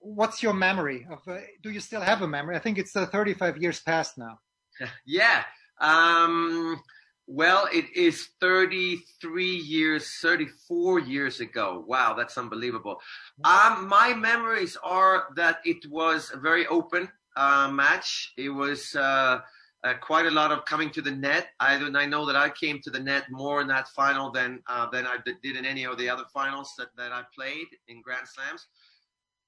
What's 0.00 0.42
your 0.42 0.52
memory 0.52 1.06
of? 1.10 1.20
Uh, 1.26 1.40
do 1.62 1.70
you 1.70 1.80
still 1.80 2.02
have 2.02 2.20
a 2.20 2.28
memory? 2.28 2.56
I 2.56 2.58
think 2.58 2.78
it's 2.78 2.94
uh, 2.94 3.06
35 3.06 3.56
years 3.58 3.80
past 3.80 4.18
now. 4.18 4.38
Yeah. 5.06 5.42
Um, 5.80 6.80
well, 7.26 7.68
it 7.72 7.86
is 7.94 8.28
33 8.40 9.44
years, 9.44 10.08
34 10.22 11.00
years 11.00 11.40
ago. 11.40 11.84
Wow, 11.86 12.14
that's 12.14 12.38
unbelievable. 12.38 13.00
Um, 13.44 13.88
my 13.88 14.14
memories 14.14 14.76
are 14.84 15.28
that 15.36 15.58
it 15.64 15.90
was 15.90 16.30
a 16.32 16.38
very 16.38 16.66
open 16.68 17.08
uh, 17.36 17.68
match. 17.72 18.32
It 18.38 18.50
was 18.50 18.94
uh, 18.94 19.40
uh, 19.82 19.94
quite 20.00 20.26
a 20.26 20.30
lot 20.30 20.52
of 20.52 20.64
coming 20.64 20.90
to 20.90 21.02
the 21.02 21.10
net. 21.10 21.48
I, 21.58 21.74
I 21.74 22.06
know 22.06 22.26
that 22.26 22.36
I 22.36 22.48
came 22.48 22.80
to 22.82 22.90
the 22.90 23.00
net 23.00 23.24
more 23.30 23.60
in 23.60 23.68
that 23.68 23.88
final 23.88 24.30
than 24.30 24.62
uh, 24.68 24.88
than 24.90 25.06
I 25.06 25.16
did 25.24 25.56
in 25.56 25.64
any 25.64 25.84
of 25.84 25.98
the 25.98 26.08
other 26.08 26.24
finals 26.32 26.72
that, 26.78 26.88
that 26.96 27.12
I 27.12 27.22
played 27.34 27.66
in 27.88 28.02
Grand 28.02 28.26
Slams. 28.28 28.66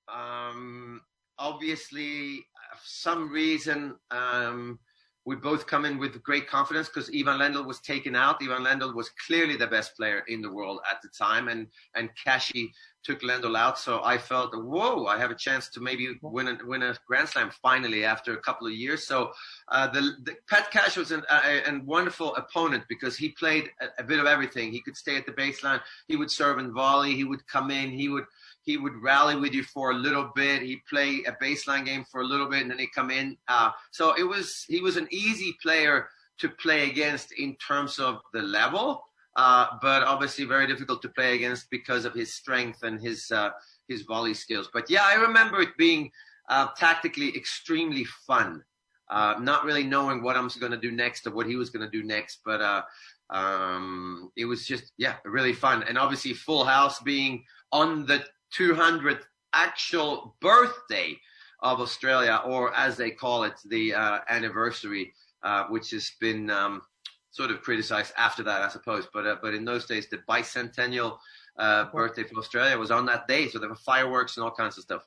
Um, 0.08 1.02
obviously, 1.38 2.44
for 2.72 2.84
some 2.84 3.30
reason, 3.30 3.96
um, 4.10 4.78
we 5.24 5.36
both 5.36 5.66
come 5.66 5.84
in 5.84 5.98
with 5.98 6.22
great 6.22 6.48
confidence 6.48 6.88
because 6.88 7.10
Ivan 7.10 7.38
Lendl 7.38 7.66
was 7.66 7.80
taken 7.80 8.16
out. 8.16 8.42
Ivan 8.42 8.64
Lendl 8.64 8.94
was 8.94 9.10
clearly 9.26 9.56
the 9.56 9.66
best 9.66 9.94
player 9.94 10.22
in 10.28 10.40
the 10.40 10.50
world 10.50 10.80
at 10.90 11.02
the 11.02 11.08
time, 11.08 11.48
and 11.48 11.66
and 11.94 12.10
Kashi 12.24 12.72
took 13.04 13.22
Lendl 13.22 13.56
out. 13.56 13.78
So 13.78 14.02
I 14.04 14.18
felt, 14.18 14.54
whoa, 14.54 15.06
I 15.06 15.18
have 15.18 15.30
a 15.30 15.34
chance 15.34 15.68
to 15.70 15.80
maybe 15.80 16.18
win 16.20 16.48
a, 16.48 16.58
win 16.64 16.82
a 16.82 16.94
Grand 17.06 17.28
Slam 17.28 17.50
finally 17.62 18.04
after 18.04 18.34
a 18.34 18.40
couple 18.40 18.66
of 18.66 18.72
years. 18.72 19.06
So 19.06 19.32
uh, 19.68 19.86
the, 19.86 20.12
the, 20.24 20.34
Pat 20.48 20.70
Cash 20.70 20.96
was 20.96 21.10
an, 21.10 21.22
a, 21.30 21.70
a, 21.70 21.80
wonderful 21.84 22.34
opponent 22.36 22.84
because 22.88 23.16
he 23.16 23.30
played 23.30 23.70
a, 23.80 24.02
a, 24.02 24.04
bit 24.04 24.18
of 24.18 24.26
everything. 24.26 24.72
He 24.72 24.82
could 24.82 24.96
stay 24.96 25.16
at 25.16 25.26
the 25.26 25.32
baseline. 25.32 25.80
He 26.08 26.16
would 26.16 26.30
serve 26.30 26.58
and 26.58 26.72
volley. 26.72 27.14
He 27.14 27.24
would 27.24 27.46
come 27.46 27.70
in. 27.70 27.90
He 27.90 28.08
would 28.08 28.24
he 28.68 28.76
would 28.76 29.02
rally 29.02 29.34
with 29.34 29.54
you 29.54 29.62
for 29.62 29.92
a 29.92 29.94
little 29.94 30.30
bit. 30.34 30.60
He'd 30.60 30.84
play 30.84 31.24
a 31.26 31.32
baseline 31.42 31.86
game 31.86 32.04
for 32.04 32.20
a 32.20 32.24
little 32.24 32.50
bit, 32.50 32.60
and 32.60 32.70
then 32.70 32.78
he'd 32.78 32.92
come 32.92 33.10
in. 33.10 33.34
Uh, 33.48 33.70
so 33.92 34.12
it 34.12 34.24
was 34.24 34.66
he 34.68 34.82
was 34.82 34.98
an 34.98 35.08
easy 35.10 35.56
player 35.62 36.10
to 36.40 36.50
play 36.50 36.90
against 36.90 37.32
in 37.32 37.56
terms 37.56 37.98
of 37.98 38.20
the 38.34 38.42
level, 38.42 39.02
uh, 39.36 39.68
but 39.80 40.02
obviously 40.02 40.44
very 40.44 40.66
difficult 40.66 41.00
to 41.00 41.08
play 41.08 41.34
against 41.34 41.70
because 41.70 42.04
of 42.04 42.12
his 42.12 42.34
strength 42.34 42.82
and 42.82 43.00
his 43.00 43.30
uh, 43.30 43.48
his 43.88 44.02
volley 44.02 44.34
skills. 44.34 44.68
But 44.70 44.90
yeah, 44.90 45.04
I 45.06 45.14
remember 45.14 45.62
it 45.62 45.74
being 45.78 46.10
uh, 46.50 46.66
tactically 46.76 47.34
extremely 47.34 48.04
fun. 48.26 48.62
Uh, 49.08 49.36
not 49.40 49.64
really 49.64 49.84
knowing 49.84 50.22
what 50.22 50.36
I'm 50.36 50.50
going 50.60 50.72
to 50.72 50.86
do 50.88 50.92
next 50.92 51.26
or 51.26 51.30
what 51.30 51.46
he 51.46 51.56
was 51.56 51.70
going 51.70 51.90
to 51.90 51.98
do 51.98 52.06
next, 52.06 52.40
but 52.44 52.60
uh, 52.60 52.82
um, 53.30 54.30
it 54.36 54.44
was 54.44 54.66
just 54.66 54.92
yeah 54.98 55.14
really 55.24 55.54
fun. 55.54 55.84
And 55.84 55.96
obviously, 55.96 56.34
Full 56.34 56.66
House 56.66 57.00
being 57.00 57.44
on 57.72 58.04
the 58.04 58.24
200th 58.56 59.22
actual 59.52 60.36
birthday 60.40 61.18
of 61.60 61.80
Australia, 61.80 62.40
or 62.44 62.74
as 62.74 62.96
they 62.96 63.10
call 63.10 63.44
it, 63.44 63.54
the 63.66 63.94
uh, 63.94 64.18
anniversary, 64.28 65.12
uh, 65.42 65.64
which 65.64 65.90
has 65.90 66.12
been 66.20 66.50
um, 66.50 66.82
sort 67.30 67.50
of 67.50 67.62
criticized 67.62 68.12
after 68.16 68.42
that, 68.44 68.62
I 68.62 68.68
suppose. 68.68 69.08
But 69.12 69.26
uh, 69.26 69.36
but 69.42 69.54
in 69.54 69.64
those 69.64 69.86
days, 69.86 70.08
the 70.08 70.18
bicentennial 70.28 71.18
uh, 71.58 71.86
birthday 71.92 72.22
for 72.24 72.38
Australia 72.38 72.78
was 72.78 72.90
on 72.90 73.06
that 73.06 73.26
day, 73.26 73.48
so 73.48 73.58
there 73.58 73.68
were 73.68 73.76
fireworks 73.76 74.36
and 74.36 74.44
all 74.44 74.52
kinds 74.52 74.78
of 74.78 74.84
stuff. 74.84 75.04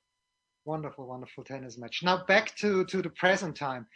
Wonderful, 0.66 1.08
wonderful 1.08 1.44
tennis 1.44 1.78
match. 1.78 2.02
Now 2.04 2.24
back 2.26 2.56
to 2.58 2.86
to 2.86 3.02
the 3.02 3.10
present 3.10 3.56
time. 3.56 3.88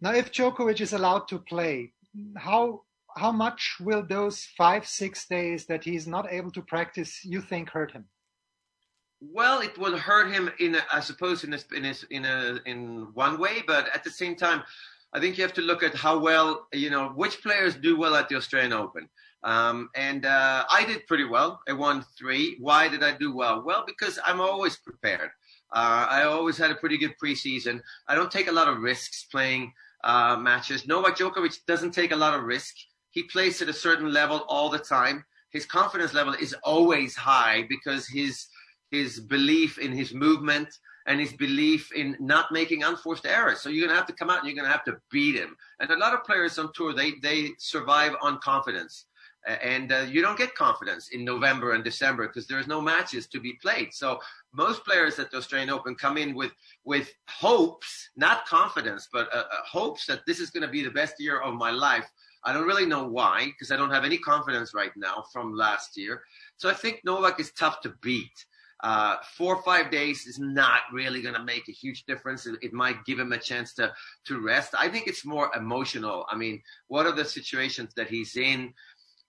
Now, 0.00 0.12
if 0.12 0.32
Djokovic 0.32 0.80
is 0.80 0.92
allowed 0.92 1.28
to 1.28 1.38
play, 1.38 1.92
how 2.36 2.82
how 3.16 3.32
much 3.32 3.76
will 3.80 4.04
those 4.06 4.44
five 4.56 4.86
six 4.86 5.26
days 5.26 5.66
that 5.66 5.84
he's 5.84 6.06
not 6.06 6.32
able 6.32 6.50
to 6.52 6.62
practice, 6.62 7.24
you 7.24 7.40
think, 7.40 7.70
hurt 7.70 7.92
him? 7.92 8.04
Well, 9.30 9.60
it 9.60 9.78
will 9.78 9.96
hurt 9.96 10.32
him 10.32 10.50
in, 10.58 10.74
a, 10.74 10.80
I 10.90 11.00
suppose, 11.00 11.44
in 11.44 11.54
a, 11.54 11.58
in 11.74 11.84
a, 11.84 11.94
in 12.10 12.24
a 12.24 12.58
in 12.66 13.06
one 13.14 13.38
way, 13.38 13.62
but 13.66 13.88
at 13.94 14.02
the 14.02 14.10
same 14.10 14.34
time, 14.34 14.62
I 15.12 15.20
think 15.20 15.38
you 15.38 15.44
have 15.44 15.52
to 15.54 15.60
look 15.60 15.82
at 15.82 15.94
how 15.94 16.18
well, 16.18 16.66
you 16.72 16.90
know, 16.90 17.10
which 17.10 17.40
players 17.42 17.76
do 17.76 17.96
well 17.96 18.16
at 18.16 18.28
the 18.28 18.36
Australian 18.36 18.72
Open. 18.72 19.08
Um, 19.44 19.90
and 19.94 20.26
uh, 20.26 20.64
I 20.70 20.84
did 20.84 21.06
pretty 21.06 21.24
well. 21.24 21.60
I 21.68 21.72
won 21.72 22.04
three. 22.18 22.56
Why 22.60 22.88
did 22.88 23.02
I 23.02 23.16
do 23.16 23.34
well? 23.34 23.62
Well, 23.64 23.84
because 23.86 24.18
I'm 24.24 24.40
always 24.40 24.76
prepared. 24.76 25.30
Uh, 25.72 26.06
I 26.10 26.24
always 26.24 26.58
had 26.58 26.70
a 26.70 26.76
pretty 26.76 26.98
good 26.98 27.14
preseason. 27.22 27.80
I 28.08 28.14
don't 28.14 28.30
take 28.30 28.48
a 28.48 28.52
lot 28.52 28.68
of 28.68 28.78
risks 28.78 29.24
playing 29.30 29.72
uh, 30.04 30.36
matches. 30.36 30.86
Novak 30.86 31.16
Djokovic 31.16 31.58
doesn't 31.66 31.92
take 31.92 32.12
a 32.12 32.16
lot 32.16 32.34
of 32.34 32.44
risk. 32.44 32.74
He 33.10 33.22
plays 33.24 33.62
at 33.62 33.68
a 33.68 33.72
certain 33.72 34.12
level 34.12 34.44
all 34.48 34.68
the 34.68 34.78
time. 34.78 35.24
His 35.50 35.66
confidence 35.66 36.14
level 36.14 36.34
is 36.34 36.54
always 36.64 37.14
high 37.14 37.66
because 37.68 38.08
his 38.08 38.46
his 38.92 39.18
belief 39.18 39.78
in 39.78 39.90
his 39.90 40.14
movement 40.14 40.68
and 41.06 41.18
his 41.18 41.32
belief 41.32 41.90
in 41.92 42.16
not 42.20 42.52
making 42.52 42.84
unforced 42.84 43.26
errors. 43.26 43.60
So 43.60 43.68
you're 43.68 43.84
going 43.84 43.94
to 43.94 43.96
have 43.96 44.06
to 44.06 44.12
come 44.12 44.30
out 44.30 44.38
and 44.38 44.46
you're 44.46 44.54
going 44.54 44.70
to 44.70 44.72
have 44.72 44.84
to 44.84 44.98
beat 45.10 45.34
him. 45.34 45.56
And 45.80 45.90
a 45.90 45.98
lot 45.98 46.14
of 46.14 46.22
players 46.22 46.58
on 46.58 46.72
tour, 46.74 46.92
they, 46.92 47.14
they 47.22 47.50
survive 47.58 48.14
on 48.20 48.38
confidence. 48.38 49.06
And 49.44 49.90
uh, 49.90 50.04
you 50.08 50.22
don't 50.22 50.38
get 50.38 50.54
confidence 50.54 51.08
in 51.08 51.24
November 51.24 51.72
and 51.72 51.82
December 51.82 52.28
because 52.28 52.46
there's 52.46 52.68
no 52.68 52.80
matches 52.80 53.26
to 53.28 53.40
be 53.40 53.54
played. 53.54 53.92
So 53.92 54.20
most 54.52 54.84
players 54.84 55.18
at 55.18 55.32
the 55.32 55.38
Australian 55.38 55.70
Open 55.70 55.96
come 55.96 56.16
in 56.16 56.32
with 56.32 56.52
with 56.84 57.12
hopes, 57.28 58.10
not 58.14 58.46
confidence, 58.46 59.08
but 59.12 59.26
uh, 59.34 59.38
uh 59.38 59.56
hopes 59.68 60.06
that 60.06 60.20
this 60.28 60.38
is 60.38 60.50
going 60.50 60.62
to 60.62 60.68
be 60.68 60.84
the 60.84 60.92
best 60.92 61.14
year 61.18 61.40
of 61.40 61.54
my 61.54 61.72
life 61.72 62.08
I 62.44 62.52
don't 62.52 62.66
really 62.66 62.86
know 62.86 63.06
why, 63.06 63.46
because 63.46 63.70
I 63.70 63.76
don't 63.76 63.90
have 63.90 64.04
any 64.04 64.18
confidence 64.18 64.74
right 64.74 64.90
now 64.96 65.24
from 65.32 65.54
last 65.54 65.96
year. 65.96 66.22
So 66.56 66.68
I 66.68 66.74
think 66.74 67.00
Novak 67.04 67.38
is 67.38 67.52
tough 67.52 67.80
to 67.82 67.94
beat. 68.02 68.46
Uh, 68.82 69.16
four 69.36 69.54
or 69.56 69.62
five 69.62 69.92
days 69.92 70.26
is 70.26 70.40
not 70.40 70.80
really 70.92 71.22
going 71.22 71.34
to 71.34 71.44
make 71.44 71.68
a 71.68 71.72
huge 71.72 72.04
difference. 72.04 72.46
It, 72.46 72.58
it, 72.62 72.72
might 72.72 73.04
give 73.04 73.18
him 73.18 73.32
a 73.32 73.38
chance 73.38 73.74
to 73.74 73.92
to 74.26 74.40
rest. 74.40 74.74
I 74.76 74.88
think 74.88 75.06
it's 75.06 75.24
more 75.24 75.52
emotional. 75.56 76.26
I 76.28 76.36
mean, 76.36 76.60
what 76.88 77.06
are 77.06 77.12
the 77.12 77.24
situations 77.24 77.94
that 77.94 78.08
he's 78.08 78.36
in? 78.36 78.74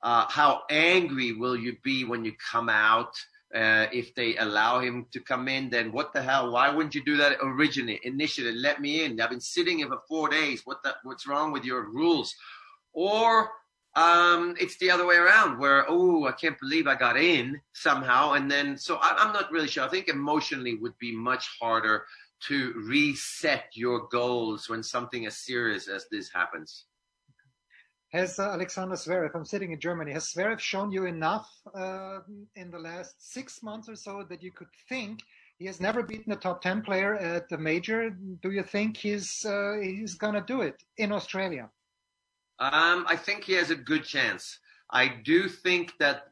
Uh, 0.02 0.26
how 0.28 0.64
angry 0.72 1.34
will 1.34 1.56
you 1.56 1.78
be 1.84 2.04
when 2.04 2.26
you 2.26 2.34
come 2.52 2.68
out? 2.68 3.14
Uh, 3.54 3.86
if 3.94 4.16
they 4.16 4.36
allow 4.38 4.80
him 4.80 5.06
to 5.12 5.20
come 5.20 5.48
in, 5.48 5.70
then 5.70 5.92
what 5.92 6.12
the 6.12 6.22
hell? 6.24 6.52
Why 6.52 6.72
wouldn't 6.72 6.96
you 6.96 7.06
do 7.06 7.18
that 7.18 7.38
originally, 7.44 8.00
initially? 8.04 8.52
Let 8.52 8.82
me 8.82 9.06
in. 9.06 9.22
I've 9.22 9.30
been 9.30 9.40
sitting 9.40 9.78
here 9.78 9.88
for 9.88 10.02
four 10.08 10.30
days. 10.30 10.64
What 10.66 10.82
the, 10.82 10.96
what's 11.04 11.28
wrong 11.28 11.52
with 11.52 11.64
your 11.64 11.84
rules? 11.84 12.36
Or 12.94 13.52
um, 13.96 14.56
it's 14.60 14.78
the 14.78 14.90
other 14.90 15.06
way 15.06 15.18
around 15.18 15.60
where, 15.60 15.86
oh, 15.88 16.26
I 16.26 16.32
can't 16.32 16.60
believe 16.60 16.88
I 16.88 16.96
got 16.96 17.18
in 17.18 17.62
somehow. 17.74 18.34
And 18.34 18.50
then, 18.50 18.76
so 18.78 18.98
I, 19.02 19.16
I'm 19.20 19.34
not 19.34 19.52
really 19.52 19.68
sure. 19.68 19.84
I 19.84 19.88
think 19.88 20.08
emotionally 20.08 20.76
would 20.76 20.98
be 20.98 21.16
much 21.16 21.48
harder 21.62 22.06
to 22.48 22.74
reset 22.88 23.66
your 23.74 24.08
goals 24.12 24.68
when 24.68 24.82
something 24.84 25.26
as 25.26 25.38
serious 25.38 25.88
as 25.88 26.08
this 26.12 26.30
happens. 26.34 26.86
Has 28.10 28.38
uh, 28.38 28.52
Alexander 28.52 28.96
Zverev, 28.96 29.32
I'm 29.34 29.46
sitting 29.46 29.72
in 29.72 29.80
Germany, 29.80 30.12
has 30.12 30.32
Zverev 30.34 30.60
shown 30.60 30.92
you 30.92 31.06
enough 31.06 31.50
uh, 31.74 32.20
in 32.56 32.70
the 32.70 32.78
last 32.78 33.16
six 33.20 33.64
months 33.64 33.90
or 33.90 33.96
so 33.96 34.24
that 34.30 34.44
you 34.44 34.52
could 34.52 34.68
think 34.90 35.22
he 35.58 35.66
has 35.66 35.80
never 35.80 36.04
beaten 36.04 36.34
a 36.34 36.36
top 36.36 36.62
10 36.62 36.82
player 36.82 37.16
at 37.16 37.48
the 37.50 37.58
major? 37.58 38.10
Do 38.10 38.52
you 38.52 38.64
think 38.64 38.98
he's, 38.98 39.46
uh, 39.46 39.78
he's 39.82 40.16
going 40.16 40.34
to 40.34 40.42
do 40.42 40.62
it 40.62 40.76
in 40.98 41.12
Australia? 41.12 41.70
Um, 42.60 43.06
I 43.08 43.16
think 43.16 43.44
he 43.44 43.54
has 43.54 43.72
a 43.72 43.76
good 43.76 44.04
chance. 44.04 44.60
I 44.92 45.08
do 45.24 45.48
think 45.48 45.94
that 46.00 46.28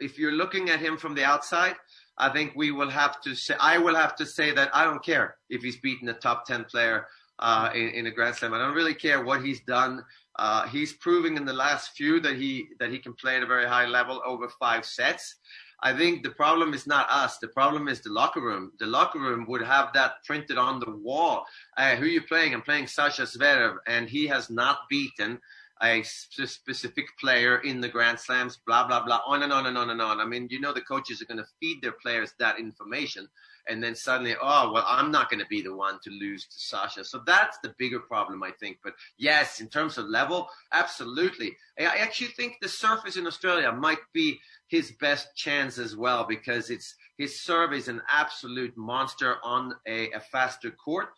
if 0.00 0.18
you're 0.18 0.32
looking 0.32 0.70
at 0.70 0.80
him 0.80 0.96
from 0.96 1.14
the 1.14 1.24
outside, 1.24 1.74
I 2.18 2.30
think 2.30 2.52
we 2.56 2.70
will 2.70 2.90
have 2.90 3.20
to 3.22 3.34
say, 3.34 3.54
I 3.60 3.78
will 3.78 3.94
have 3.94 4.16
to 4.16 4.26
say 4.26 4.52
that 4.52 4.74
I 4.74 4.84
don't 4.84 5.04
care 5.04 5.36
if 5.50 5.62
he's 5.62 5.78
beaten 5.78 6.08
a 6.08 6.14
top 6.14 6.46
10 6.46 6.64
player 6.64 7.06
uh, 7.38 7.70
in, 7.74 7.88
in 7.90 8.06
a 8.06 8.10
Grand 8.10 8.36
Slam. 8.36 8.54
I 8.54 8.58
don't 8.58 8.74
really 8.74 8.94
care 8.94 9.22
what 9.22 9.44
he's 9.44 9.60
done. 9.60 10.02
Uh, 10.38 10.66
he's 10.68 10.94
proving 10.94 11.36
in 11.36 11.44
the 11.44 11.52
last 11.52 11.90
few 11.96 12.20
that 12.20 12.36
he 12.36 12.68
that 12.78 12.90
he 12.90 12.98
can 12.98 13.14
play 13.14 13.36
at 13.36 13.42
a 13.42 13.46
very 13.46 13.66
high 13.66 13.86
level 13.86 14.22
over 14.24 14.48
five 14.60 14.84
sets. 14.84 15.36
I 15.82 15.94
think 15.94 16.22
the 16.22 16.30
problem 16.30 16.72
is 16.72 16.86
not 16.86 17.06
us. 17.10 17.38
The 17.38 17.48
problem 17.48 17.88
is 17.88 18.00
the 18.00 18.10
locker 18.10 18.40
room. 18.40 18.72
The 18.78 18.86
locker 18.86 19.18
room 19.18 19.44
would 19.48 19.62
have 19.62 19.92
that 19.92 20.24
printed 20.24 20.56
on 20.56 20.80
the 20.80 20.90
wall. 20.90 21.44
Uh, 21.76 21.96
who 21.96 22.04
are 22.04 22.08
you 22.08 22.22
playing? 22.22 22.54
I'm 22.54 22.62
playing 22.62 22.86
Sasha 22.86 23.22
Zverev, 23.22 23.76
and 23.86 24.08
he 24.08 24.26
has 24.26 24.48
not 24.48 24.80
beaten 24.88 25.38
a 25.82 26.02
specific 26.02 27.06
player 27.20 27.58
in 27.58 27.80
the 27.80 27.88
Grand 27.88 28.18
Slams, 28.18 28.58
blah, 28.66 28.86
blah, 28.86 29.04
blah, 29.04 29.20
on 29.26 29.42
and 29.42 29.52
on 29.52 29.66
and 29.66 29.76
on 29.76 29.90
and 29.90 30.00
on. 30.00 30.20
I 30.20 30.24
mean, 30.24 30.48
you 30.50 30.60
know, 30.60 30.72
the 30.72 30.80
coaches 30.80 31.20
are 31.20 31.26
going 31.26 31.38
to 31.38 31.46
feed 31.60 31.82
their 31.82 31.92
players 31.92 32.32
that 32.38 32.58
information. 32.58 33.28
And 33.68 33.82
then 33.82 33.94
suddenly, 33.94 34.34
oh, 34.40 34.72
well, 34.72 34.84
I'm 34.86 35.10
not 35.10 35.28
going 35.28 35.40
to 35.40 35.46
be 35.46 35.60
the 35.60 35.74
one 35.74 35.98
to 36.04 36.10
lose 36.10 36.46
to 36.46 36.58
Sasha. 36.58 37.04
So 37.04 37.22
that's 37.26 37.58
the 37.58 37.74
bigger 37.78 37.98
problem, 37.98 38.42
I 38.42 38.52
think. 38.52 38.78
But 38.82 38.94
yes, 39.18 39.60
in 39.60 39.68
terms 39.68 39.98
of 39.98 40.06
level, 40.06 40.48
absolutely. 40.72 41.56
I 41.78 41.96
actually 41.98 42.28
think 42.28 42.56
the 42.60 42.68
surface 42.68 43.16
in 43.16 43.26
Australia 43.26 43.72
might 43.72 43.98
be 44.12 44.38
his 44.68 44.92
best 44.92 45.34
chance 45.34 45.78
as 45.78 45.96
well 45.96 46.24
because 46.28 46.70
it's 46.70 46.94
his 47.18 47.42
serve 47.42 47.72
is 47.72 47.88
an 47.88 48.02
absolute 48.08 48.76
monster 48.76 49.36
on 49.42 49.74
a, 49.86 50.10
a 50.12 50.20
faster 50.20 50.70
court. 50.70 51.08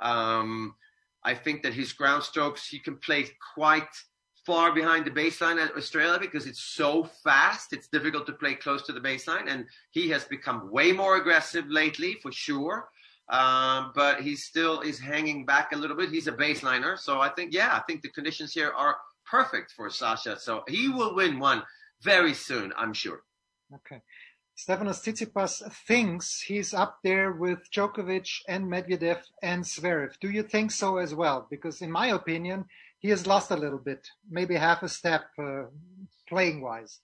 Um, 0.00 0.74
I 1.26 1.34
think 1.34 1.62
that 1.64 1.74
his 1.74 1.92
ground 1.92 2.22
strokes, 2.22 2.68
he 2.68 2.78
can 2.78 2.96
play 2.96 3.26
quite 3.54 3.88
far 4.46 4.72
behind 4.72 5.04
the 5.04 5.10
baseline 5.10 5.58
at 5.62 5.76
Australia 5.76 6.20
because 6.20 6.46
it's 6.46 6.62
so 6.62 7.10
fast. 7.24 7.72
It's 7.72 7.88
difficult 7.88 8.26
to 8.26 8.32
play 8.32 8.54
close 8.54 8.82
to 8.86 8.92
the 8.92 9.00
baseline. 9.00 9.50
And 9.52 9.66
he 9.90 10.08
has 10.10 10.24
become 10.24 10.70
way 10.70 10.92
more 10.92 11.16
aggressive 11.16 11.64
lately, 11.68 12.16
for 12.22 12.30
sure. 12.30 12.88
Um, 13.28 13.90
but 13.92 14.20
he 14.20 14.36
still 14.36 14.82
is 14.82 15.00
hanging 15.00 15.44
back 15.44 15.72
a 15.72 15.76
little 15.76 15.96
bit. 15.96 16.10
He's 16.10 16.28
a 16.28 16.32
baseliner. 16.32 16.96
So 16.96 17.20
I 17.20 17.28
think, 17.30 17.52
yeah, 17.52 17.74
I 17.74 17.80
think 17.88 18.02
the 18.02 18.10
conditions 18.10 18.52
here 18.52 18.70
are 18.70 18.96
perfect 19.28 19.72
for 19.72 19.90
Sasha. 19.90 20.38
So 20.38 20.62
he 20.68 20.88
will 20.88 21.16
win 21.16 21.40
one 21.40 21.64
very 22.02 22.34
soon, 22.34 22.72
I'm 22.76 22.92
sure. 22.92 23.22
Okay. 23.74 24.00
Stefanos 24.56 25.02
Tsitsipas 25.02 25.70
thinks 25.86 26.40
he's 26.40 26.72
up 26.72 26.98
there 27.04 27.32
with 27.32 27.70
Djokovic 27.70 28.40
and 28.48 28.64
Medvedev 28.64 29.20
and 29.42 29.62
Zverev. 29.64 30.18
Do 30.18 30.30
you 30.30 30.42
think 30.42 30.70
so 30.70 30.96
as 30.96 31.14
well? 31.14 31.46
Because 31.50 31.82
in 31.82 31.90
my 31.90 32.06
opinion, 32.06 32.64
he 32.98 33.10
has 33.10 33.26
lost 33.26 33.50
a 33.50 33.56
little 33.56 33.78
bit, 33.78 34.08
maybe 34.30 34.54
half 34.54 34.82
a 34.82 34.88
step 34.88 35.26
uh, 35.38 35.64
playing 36.26 36.62
wise. 36.62 37.00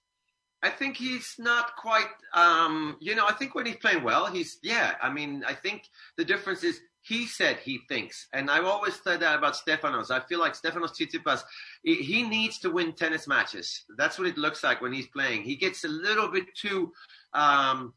I 0.62 0.70
think 0.70 0.96
he's 0.96 1.34
not 1.38 1.76
quite, 1.76 2.08
um, 2.32 2.96
you 3.00 3.14
know, 3.14 3.26
I 3.26 3.32
think 3.34 3.54
when 3.54 3.66
he's 3.66 3.76
playing 3.76 4.02
well, 4.02 4.26
he's, 4.26 4.58
yeah, 4.62 4.94
I 5.02 5.12
mean, 5.12 5.44
I 5.46 5.54
think 5.54 5.88
the 6.16 6.24
difference 6.24 6.62
is 6.62 6.80
he 7.02 7.26
said 7.26 7.58
he 7.58 7.80
thinks, 7.88 8.28
and 8.32 8.48
I've 8.50 8.64
always 8.64 8.98
said 9.02 9.20
that 9.20 9.36
about 9.36 9.54
Stefanos. 9.54 10.10
I 10.10 10.20
feel 10.20 10.38
like 10.38 10.54
Stefanos 10.54 10.92
Tsitsipas, 10.92 11.42
he 11.82 12.22
needs 12.22 12.58
to 12.60 12.70
win 12.70 12.92
tennis 12.92 13.26
matches. 13.26 13.84
That's 13.96 14.18
what 14.18 14.28
it 14.28 14.38
looks 14.38 14.62
like 14.62 14.80
when 14.80 14.92
he's 14.92 15.08
playing. 15.08 15.42
He 15.42 15.56
gets 15.56 15.84
a 15.84 15.88
little 15.88 16.28
bit 16.28 16.44
too, 16.54 16.92
um, 17.34 17.92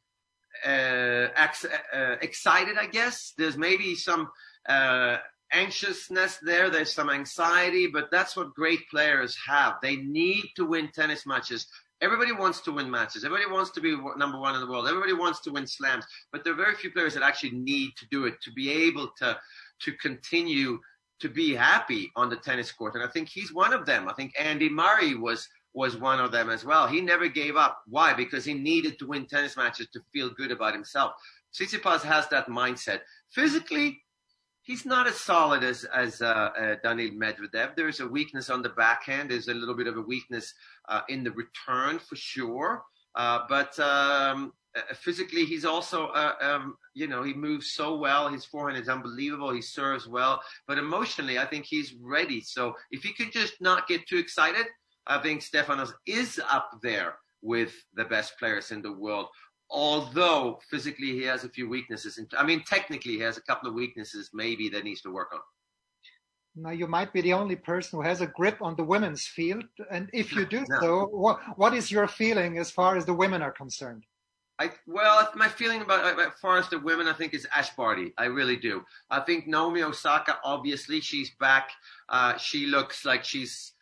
uh, 0.66 1.28
uh, 1.28 2.16
excited, 2.22 2.78
I 2.80 2.88
guess. 2.88 3.34
There's 3.38 3.58
maybe 3.58 3.94
some 3.96 4.30
uh, 4.68 5.18
anxiousness 5.52 6.38
there. 6.42 6.72
There's 6.72 6.94
some 6.94 7.10
anxiety, 7.10 7.88
but 7.88 8.10
that's 8.12 8.36
what 8.36 8.56
great 8.56 8.90
players 8.90 9.38
have. 9.48 9.76
They 9.82 9.98
need 9.98 10.46
to 10.56 10.66
win 10.66 10.90
tennis 10.94 11.26
matches. 11.28 11.68
Everybody 12.02 12.34
wants 12.34 12.62
to 12.62 12.72
win 12.72 12.92
matches. 12.92 13.24
Everybody 13.24 13.50
wants 13.52 13.72
to 13.72 13.82
be 13.82 13.96
number 14.18 14.40
one 14.40 14.54
in 14.56 14.62
the 14.62 14.68
world. 14.68 14.88
Everybody 14.88 15.14
wants 15.14 15.40
to 15.42 15.52
win 15.52 15.66
slams, 15.66 16.06
but 16.32 16.44
there 16.44 16.54
are 16.54 16.58
very 16.58 16.76
few 16.76 16.92
players 16.92 17.14
that 17.14 17.24
actually 17.24 17.52
need 17.52 17.92
to 17.98 18.06
do 18.12 18.26
it 18.26 18.42
to 18.42 18.52
be 18.52 18.70
able 18.70 19.12
to 19.20 19.38
to 19.82 19.92
continue 19.94 20.80
to 21.22 21.30
be 21.30 21.56
happy 21.56 22.12
on 22.16 22.30
the 22.30 22.36
tennis 22.36 22.72
court. 22.72 22.96
And 22.96 23.04
I 23.04 23.08
think 23.08 23.30
he's 23.30 23.54
one 23.54 23.74
of 23.74 23.86
them. 23.86 24.10
I 24.10 24.14
think 24.14 24.34
Andy 24.38 24.70
Murray 24.70 25.16
was 25.16 25.48
was 25.74 25.98
one 25.98 26.20
of 26.20 26.32
them 26.32 26.50
as 26.50 26.64
well. 26.64 26.88
He 26.88 27.02
never 27.02 27.28
gave 27.28 27.58
up. 27.58 27.82
Why? 27.88 28.14
Because 28.14 28.46
he 28.46 28.54
needed 28.54 28.98
to 29.00 29.08
win 29.08 29.26
tennis 29.26 29.58
matches 29.58 29.88
to 29.94 30.02
feel 30.14 30.30
good 30.30 30.52
about 30.52 30.74
himself. 30.74 31.14
Tsitsipas 31.54 32.02
has 32.02 32.28
that 32.30 32.48
mindset. 32.48 33.02
Physically, 33.32 34.02
he's 34.66 34.86
not 34.86 35.08
as 35.08 35.16
solid 35.16 35.64
as 35.64 35.86
as 35.86 36.22
uh, 36.22 36.50
uh, 36.58 36.76
Medvedev. 36.84 37.76
There's 37.76 38.02
a 38.02 38.08
weakness 38.08 38.50
on 38.50 38.62
the 38.62 38.70
backhand. 38.70 39.32
There's 39.32 39.48
a 39.48 39.54
little 39.54 39.76
bit 39.76 39.88
of 39.88 39.98
a 39.98 40.02
weakness 40.02 40.54
uh, 40.90 41.02
in 41.08 41.24
the 41.24 41.32
return 41.32 42.00
for 42.00 42.16
sure. 42.16 42.84
Uh, 43.16 43.40
but 43.48 43.80
um, 43.80 44.52
uh, 44.76 44.82
physically, 44.94 45.46
he's 45.46 45.64
also, 45.64 46.08
uh, 46.08 46.34
um, 46.42 46.76
you 46.94 47.08
know, 47.08 47.24
he 47.24 47.34
moves 47.34 47.72
so 47.72 47.96
well. 47.96 48.28
His 48.28 48.44
forehand 48.44 48.82
is 48.82 48.90
unbelievable. 48.90 49.54
He 49.54 49.62
serves 49.62 50.06
well. 50.08 50.42
But 50.68 50.78
emotionally, 50.78 51.40
I 51.40 51.46
think 51.46 51.66
he's 51.66 51.94
ready. 52.02 52.42
So 52.42 52.74
if 52.92 53.04
he 53.04 53.14
could 53.14 53.32
just 53.32 53.62
not 53.62 53.88
get 53.88 54.06
too 54.06 54.18
excited, 54.18 54.66
I 55.08 55.20
think 55.20 55.42
Stefanos 55.42 55.94
is 56.06 56.42
up 56.52 56.70
there 56.82 57.16
with 57.42 57.74
the 57.94 58.06
best 58.06 58.38
players 58.38 58.72
in 58.72 58.82
the 58.82 58.92
world. 58.92 59.28
Although 59.70 60.60
physically 60.70 61.12
he 61.14 61.24
has 61.24 61.44
a 61.44 61.50
few 61.50 61.68
weaknesses. 61.68 62.20
I 62.38 62.46
mean, 62.46 62.64
technically 62.66 63.14
he 63.14 63.20
has 63.20 63.38
a 63.38 63.42
couple 63.42 63.68
of 63.68 63.76
weaknesses 63.76 64.30
maybe 64.34 64.70
that 64.70 64.84
needs 64.84 65.02
to 65.02 65.12
work 65.12 65.34
on. 65.34 65.40
Now 66.56 66.70
you 66.70 66.88
might 66.88 67.12
be 67.12 67.22
the 67.22 67.34
only 67.34 67.58
person 67.58 68.00
who 68.00 68.06
has 68.06 68.22
a 68.22 68.28
grip 68.28 68.62
on 68.62 68.76
the 68.76 68.84
women's 68.84 69.26
field, 69.26 69.66
and 69.92 70.10
if 70.14 70.32
you 70.32 70.46
do 70.46 70.64
no. 70.70 70.80
so, 70.80 71.06
what 71.08 71.40
what 71.58 71.74
is 71.74 71.92
your 71.92 72.08
feeling 72.08 72.58
as 72.58 72.72
far 72.72 72.96
as 72.96 73.06
the 73.06 73.14
women 73.14 73.42
are 73.42 73.52
concerned? 73.52 74.06
I 74.58 74.72
well, 74.88 75.30
my 75.36 75.50
feeling 75.50 75.82
about 75.82 76.18
as 76.18 76.40
far 76.42 76.58
as 76.58 76.70
the 76.70 76.80
women, 76.80 77.08
I 77.08 77.14
think 77.14 77.34
is 77.34 77.46
Ash 77.54 77.76
Barty. 77.76 78.14
I 78.18 78.26
really 78.26 78.56
do. 78.56 78.86
I 79.10 79.20
think 79.20 79.48
Naomi 79.48 79.84
Osaka, 79.84 80.40
obviously, 80.46 81.02
she's 81.02 81.32
back. 81.42 81.72
Uh, 82.08 82.38
she 82.38 82.68
looks 82.68 83.04
like 83.04 83.26
she's 83.26 83.74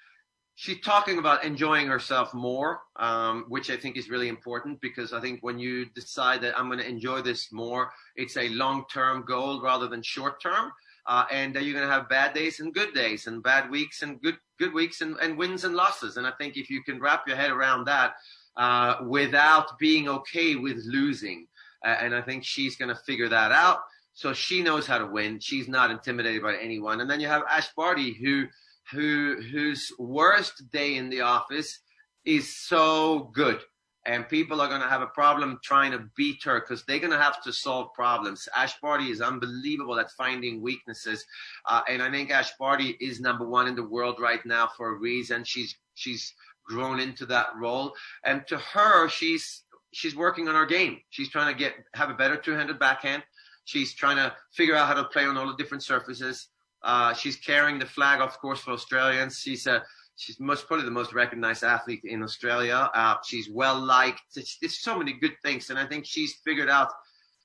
she's 0.56 0.80
talking 0.82 1.18
about 1.18 1.44
enjoying 1.44 1.88
herself 1.88 2.34
more, 2.34 2.82
um, 2.98 3.46
which 3.48 3.70
I 3.70 3.78
think 3.78 3.98
is 3.98 4.10
really 4.10 4.30
important 4.30 4.82
because 4.82 5.14
I 5.14 5.20
think 5.20 5.40
when 5.42 5.60
you 5.60 5.86
decide 5.86 6.42
that 6.42 6.58
I'm 6.58 6.68
going 6.68 6.80
to 6.80 6.88
enjoy 6.88 7.22
this 7.22 7.52
more, 7.52 7.92
it's 8.16 8.38
a 8.38 8.50
long 8.50 8.86
term 8.92 9.24
goal 9.28 9.62
rather 9.62 9.88
than 9.88 10.02
short 10.04 10.42
term. 10.42 10.72
Uh, 11.06 11.26
and 11.32 11.58
uh, 11.58 11.60
you're 11.60 11.74
going 11.74 11.86
to 11.86 11.94
have 11.94 12.08
bad 12.08 12.34
days 12.34 12.62
and 12.62 12.74
good 12.74 12.94
days 12.94 13.28
and 13.28 13.44
bad 13.44 13.70
weeks 13.70 14.04
and 14.04 14.22
good 14.22 14.38
good 14.58 14.74
weeks 14.74 15.02
and, 15.02 15.18
and 15.22 15.38
wins 15.38 15.66
and 15.66 15.76
losses. 15.76 16.16
And 16.18 16.26
I 16.26 16.32
think 16.40 16.56
if 16.56 16.70
you 16.70 16.82
can 16.84 17.02
wrap 17.02 17.28
your 17.28 17.36
head 17.36 17.52
around 17.52 17.86
that 17.86 18.14
uh, 18.56 18.98
without 19.06 19.78
being 19.80 20.08
okay 20.08 20.56
with 20.56 20.78
losing, 20.86 21.48
uh, 21.86 21.98
and 22.00 22.16
I 22.16 22.22
think 22.22 22.46
she's 22.46 22.78
going 22.78 22.90
to 22.90 23.02
figure 23.04 23.28
that 23.30 23.52
out. 23.52 23.80
So 24.14 24.32
she 24.32 24.62
knows 24.62 24.86
how 24.86 25.00
to 25.00 25.08
win. 25.08 25.40
She's 25.40 25.68
not 25.68 25.92
intimidated 25.92 26.44
by 26.44 26.56
anyone. 26.56 27.02
And 27.02 27.10
then 27.10 27.20
you 27.20 27.28
have 27.28 27.44
Ash 27.50 27.68
Barty, 27.76 28.14
who 28.14 28.46
who 28.92 29.42
whose 29.52 29.92
worst 30.00 30.70
day 30.72 30.96
in 30.98 31.10
the 31.10 31.22
office 31.22 31.80
is 32.26 32.58
so 32.68 33.32
good. 33.34 33.60
and 34.06 34.28
people 34.28 34.60
are 34.60 34.68
going 34.68 34.82
to 34.82 34.88
have 34.88 35.02
a 35.02 35.08
problem 35.08 35.58
trying 35.64 35.92
to 35.92 36.06
beat 36.18 36.44
her 36.44 36.60
because 36.60 36.84
they're 36.84 37.00
going 37.00 37.12
to 37.12 37.18
have 37.18 37.42
to 37.44 37.54
solve 37.54 37.94
problems. 37.94 38.48
Ash 38.56 38.74
Barty 38.82 39.10
is 39.10 39.22
unbelievable 39.22 40.00
at 40.00 40.12
finding 40.12 40.62
weaknesses, 40.62 41.24
uh, 41.68 41.82
and 41.88 42.02
I 42.02 42.12
think 42.12 42.30
Ash 42.32 42.52
Barty 42.60 42.98
is 43.00 43.22
number 43.22 43.48
one 43.48 43.68
in 43.68 43.76
the 43.76 43.88
world 43.88 44.20
right 44.20 44.46
now 44.46 44.70
for 44.76 44.90
a 44.94 45.00
reason. 45.00 45.44
She's 45.46 45.76
she's 45.94 46.34
grown 46.66 47.00
into 47.00 47.26
that 47.28 47.48
role, 47.56 47.94
and 48.26 48.46
to 48.48 48.58
her, 48.58 49.08
she's 49.10 49.64
she's 49.94 50.16
working 50.16 50.48
on 50.50 50.56
her 50.56 50.66
game. 50.66 51.00
She's 51.10 51.30
trying 51.30 51.54
to 51.54 51.58
get 51.58 51.74
have 51.94 52.10
a 52.10 52.16
better 52.16 52.36
two-handed 52.36 52.80
backhand. 52.80 53.24
She's 53.66 53.94
trying 53.94 54.18
to 54.18 54.36
figure 54.52 54.76
out 54.76 54.88
how 54.88 54.96
to 54.96 55.06
play 55.06 55.24
on 55.26 55.38
all 55.38 55.48
the 55.48 55.56
different 55.56 55.84
surfaces. 55.84 56.50
Uh, 56.84 57.14
she's 57.14 57.38
carrying 57.38 57.80
the 57.80 57.86
flag, 57.86 58.22
of 58.22 58.38
course, 58.40 58.60
for 58.60 58.72
Australians. 58.72 59.40
She's 59.40 59.68
a 59.68 59.84
She's 60.16 60.40
most 60.40 60.68
probably 60.68 60.86
the 60.86 60.92
most 60.92 61.14
recognized 61.14 61.64
athlete 61.64 62.02
in 62.04 62.22
Australia. 62.22 62.90
Uh, 62.94 63.16
she's 63.26 63.50
well 63.50 63.80
liked. 63.80 64.22
There's 64.36 64.80
so 64.80 64.98
many 64.98 65.14
good 65.14 65.34
things, 65.44 65.70
and 65.70 65.80
I 65.80 65.86
think 65.86 66.06
she's 66.06 66.36
figured 66.46 66.70
out 66.70 66.90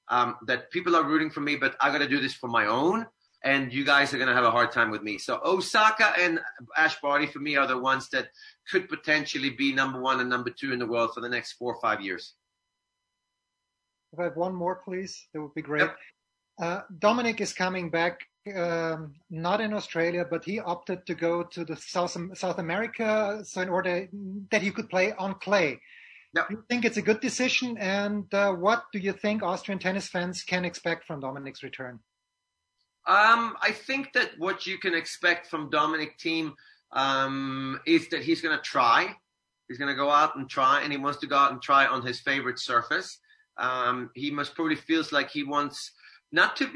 um, 0.09 0.37
that 0.47 0.71
people 0.71 0.95
are 0.95 1.05
rooting 1.05 1.31
for 1.31 1.41
me, 1.41 1.57
but 1.57 1.77
I 1.81 1.91
got 1.91 1.99
to 1.99 2.09
do 2.09 2.21
this 2.21 2.35
for 2.35 2.49
my 2.49 2.67
own. 2.67 3.07
And 3.45 3.73
you 3.73 3.85
guys 3.85 4.13
are 4.13 4.19
going 4.19 4.29
to 4.29 4.35
have 4.35 4.45
a 4.45 4.51
hard 4.51 4.73
time 4.73 4.91
with 4.91 5.03
me. 5.03 5.17
So 5.17 5.41
Osaka 5.45 6.13
and 6.19 6.41
Ash 6.77 7.01
Barty 7.01 7.27
for 7.27 7.39
me 7.39 7.57
are 7.57 7.69
the 7.69 7.79
ones 7.79 8.09
that 8.11 8.27
could 8.69 8.89
potentially 8.89 9.51
be 9.51 9.73
number 9.73 10.01
one 10.01 10.19
and 10.19 10.29
number 10.29 10.51
two 10.51 10.73
in 10.73 10.81
the 10.81 10.87
world 10.87 11.13
for 11.15 11.21
the 11.21 11.29
next 11.29 11.53
four 11.53 11.73
or 11.73 11.81
five 11.81 12.01
years. 12.01 12.35
If 14.13 14.19
I 14.19 14.25
have 14.25 14.37
one 14.37 14.55
more, 14.55 14.81
please, 14.85 15.29
that 15.33 15.41
would 15.41 15.55
be 15.55 15.63
great. 15.63 15.83
Yep. 15.83 15.97
Uh, 16.61 16.81
Dominic 16.99 17.41
is 17.41 17.53
coming 17.53 17.91
back 17.91 18.19
um, 18.53 19.15
not 19.31 19.61
in 19.61 19.73
Australia, 19.73 20.25
but 20.29 20.45
he 20.45 20.61
opted 20.61 21.07
to 21.07 21.15
go 21.15 21.43
to 21.43 21.65
the 21.65 21.77
South 21.77 22.17
South 22.35 22.59
America, 22.59 23.41
so 23.45 23.61
in 23.61 23.69
order 23.69 24.09
that 24.51 24.63
he 24.63 24.71
could 24.71 24.89
play 24.89 25.13
on 25.13 25.35
clay. 25.35 25.81
Do 26.35 26.43
you 26.51 26.65
think 26.69 26.85
it's 26.85 26.99
a 26.99 27.03
good 27.03 27.21
decision? 27.21 27.79
And 27.79 28.33
uh, 28.35 28.53
what 28.53 28.85
do 28.93 28.99
you 28.99 29.13
think 29.13 29.43
Austrian 29.43 29.79
tennis 29.79 30.09
fans 30.09 30.43
can 30.43 30.65
expect 30.65 31.07
from 31.07 31.21
Dominic's 31.21 31.63
return? 31.63 32.01
Um, 33.07 33.57
I 33.63 33.73
think 33.73 34.13
that 34.13 34.33
what 34.37 34.67
you 34.67 34.77
can 34.79 34.95
expect 34.95 35.47
from 35.47 35.71
Dominic 35.71 36.19
Team 36.19 36.55
um, 36.93 37.81
is 37.87 38.09
that 38.11 38.23
he's 38.23 38.43
going 38.43 38.57
to 38.57 38.63
try. 38.63 39.17
He's 39.69 39.79
going 39.79 39.89
to 39.91 39.97
go 39.97 40.11
out 40.11 40.37
and 40.37 40.49
try, 40.49 40.83
and 40.83 40.93
he 40.93 40.99
wants 40.99 41.19
to 41.21 41.27
go 41.27 41.37
out 41.37 41.53
and 41.53 41.63
try 41.63 41.87
on 41.87 42.05
his 42.05 42.21
favorite 42.21 42.59
surface. 42.59 43.19
Um, 43.57 44.11
he 44.15 44.31
most 44.31 44.55
probably 44.55 44.77
feels 44.77 45.11
like 45.11 45.31
he 45.31 45.43
wants 45.43 45.93
not 46.31 46.57
to 46.57 46.71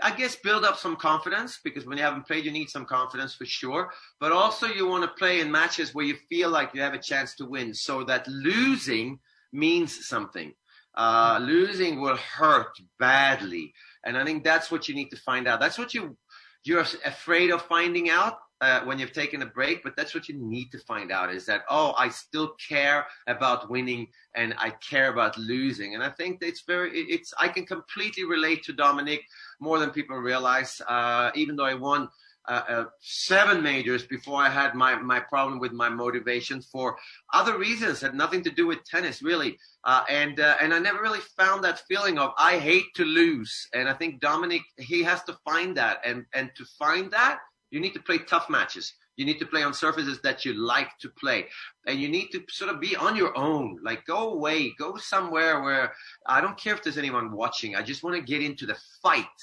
I 0.00 0.14
guess 0.14 0.36
build 0.36 0.64
up 0.64 0.78
some 0.78 0.96
confidence 0.96 1.60
because 1.62 1.84
when 1.84 1.98
you 1.98 2.04
haven't 2.04 2.26
played, 2.26 2.44
you 2.44 2.50
need 2.50 2.70
some 2.70 2.86
confidence 2.86 3.34
for 3.34 3.44
sure. 3.44 3.92
But 4.20 4.32
also 4.32 4.66
you 4.66 4.86
want 4.86 5.04
to 5.04 5.18
play 5.18 5.40
in 5.40 5.50
matches 5.50 5.94
where 5.94 6.04
you 6.04 6.16
feel 6.28 6.50
like 6.50 6.74
you 6.74 6.80
have 6.80 6.94
a 6.94 6.98
chance 6.98 7.34
to 7.36 7.44
win, 7.44 7.74
so 7.74 8.04
that 8.04 8.26
losing 8.28 9.18
means 9.52 10.06
something. 10.06 10.54
Uh, 10.94 11.38
losing 11.42 12.00
will 12.00 12.16
hurt 12.16 12.76
badly, 12.98 13.72
and 14.04 14.16
I 14.16 14.24
think 14.24 14.44
that's 14.44 14.70
what 14.70 14.88
you 14.88 14.94
need 14.94 15.10
to 15.10 15.16
find 15.16 15.48
out. 15.48 15.60
That's 15.60 15.78
what 15.78 15.94
you 15.94 16.16
you're 16.64 16.84
afraid 17.04 17.50
of 17.50 17.62
finding 17.62 18.08
out 18.08 18.38
uh, 18.62 18.80
when 18.84 18.96
you've 18.98 19.12
taken 19.12 19.42
a 19.42 19.46
break, 19.46 19.82
but 19.82 19.96
that's 19.96 20.14
what 20.14 20.28
you 20.28 20.36
need 20.38 20.70
to 20.70 20.78
find 20.78 21.10
out 21.10 21.34
is 21.34 21.44
that, 21.46 21.62
oh, 21.68 21.94
I 21.98 22.08
still 22.10 22.54
care 22.68 23.04
about 23.26 23.68
winning 23.68 24.06
and 24.36 24.54
I 24.56 24.70
care 24.88 25.08
about 25.12 25.36
losing. 25.36 25.94
And 25.96 26.02
I 26.02 26.10
think 26.10 26.38
it's 26.42 26.62
very, 26.64 26.90
it's, 26.96 27.34
I 27.40 27.48
can 27.48 27.66
completely 27.66 28.24
relate 28.24 28.62
to 28.64 28.72
Dominic 28.72 29.22
more 29.60 29.80
than 29.80 29.90
people 29.90 30.16
realize. 30.16 30.80
Uh, 30.88 31.32
even 31.34 31.56
though 31.56 31.64
I 31.64 31.74
won 31.74 32.08
uh, 32.48 32.62
uh, 32.68 32.84
seven 33.00 33.64
majors 33.64 34.04
before 34.04 34.40
I 34.40 34.48
had 34.48 34.76
my, 34.76 34.94
my 34.94 35.18
problem 35.18 35.58
with 35.58 35.72
my 35.72 35.88
motivation 35.88 36.62
for 36.62 36.96
other 37.32 37.58
reasons, 37.58 38.00
had 38.00 38.14
nothing 38.14 38.44
to 38.44 38.50
do 38.50 38.68
with 38.68 38.84
tennis 38.84 39.22
really. 39.22 39.58
Uh, 39.82 40.04
and, 40.08 40.38
uh, 40.38 40.56
and 40.60 40.72
I 40.72 40.78
never 40.78 41.02
really 41.02 41.20
found 41.36 41.64
that 41.64 41.82
feeling 41.88 42.16
of 42.16 42.30
I 42.38 42.58
hate 42.58 42.94
to 42.94 43.04
lose. 43.04 43.52
And 43.74 43.88
I 43.88 43.94
think 43.94 44.20
Dominic, 44.20 44.62
he 44.78 45.02
has 45.02 45.24
to 45.24 45.36
find 45.44 45.76
that 45.78 45.98
and, 46.04 46.26
and 46.32 46.52
to 46.54 46.64
find 46.78 47.10
that, 47.10 47.40
you 47.72 47.80
need 47.80 47.94
to 47.94 48.00
play 48.00 48.18
tough 48.18 48.48
matches. 48.48 48.92
You 49.16 49.24
need 49.24 49.38
to 49.40 49.46
play 49.46 49.62
on 49.62 49.74
surfaces 49.74 50.20
that 50.22 50.44
you 50.44 50.52
like 50.52 50.90
to 51.00 51.08
play. 51.08 51.46
And 51.86 51.98
you 51.98 52.08
need 52.08 52.28
to 52.32 52.42
sort 52.48 52.70
of 52.70 52.80
be 52.80 52.94
on 52.96 53.16
your 53.16 53.36
own. 53.36 53.78
Like 53.82 54.04
go 54.06 54.32
away, 54.34 54.72
go 54.78 54.96
somewhere 54.96 55.62
where 55.62 55.92
I 56.26 56.40
don't 56.40 56.56
care 56.56 56.74
if 56.74 56.82
there's 56.82 56.98
anyone 56.98 57.32
watching. 57.32 57.74
I 57.74 57.82
just 57.82 58.02
want 58.04 58.14
to 58.16 58.22
get 58.22 58.42
into 58.42 58.66
the 58.66 58.76
fight 59.02 59.38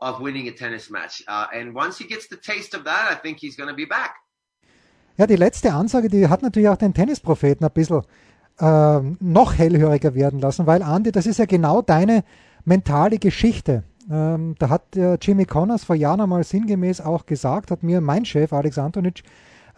of 0.00 0.20
winning 0.20 0.48
a 0.48 0.52
tennis 0.52 0.90
match. 0.90 1.22
Uh, 1.26 1.46
and 1.54 1.74
once 1.74 1.98
he 1.98 2.04
gets 2.04 2.28
the 2.28 2.36
taste 2.36 2.74
of 2.74 2.84
that, 2.84 3.10
I 3.10 3.14
think 3.14 3.38
he's 3.40 3.56
going 3.56 3.70
to 3.70 3.74
be 3.74 3.86
back. 3.86 4.14
Ja, 5.18 5.26
die 5.26 5.36
letzte 5.36 5.72
Ansage, 5.74 6.08
die 6.08 6.28
hat 6.28 6.42
natürlich 6.42 6.68
auch 6.68 6.78
den 6.78 6.94
Tennispropheten 6.94 7.66
ein 7.66 7.72
bisschen 7.72 8.02
äh, 8.58 9.00
noch 9.20 9.54
hellhöriger 9.54 10.14
werden 10.14 10.40
lassen, 10.40 10.66
weil 10.66 10.82
Andi, 10.82 11.12
das 11.12 11.26
ist 11.26 11.38
ja 11.38 11.44
genau 11.44 11.82
deine 11.82 12.24
mentale 12.64 13.18
Geschichte. 13.18 13.84
Ähm, 14.10 14.54
da 14.58 14.68
hat 14.68 14.96
äh, 14.96 15.16
Jimmy 15.20 15.44
Connors 15.44 15.84
vor 15.84 15.96
Jahren 15.96 16.20
einmal 16.20 16.44
sinngemäß 16.44 17.00
auch 17.00 17.26
gesagt, 17.26 17.70
hat 17.70 17.82
mir 17.82 18.00
mein 18.00 18.24
Chef 18.24 18.52
Alex 18.52 18.78
Antonic 18.78 19.22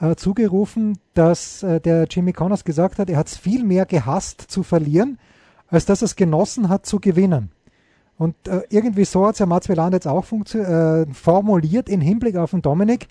äh, 0.01 0.17
zugerufen, 0.17 0.99
dass 1.15 1.63
äh, 1.63 1.81
der 1.81 2.07
Jimmy 2.09 2.33
Connors 2.33 2.65
gesagt 2.65 2.99
hat, 2.99 3.11
er 3.11 3.19
hat 3.19 3.29
es 3.29 3.37
viel 3.37 3.65
mehr 3.65 3.87
gehasst 3.87 4.41
zu 4.41 4.63
verlieren, 4.63 5.19
als 5.69 5.87
dass 5.87 6.03
er 6.03 6.07
es 6.07 6.17
genossen 6.17 6.69
hat 6.69 6.87
zu 6.87 7.01
gewinnen. 7.01 7.51
Und 8.17 8.35
äh, 8.49 8.63
irgendwie 8.71 9.05
so 9.05 9.27
hat 9.27 9.35
es 9.35 9.41
ja 9.41 9.47
Mats 9.47 9.69
Wieland 9.69 9.93
jetzt 9.93 10.07
auch 10.07 10.25
äh, 10.31 11.07
formuliert 11.13 11.89
im 11.89 12.01
Hinblick 12.01 12.37
auf 12.37 12.53
den 12.53 12.63
Dominik. 12.63 13.09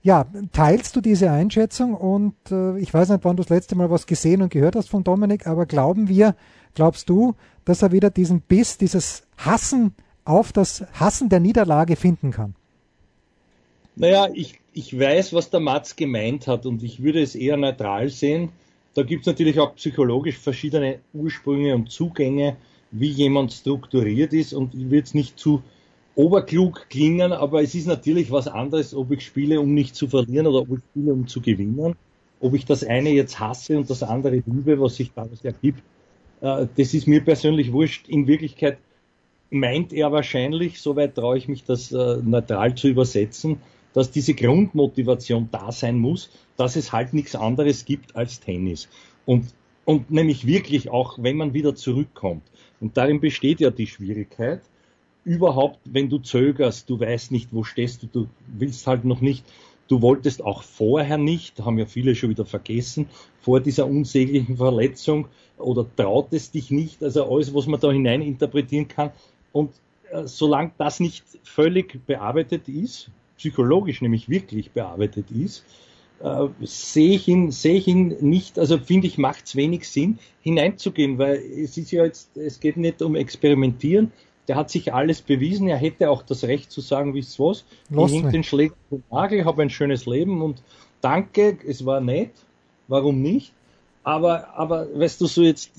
Ja, 0.00 0.26
teilst 0.52 0.94
du 0.94 1.00
diese 1.00 1.30
Einschätzung 1.30 1.94
und 1.94 2.34
äh, 2.52 2.78
ich 2.78 2.94
weiß 2.94 3.08
nicht, 3.08 3.24
wann 3.24 3.36
du 3.36 3.42
das 3.42 3.50
letzte 3.50 3.74
Mal 3.74 3.90
was 3.90 4.06
gesehen 4.06 4.42
und 4.42 4.50
gehört 4.50 4.76
hast 4.76 4.88
von 4.88 5.02
Dominik, 5.02 5.48
aber 5.48 5.66
glauben 5.66 6.08
wir, 6.08 6.36
glaubst 6.74 7.08
du, 7.08 7.34
dass 7.64 7.82
er 7.82 7.90
wieder 7.90 8.10
diesen 8.10 8.40
Biss, 8.40 8.78
dieses 8.78 9.24
Hassen 9.36 9.94
auf 10.28 10.52
das 10.52 10.84
Hassen 10.92 11.28
der 11.28 11.40
Niederlage 11.40 11.96
finden 11.96 12.30
kann? 12.30 12.54
Naja, 13.96 14.28
ich, 14.32 14.60
ich 14.72 14.96
weiß, 14.96 15.32
was 15.32 15.50
der 15.50 15.60
Mats 15.60 15.96
gemeint 15.96 16.46
hat 16.46 16.66
und 16.66 16.82
ich 16.82 17.02
würde 17.02 17.20
es 17.20 17.34
eher 17.34 17.56
neutral 17.56 18.10
sehen. 18.10 18.50
Da 18.94 19.02
gibt 19.02 19.22
es 19.22 19.26
natürlich 19.26 19.58
auch 19.58 19.74
psychologisch 19.74 20.38
verschiedene 20.38 21.00
Ursprünge 21.12 21.74
und 21.74 21.90
Zugänge, 21.90 22.56
wie 22.90 23.08
jemand 23.08 23.52
strukturiert 23.52 24.32
ist 24.32 24.52
und 24.52 24.74
ich 24.74 24.90
will 24.90 24.98
jetzt 24.98 25.14
nicht 25.14 25.38
zu 25.38 25.62
oberklug 26.14 26.88
klingen, 26.90 27.32
aber 27.32 27.62
es 27.62 27.74
ist 27.74 27.86
natürlich 27.86 28.30
was 28.30 28.48
anderes, 28.48 28.94
ob 28.94 29.10
ich 29.12 29.24
spiele, 29.24 29.60
um 29.60 29.72
nicht 29.72 29.94
zu 29.94 30.08
verlieren 30.08 30.46
oder 30.46 30.60
ob 30.60 30.70
ich 30.70 30.84
spiele, 30.90 31.12
um 31.12 31.26
zu 31.26 31.40
gewinnen. 31.40 31.94
Ob 32.40 32.54
ich 32.54 32.64
das 32.64 32.84
eine 32.84 33.10
jetzt 33.10 33.40
hasse 33.40 33.78
und 33.78 33.90
das 33.90 34.02
andere 34.02 34.42
liebe, 34.46 34.80
was 34.80 34.96
sich 34.96 35.12
daraus 35.12 35.44
ergibt, 35.44 35.82
äh, 36.40 36.66
das 36.76 36.94
ist 36.94 37.06
mir 37.06 37.20
persönlich 37.20 37.72
wurscht. 37.72 38.08
In 38.08 38.26
Wirklichkeit 38.26 38.78
meint 39.50 39.92
er 39.92 40.12
wahrscheinlich, 40.12 40.80
soweit 40.80 41.14
traue 41.14 41.38
ich 41.38 41.48
mich 41.48 41.64
das 41.64 41.92
äh, 41.92 42.18
neutral 42.22 42.74
zu 42.74 42.88
übersetzen, 42.88 43.60
dass 43.94 44.10
diese 44.10 44.34
Grundmotivation 44.34 45.48
da 45.50 45.72
sein 45.72 45.98
muss, 45.98 46.30
dass 46.56 46.76
es 46.76 46.92
halt 46.92 47.14
nichts 47.14 47.34
anderes 47.34 47.84
gibt 47.84 48.16
als 48.16 48.40
Tennis. 48.40 48.88
Und, 49.26 49.46
und 49.84 50.10
nämlich 50.10 50.46
wirklich 50.46 50.90
auch, 50.90 51.18
wenn 51.20 51.36
man 51.36 51.54
wieder 51.54 51.74
zurückkommt. 51.74 52.42
Und 52.80 52.96
darin 52.96 53.20
besteht 53.20 53.60
ja 53.60 53.70
die 53.70 53.86
Schwierigkeit. 53.86 54.60
Überhaupt, 55.24 55.80
wenn 55.84 56.08
du 56.08 56.18
zögerst, 56.18 56.88
du 56.88 57.00
weißt 57.00 57.32
nicht, 57.32 57.52
wo 57.52 57.64
stehst 57.64 58.02
du, 58.02 58.06
du 58.06 58.28
willst 58.46 58.86
halt 58.86 59.04
noch 59.04 59.20
nicht, 59.20 59.44
du 59.88 60.02
wolltest 60.02 60.44
auch 60.44 60.62
vorher 60.62 61.18
nicht, 61.18 61.60
haben 61.60 61.78
ja 61.78 61.86
viele 61.86 62.14
schon 62.14 62.30
wieder 62.30 62.44
vergessen, 62.44 63.08
vor 63.40 63.60
dieser 63.60 63.86
unsäglichen 63.86 64.56
Verletzung 64.58 65.28
oder 65.56 65.84
trautest 65.96 66.54
dich 66.54 66.70
nicht, 66.70 67.02
also 67.02 67.30
alles, 67.30 67.52
was 67.54 67.66
man 67.66 67.80
da 67.80 67.90
hinein 67.90 68.22
interpretieren 68.22 68.86
kann, 68.86 69.10
und 69.52 69.70
äh, 70.10 70.24
solange 70.24 70.72
das 70.78 71.00
nicht 71.00 71.24
völlig 71.42 72.04
bearbeitet 72.06 72.68
ist, 72.68 73.10
psychologisch 73.36 74.02
nämlich 74.02 74.28
wirklich 74.28 74.70
bearbeitet 74.72 75.30
ist, 75.30 75.64
äh, 76.20 76.48
sehe 76.62 77.14
ich 77.14 77.28
ihn, 77.28 77.50
sehe 77.50 77.74
ich 77.74 77.86
ihn 77.86 78.16
nicht, 78.20 78.58
also 78.58 78.78
finde 78.78 79.06
ich, 79.06 79.18
macht 79.18 79.46
es 79.46 79.56
wenig 79.56 79.88
Sinn, 79.88 80.18
hineinzugehen, 80.40 81.18
weil 81.18 81.36
es 81.36 81.76
ist 81.76 81.90
ja 81.92 82.04
jetzt, 82.04 82.36
es 82.36 82.60
geht 82.60 82.76
nicht 82.76 83.02
um 83.02 83.14
Experimentieren, 83.14 84.12
der 84.48 84.56
hat 84.56 84.70
sich 84.70 84.94
alles 84.94 85.20
bewiesen, 85.20 85.68
er 85.68 85.76
hätte 85.76 86.10
auch 86.10 86.22
das 86.22 86.44
Recht 86.44 86.72
zu 86.72 86.80
sagen, 86.80 87.14
wisst 87.14 87.38
was, 87.38 87.64
Los 87.90 88.10
ich 88.10 88.18
hänge 88.18 88.32
den 88.32 88.44
Schläger 88.44 88.74
den 88.90 89.04
Nagel, 89.10 89.44
habe 89.44 89.62
ein 89.62 89.70
schönes 89.70 90.06
Leben 90.06 90.42
und 90.42 90.62
danke, 91.00 91.58
es 91.66 91.84
war 91.84 92.00
nett, 92.00 92.32
warum 92.88 93.22
nicht? 93.22 93.52
Aber, 94.02 94.54
aber 94.56 94.88
weißt 94.98 95.20
du, 95.20 95.26
so 95.26 95.42
jetzt, 95.42 95.70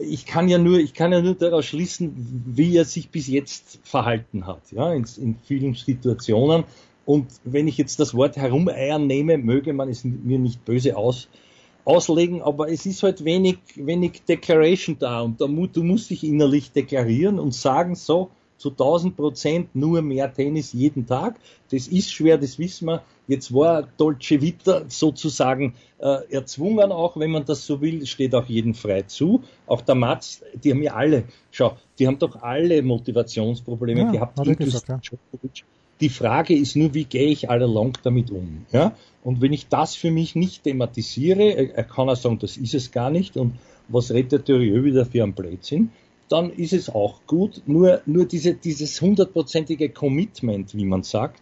ich 0.00 0.26
kann 0.26 0.48
ja 0.48 0.58
nur, 0.58 0.78
ich 0.78 0.94
kann 0.94 1.12
ja 1.12 1.20
nur 1.20 1.34
daraus 1.34 1.66
schließen, 1.66 2.44
wie 2.46 2.76
er 2.76 2.84
sich 2.84 3.10
bis 3.10 3.26
jetzt 3.28 3.78
verhalten 3.82 4.46
hat, 4.46 4.70
ja, 4.70 4.92
in, 4.92 5.06
in 5.18 5.36
vielen 5.44 5.74
Situationen. 5.74 6.64
Und 7.04 7.26
wenn 7.44 7.68
ich 7.68 7.78
jetzt 7.78 7.98
das 8.00 8.14
Wort 8.14 8.36
herumeiern 8.36 9.06
nehme, 9.06 9.36
möge 9.36 9.72
man 9.72 9.88
es 9.88 10.04
mir 10.04 10.38
nicht 10.38 10.64
böse 10.64 10.96
aus, 10.96 11.28
auslegen, 11.84 12.42
aber 12.42 12.70
es 12.70 12.86
ist 12.86 13.02
halt 13.02 13.24
wenig, 13.24 13.58
wenig 13.74 14.22
Declaration 14.22 14.96
da 14.98 15.20
und 15.20 15.40
da, 15.40 15.46
du 15.46 15.82
musst 15.82 16.10
dich 16.10 16.22
innerlich 16.22 16.70
deklarieren 16.70 17.40
und 17.40 17.54
sagen, 17.54 17.96
so, 17.96 18.30
zu 18.56 18.70
1000 18.70 19.16
Prozent 19.16 19.74
nur 19.74 20.02
mehr 20.02 20.32
Tennis 20.32 20.72
jeden 20.72 21.04
Tag. 21.04 21.40
Das 21.72 21.88
ist 21.88 22.12
schwer, 22.12 22.38
das 22.38 22.60
wissen 22.60 22.86
wir. 22.86 23.02
Jetzt 23.28 23.54
war 23.54 23.88
Dolce 23.96 24.40
Vita 24.40 24.82
sozusagen 24.88 25.74
äh, 25.98 26.32
erzwungen 26.32 26.90
auch, 26.90 27.16
wenn 27.16 27.30
man 27.30 27.44
das 27.44 27.64
so 27.64 27.80
will, 27.80 28.04
steht 28.06 28.34
auch 28.34 28.46
jedem 28.46 28.74
frei 28.74 29.02
zu. 29.02 29.42
Auch 29.66 29.80
der 29.80 29.94
Mats, 29.94 30.42
die 30.62 30.72
haben 30.72 30.82
ja 30.82 30.94
alle, 30.94 31.24
schau, 31.50 31.76
die 31.98 32.06
haben 32.06 32.18
doch 32.18 32.42
alle 32.42 32.82
Motivationsprobleme 32.82 34.02
ja, 34.02 34.10
gehabt. 34.10 34.58
Gesagt, 34.58 34.88
ja. 34.88 35.18
Die 36.00 36.08
Frage 36.08 36.56
ist 36.56 36.74
nur, 36.74 36.94
wie 36.94 37.04
gehe 37.04 37.28
ich 37.28 37.48
alle 37.48 37.66
lang 37.66 37.96
damit 38.02 38.32
um? 38.32 38.66
Ja? 38.72 38.96
Und 39.22 39.40
wenn 39.40 39.52
ich 39.52 39.68
das 39.68 39.94
für 39.94 40.10
mich 40.10 40.34
nicht 40.34 40.64
thematisiere, 40.64 41.72
er 41.74 41.84
kann 41.84 42.08
auch 42.08 42.16
sagen, 42.16 42.40
das 42.40 42.56
ist 42.56 42.74
es 42.74 42.90
gar 42.90 43.10
nicht 43.10 43.36
und 43.36 43.54
was 43.86 44.10
redet 44.10 44.32
der 44.32 44.44
Theorie 44.44 44.82
wieder 44.82 45.06
für 45.06 45.22
einen 45.22 45.32
Blödsinn, 45.32 45.90
dann 46.28 46.50
ist 46.50 46.72
es 46.72 46.88
auch 46.88 47.20
gut. 47.26 47.62
Nur, 47.66 48.00
nur 48.06 48.24
diese, 48.24 48.54
dieses 48.54 49.00
hundertprozentige 49.00 49.90
Commitment, 49.90 50.74
wie 50.74 50.84
man 50.84 51.04
sagt, 51.04 51.40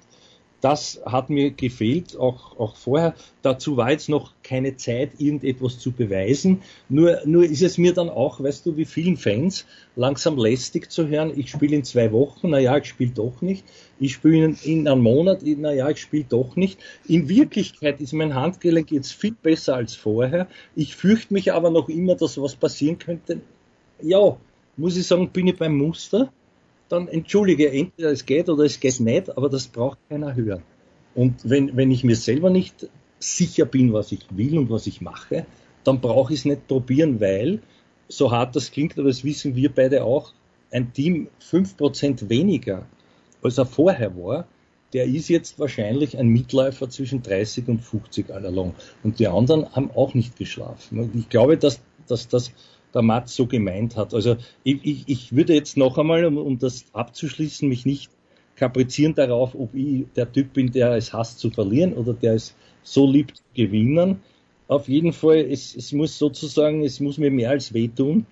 das 0.61 1.01
hat 1.07 1.31
mir 1.31 1.51
gefehlt, 1.51 2.16
auch, 2.16 2.59
auch 2.59 2.77
vorher. 2.77 3.14
Dazu 3.42 3.77
war 3.77 3.90
jetzt 3.90 4.09
noch 4.09 4.33
keine 4.42 4.77
Zeit, 4.77 5.12
irgendetwas 5.18 5.79
zu 5.79 5.92
beweisen. 5.92 6.62
Nur, 6.88 7.20
nur 7.25 7.44
ist 7.44 7.62
es 7.62 7.79
mir 7.79 7.94
dann 7.94 8.11
auch, 8.11 8.42
weißt 8.42 8.66
du, 8.66 8.77
wie 8.77 8.85
vielen 8.85 9.16
Fans, 9.16 9.66
langsam 9.96 10.37
lästig 10.37 10.90
zu 10.90 11.09
hören, 11.09 11.33
ich 11.35 11.51
spiele 11.51 11.77
in 11.77 11.85
zwei 11.85 12.12
Wochen, 12.12 12.51
naja, 12.51 12.77
ich 12.77 12.87
spiele 12.87 13.12
doch 13.12 13.40
nicht. 13.40 13.64
Ich 13.99 14.14
spiele 14.14 14.44
in, 14.44 14.59
in 14.64 14.88
einem 14.88 15.03
Monat, 15.03 15.42
naja, 15.42 15.88
ich 15.88 16.01
spiele 16.01 16.27
doch 16.29 16.57
nicht. 16.57 16.79
In 17.07 17.29
Wirklichkeit 17.29 18.01
ist 18.01 18.12
mein 18.12 18.35
Handgelenk 18.35 18.90
jetzt 18.92 19.12
viel 19.12 19.35
besser 19.42 19.77
als 19.77 19.94
vorher. 19.94 20.46
Ich 20.77 20.96
fürchte 20.96 21.33
mich 21.33 21.53
aber 21.53 21.70
noch 21.70 21.88
immer, 21.88 22.14
dass 22.14 22.40
was 22.40 22.57
passieren 22.57 22.99
könnte. 22.99 23.40
Ja, 24.03 24.37
muss 24.77 24.96
ich 24.96 25.07
sagen, 25.07 25.31
bin 25.31 25.46
ich 25.46 25.57
beim 25.57 25.77
Muster 25.77 26.33
dann 26.90 27.09
entschuldige, 27.09 27.70
entweder 27.70 28.11
es 28.11 28.26
geht 28.26 28.48
oder 28.48 28.64
es 28.64 28.81
geht 28.81 29.00
nicht, 29.00 29.37
aber 29.37 29.48
das 29.48 29.68
braucht 29.68 29.98
keiner 30.09 30.35
hören. 30.35 30.62
Und 31.14 31.48
wenn, 31.48 31.76
wenn 31.76 31.90
ich 31.90 32.05
mir 32.05 32.16
selber 32.16 32.50
nicht 32.50 32.88
sicher 33.18 33.64
bin, 33.64 33.92
was 33.92 34.12
ich 34.12 34.26
will 34.31 34.59
und 34.59 34.70
was 34.70 34.87
ich 34.87 35.00
mache, 35.00 35.46
dann 35.85 36.00
brauche 36.00 36.33
ich 36.33 36.40
es 36.40 36.44
nicht 36.44 36.66
probieren, 36.66 37.20
weil, 37.20 37.61
so 38.09 38.31
hart 38.31 38.57
das 38.57 38.70
klingt, 38.72 38.98
aber 38.98 39.09
das 39.09 39.24
wissen 39.24 39.55
wir 39.55 39.72
beide 39.72 40.05
auch, 40.05 40.33
ein 40.72 40.92
Team 40.92 41.29
5% 41.42 42.29
weniger, 42.29 42.87
als 43.42 43.59
er 43.59 43.66
vorher 43.66 44.16
war, 44.16 44.46
der 44.92 45.05
ist 45.05 45.29
jetzt 45.29 45.59
wahrscheinlich 45.59 46.18
ein 46.18 46.29
Mitläufer 46.29 46.90
zwischen 46.90 47.22
30 47.22 47.68
und 47.68 47.81
50 47.81 48.31
allalong. 48.31 48.74
Und 49.05 49.20
die 49.20 49.29
anderen 49.29 49.72
haben 49.74 49.90
auch 49.92 50.14
nicht 50.14 50.37
geschlafen. 50.37 51.11
Ich 51.14 51.29
glaube, 51.29 51.57
dass, 51.57 51.81
dass 52.09 52.26
das 52.26 52.50
der 52.94 53.03
Mats 53.03 53.35
so 53.35 53.46
gemeint 53.46 53.96
hat. 53.96 54.14
Also 54.14 54.37
ich, 54.64 54.79
ich, 54.83 55.05
ich 55.07 55.37
würde 55.37 55.55
jetzt 55.55 55.76
noch 55.76 55.98
einmal, 55.98 56.24
um, 56.24 56.38
um 56.38 56.59
das 56.59 56.85
abzuschließen, 56.92 57.68
mich 57.68 57.87
nicht 57.87 58.11
kaprizieren 58.57 59.14
darauf, 59.14 59.55
ob 59.55 59.74
ich 59.74 60.05
der 60.16 60.31
Typ 60.31 60.53
bin, 60.53 60.70
der 60.70 60.92
es 60.92 61.12
hasst 61.12 61.38
zu 61.38 61.50
verlieren 61.50 61.94
oder 61.94 62.12
der 62.12 62.35
es 62.35 62.55
so 62.83 63.11
liebt 63.11 63.38
zu 63.38 63.42
gewinnen. 63.55 64.20
Auf 64.68 64.88
jeden 64.88 65.12
Fall, 65.12 65.38
es, 65.50 65.74
es 65.74 65.92
muss 65.92 66.18
sozusagen, 66.18 66.85
es 66.85 67.00
muss 67.00 67.18
mir 67.18 67.31
mehr 67.31 67.50
als 67.50 67.72
wehtun. 67.72 68.26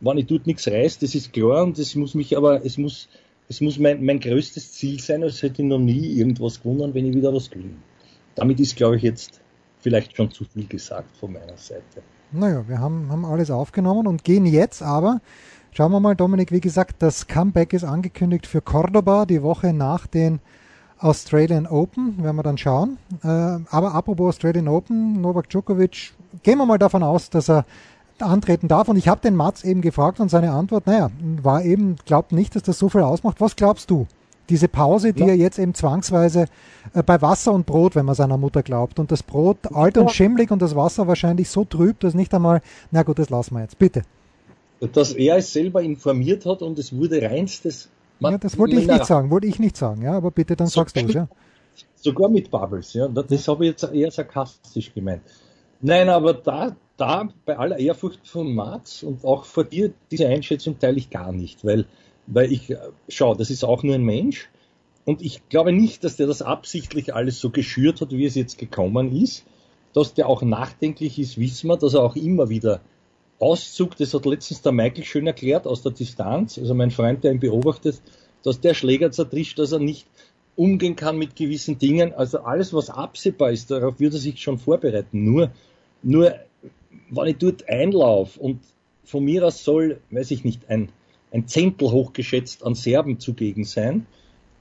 Wenn 0.00 0.18
ich 0.18 0.26
tut 0.26 0.46
nichts 0.46 0.66
reißt, 0.68 1.02
das 1.02 1.14
ist 1.14 1.32
klar 1.32 1.64
und 1.64 1.78
es 1.78 1.94
muss 1.94 2.14
mich 2.14 2.36
aber, 2.36 2.64
es 2.64 2.78
muss, 2.78 3.08
es 3.48 3.60
muss 3.60 3.78
mein, 3.78 4.04
mein 4.04 4.20
größtes 4.20 4.72
Ziel 4.72 5.00
sein, 5.00 5.22
als 5.22 5.42
hätte 5.42 5.62
ich 5.62 5.68
noch 5.68 5.78
nie 5.78 6.16
irgendwas 6.18 6.62
gewonnen, 6.62 6.94
wenn 6.94 7.06
ich 7.06 7.14
wieder 7.14 7.32
was 7.34 7.50
gewinne. 7.50 7.76
Damit 8.34 8.58
ist, 8.60 8.76
glaube 8.76 8.96
ich, 8.96 9.02
jetzt 9.02 9.40
vielleicht 9.80 10.16
schon 10.16 10.30
zu 10.30 10.44
viel 10.44 10.66
gesagt 10.66 11.16
von 11.16 11.32
meiner 11.32 11.56
Seite. 11.56 12.02
Naja, 12.32 12.66
wir 12.66 12.80
haben, 12.80 13.08
haben 13.10 13.24
alles 13.26 13.50
aufgenommen 13.50 14.06
und 14.06 14.24
gehen 14.24 14.46
jetzt 14.46 14.82
aber, 14.82 15.20
schauen 15.72 15.92
wir 15.92 16.00
mal, 16.00 16.16
Dominik, 16.16 16.50
wie 16.50 16.60
gesagt, 16.60 16.96
das 17.00 17.26
Comeback 17.26 17.74
ist 17.74 17.84
angekündigt 17.84 18.46
für 18.46 18.62
Cordoba 18.62 19.26
die 19.26 19.42
Woche 19.42 19.74
nach 19.74 20.06
den 20.06 20.40
Australian 20.98 21.66
Open, 21.66 22.22
werden 22.22 22.36
wir 22.36 22.42
dann 22.42 22.56
schauen. 22.56 22.96
Äh, 23.22 23.26
aber 23.26 23.94
apropos 23.94 24.36
Australian 24.36 24.68
Open, 24.68 25.20
Novak 25.20 25.50
Djokovic, 25.50 26.12
gehen 26.42 26.58
wir 26.58 26.64
mal 26.64 26.78
davon 26.78 27.02
aus, 27.02 27.28
dass 27.28 27.50
er 27.50 27.66
antreten 28.18 28.68
darf. 28.68 28.88
Und 28.88 28.96
ich 28.96 29.08
habe 29.08 29.20
den 29.20 29.36
Mats 29.36 29.62
eben 29.62 29.82
gefragt 29.82 30.20
und 30.20 30.30
seine 30.30 30.52
Antwort, 30.52 30.86
naja, 30.86 31.10
war 31.42 31.62
eben, 31.64 31.96
glaubt 32.06 32.32
nicht, 32.32 32.56
dass 32.56 32.62
das 32.62 32.78
so 32.78 32.88
viel 32.88 33.02
ausmacht. 33.02 33.40
Was 33.40 33.56
glaubst 33.56 33.90
du? 33.90 34.06
Diese 34.48 34.68
Pause, 34.68 35.12
die 35.12 35.22
ja. 35.22 35.28
er 35.28 35.36
jetzt 35.36 35.58
eben 35.58 35.74
zwangsweise 35.74 36.46
äh, 36.94 37.02
bei 37.02 37.22
Wasser 37.22 37.52
und 37.52 37.64
Brot, 37.64 37.94
wenn 37.94 38.04
man 38.04 38.14
seiner 38.14 38.36
Mutter 38.36 38.62
glaubt, 38.62 38.98
und 38.98 39.10
das 39.12 39.22
Brot 39.22 39.58
alt 39.72 39.96
und 39.96 40.10
schimmlig 40.10 40.50
und 40.50 40.60
das 40.60 40.74
Wasser 40.74 41.06
wahrscheinlich 41.06 41.48
so 41.48 41.64
trüb, 41.64 42.00
dass 42.00 42.14
nicht 42.14 42.34
einmal, 42.34 42.60
na 42.90 43.02
gut, 43.02 43.18
das 43.18 43.30
lassen 43.30 43.54
wir 43.54 43.62
jetzt, 43.62 43.78
bitte. 43.78 44.02
Dass 44.80 45.12
er 45.12 45.36
es 45.36 45.52
selber 45.52 45.80
informiert 45.82 46.44
hat 46.44 46.60
und 46.62 46.78
es 46.78 46.94
wurde 46.94 47.22
reinstes. 47.22 47.88
ja, 48.18 48.36
das 48.36 48.58
wollte 48.58 48.76
ich 48.76 48.88
nicht 48.88 49.06
sagen, 49.06 49.30
wollte 49.30 49.46
ich 49.46 49.60
nicht 49.60 49.76
sagen, 49.76 50.02
ja, 50.02 50.12
aber 50.12 50.32
bitte, 50.32 50.56
dann 50.56 50.66
so 50.66 50.80
sagst 50.80 50.96
du 50.96 51.00
es, 51.06 51.14
ja. 51.14 51.28
Sogar 51.94 52.28
mit 52.28 52.50
Bubbles, 52.50 52.92
ja, 52.94 53.06
das 53.08 53.46
habe 53.46 53.64
ich 53.64 53.70
jetzt 53.70 53.84
eher 53.94 54.10
sarkastisch 54.10 54.92
gemeint. 54.92 55.22
Nein, 55.80 56.08
aber 56.08 56.34
da, 56.34 56.76
da 56.96 57.28
bei 57.44 57.58
aller 57.58 57.78
Ehrfurcht 57.78 58.26
von 58.26 58.54
Mats 58.54 59.02
und 59.02 59.24
auch 59.24 59.44
vor 59.44 59.64
dir, 59.64 59.92
diese 60.10 60.28
Einschätzung 60.28 60.78
teile 60.78 60.96
ich 60.96 61.10
gar 61.10 61.32
nicht, 61.32 61.64
weil 61.64 61.86
weil 62.26 62.52
ich, 62.52 62.74
schau, 63.08 63.34
das 63.34 63.50
ist 63.50 63.64
auch 63.64 63.82
nur 63.82 63.94
ein 63.94 64.04
Mensch. 64.04 64.48
Und 65.04 65.22
ich 65.22 65.48
glaube 65.48 65.72
nicht, 65.72 66.04
dass 66.04 66.16
der 66.16 66.26
das 66.26 66.42
absichtlich 66.42 67.14
alles 67.14 67.40
so 67.40 67.50
geschürt 67.50 68.00
hat, 68.00 68.10
wie 68.10 68.24
es 68.24 68.34
jetzt 68.34 68.58
gekommen 68.58 69.16
ist. 69.16 69.44
Dass 69.92 70.14
der 70.14 70.28
auch 70.28 70.42
nachdenklich 70.42 71.18
ist, 71.18 71.38
wissen 71.38 71.68
wir, 71.68 71.76
dass 71.76 71.94
er 71.94 72.02
auch 72.02 72.16
immer 72.16 72.48
wieder 72.48 72.80
auszuckt. 73.38 74.00
Das 74.00 74.14
hat 74.14 74.24
letztens 74.24 74.62
der 74.62 74.72
Michael 74.72 75.04
schön 75.04 75.26
erklärt 75.26 75.66
aus 75.66 75.82
der 75.82 75.92
Distanz. 75.92 76.56
Also 76.56 76.74
mein 76.74 76.90
Freund, 76.90 77.24
der 77.24 77.32
ihn 77.32 77.40
beobachtet, 77.40 78.00
dass 78.42 78.60
der 78.60 78.74
Schläger 78.74 79.10
zertrischt, 79.10 79.58
dass 79.58 79.72
er 79.72 79.80
nicht 79.80 80.06
umgehen 80.56 80.96
kann 80.96 81.18
mit 81.18 81.36
gewissen 81.36 81.78
Dingen. 81.78 82.14
Also 82.14 82.38
alles, 82.40 82.72
was 82.72 82.88
absehbar 82.88 83.50
ist, 83.50 83.70
darauf 83.70 84.00
würde 84.00 84.16
er 84.16 84.20
sich 84.20 84.40
schon 84.40 84.58
vorbereiten. 84.58 85.24
Nur, 85.24 85.50
nur, 86.02 86.34
wenn 87.10 87.26
ich 87.26 87.38
dort 87.38 87.68
einlaufe 87.68 88.40
und 88.40 88.60
von 89.04 89.24
mir 89.24 89.46
aus 89.46 89.64
soll, 89.64 90.00
weiß 90.10 90.30
ich 90.30 90.44
nicht, 90.44 90.68
ein 90.68 90.90
ein 91.32 91.48
Zehntel 91.48 91.90
hochgeschätzt 91.90 92.64
an 92.64 92.74
Serben 92.74 93.18
zugegen 93.18 93.64
sein, 93.64 94.06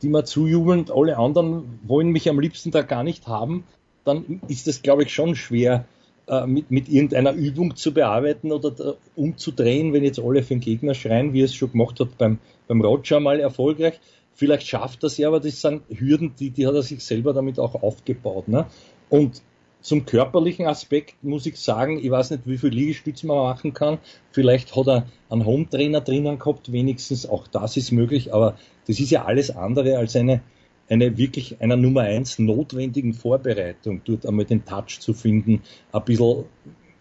die 0.02 0.10
mir 0.10 0.24
zujubeln, 0.24 0.86
alle 0.90 1.18
anderen 1.18 1.80
wollen 1.84 2.10
mich 2.10 2.30
am 2.30 2.40
liebsten 2.40 2.72
da 2.72 2.82
gar 2.82 3.04
nicht 3.04 3.28
haben, 3.28 3.66
dann 4.04 4.42
ist 4.48 4.68
es, 4.68 4.82
glaube 4.82 5.04
ich, 5.04 5.14
schon 5.14 5.36
schwer, 5.36 5.86
äh, 6.28 6.48
mit, 6.48 6.72
mit 6.72 6.90
irgendeiner 6.90 7.34
Übung 7.34 7.76
zu 7.76 7.94
bearbeiten 7.94 8.52
oder 8.52 8.72
da, 8.72 8.94
umzudrehen, 9.16 9.94
wenn 9.94 10.04
jetzt 10.04 10.20
alle 10.20 10.44
für 10.44 10.56
den 10.56 10.60
Gegner 10.62 10.94
schreien, 10.94 11.34
wie 11.34 11.42
es 11.42 11.54
schon 11.54 11.72
gemacht 11.72 12.00
hat 12.00 12.18
beim, 12.18 12.40
beim 12.68 12.82
Roger 12.82 13.20
mal 13.20 13.40
erfolgreich. 13.40 14.00
Vielleicht 14.34 14.68
schafft 14.68 15.04
er 15.04 15.08
es 15.08 15.18
ja, 15.18 15.28
aber 15.28 15.40
das 15.40 15.62
sind 15.62 15.84
Hürden, 15.90 16.34
die, 16.40 16.50
die 16.50 16.66
hat 16.66 16.74
er 16.74 16.84
sich 16.84 17.04
selber 17.04 17.34
damit 17.34 17.60
auch 17.60 17.84
aufgebaut. 17.84 18.48
Ne? 18.48 18.66
Und 19.10 19.42
zum 19.82 20.06
körperlichen 20.06 20.68
Aspekt 20.68 21.24
muss 21.24 21.46
ich 21.46 21.58
sagen, 21.58 22.00
ich 22.00 22.12
weiß 22.12 22.32
nicht, 22.32 22.44
wie 22.46 22.58
viel 22.58 22.70
Liegestütze 22.70 23.26
man 23.28 23.38
machen 23.38 23.74
kann. 23.74 23.98
Vielleicht 24.32 24.76
hat 24.76 24.88
er 24.88 25.06
einen 25.30 25.46
Home-Trainer 25.46 26.02
drinnen 26.02 26.40
gehabt, 26.40 26.72
wenigstens 26.72 27.28
auch 27.28 27.48
das 27.48 27.78
ist 27.78 27.92
möglich, 27.92 28.34
aber 28.34 28.58
das 28.88 29.00
ist 29.00 29.10
ja 29.10 29.26
alles 29.26 29.50
andere 29.50 29.98
als 29.98 30.16
eine, 30.16 30.42
eine 30.88 31.18
wirklich 31.18 31.62
einer 31.62 31.78
Nummer 31.78 32.02
eins 32.02 32.38
notwendigen 32.38 33.14
Vorbereitung, 33.14 34.02
dort 34.06 34.26
einmal 34.26 34.46
den 34.46 34.66
Touch 34.66 35.00
zu 35.00 35.14
finden, 35.14 35.62
ein 35.92 36.06
bisschen 36.06 36.46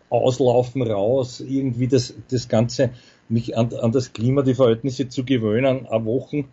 auslaufen 0.08 0.82
raus, 0.82 1.40
irgendwie 1.40 1.86
das, 1.86 2.14
das 2.30 2.48
Ganze, 2.48 2.90
mich 3.28 3.56
an, 3.56 3.72
an 3.74 3.92
das 3.92 4.12
Klima, 4.12 4.42
die 4.42 4.54
Verhältnisse 4.54 5.08
zu 5.08 5.24
gewöhnen, 5.24 5.86
eine 5.86 6.04
Wochen 6.04 6.48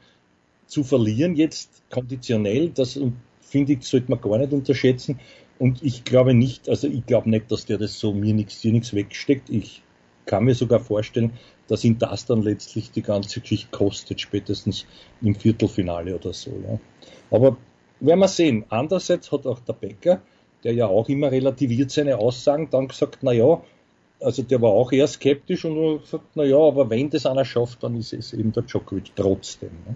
zu 0.68 0.84
verlieren, 0.84 1.36
jetzt 1.36 1.82
konditionell, 1.90 2.70
das 2.70 3.00
finde 3.42 3.74
ich, 3.74 3.84
sollte 3.84 4.12
man 4.12 4.22
gar 4.22 4.38
nicht 4.38 4.52
unterschätzen. 4.52 5.20
Und 5.60 5.84
ich 5.84 6.04
glaube 6.04 6.34
nicht, 6.34 6.70
also 6.70 6.88
ich 6.88 7.06
glaube 7.06 7.30
nicht, 7.30 7.52
dass 7.52 7.66
der 7.66 7.78
das 7.78 8.00
so 8.00 8.14
mir 8.14 8.34
nichts, 8.34 8.62
dir 8.62 8.72
nichts 8.72 8.94
wegsteckt. 8.94 9.50
Ich 9.50 9.82
kann 10.26 10.44
mir 10.44 10.56
sogar 10.56 10.80
vorstellen, 10.80 11.34
dass 11.68 11.84
ihn 11.84 11.98
das 11.98 12.26
dann 12.26 12.44
letztlich 12.44 12.92
die 12.92 13.02
ganze 13.02 13.42
Geschichte 13.42 13.70
kostet, 13.72 14.22
spätestens 14.22 14.86
im 15.22 15.36
Viertelfinale 15.36 16.16
oder 16.16 16.34
so. 16.34 16.52
Ja. 16.52 16.80
Aber 17.32 17.58
werden 18.00 18.20
wir 18.20 18.28
sehen. 18.28 18.66
Andererseits 18.70 19.32
hat 19.32 19.46
auch 19.48 19.60
der 19.60 19.74
Becker, 19.74 20.22
der 20.64 20.74
ja 20.74 20.88
auch 20.88 21.10
immer 21.10 21.32
relativiert 21.32 21.92
seine 21.92 22.18
Aussagen, 22.18 22.70
dann 22.70 22.88
gesagt, 22.88 23.20
na 23.22 23.32
ja, 23.32 23.62
also 24.20 24.44
der 24.44 24.62
war 24.62 24.72
auch 24.72 24.92
eher 24.92 25.08
skeptisch 25.08 25.66
und 25.66 25.96
hat 25.96 26.02
gesagt, 26.04 26.26
na 26.36 26.44
ja, 26.44 26.58
aber 26.58 26.90
wenn 26.90 27.10
das 27.10 27.26
einer 27.26 27.46
schafft, 27.46 27.84
dann 27.84 27.96
ist 27.96 28.14
es 28.14 28.34
eben 28.34 28.52
der 28.52 28.64
Djokovic 28.64 29.16
trotzdem. 29.16 29.72
Ne? 29.86 29.96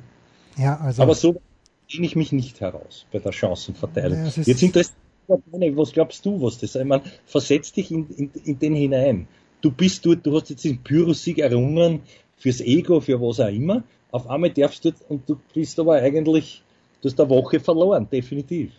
Ja, 0.57 0.79
also. 0.79 1.01
Aber 1.01 1.15
so 1.15 1.41
lehne 1.89 2.05
ich 2.05 2.15
mich 2.15 2.31
nicht 2.31 2.61
heraus 2.61 3.05
bei 3.11 3.19
der 3.19 3.31
Chancenverteilung. 3.31 4.19
Ja, 4.19 4.25
Jetzt 4.25 4.63
interessiert 4.63 4.95
was 5.27 5.91
glaubst 5.91 6.25
du, 6.25 6.41
was 6.41 6.55
das 6.55 6.75
ist? 6.75 6.75
Ich 6.75 6.85
meine, 6.85 7.03
versetz 7.25 7.71
dich 7.71 7.91
in, 7.91 8.07
in, 8.09 8.31
in 8.43 8.59
den 8.59 8.75
hinein. 8.75 9.27
Du 9.61 9.71
bist 9.71 10.05
dort, 10.05 10.25
du 10.25 10.35
hast 10.35 10.49
jetzt 10.49 10.65
den 10.65 10.79
Pyrrhussieg 10.79 11.37
errungen 11.37 12.01
fürs 12.37 12.61
Ego, 12.61 12.99
für 12.99 13.21
was 13.21 13.39
auch 13.39 13.47
immer. 13.47 13.83
Auf 14.11 14.27
einmal 14.27 14.49
darfst 14.49 14.83
du 14.85 14.91
und 15.07 15.29
du 15.29 15.37
bist 15.53 15.79
aber 15.79 15.95
eigentlich, 15.95 16.63
du 17.01 17.09
hast 17.09 17.19
eine 17.19 17.29
Woche 17.29 17.59
verloren, 17.59 18.07
definitiv. 18.11 18.71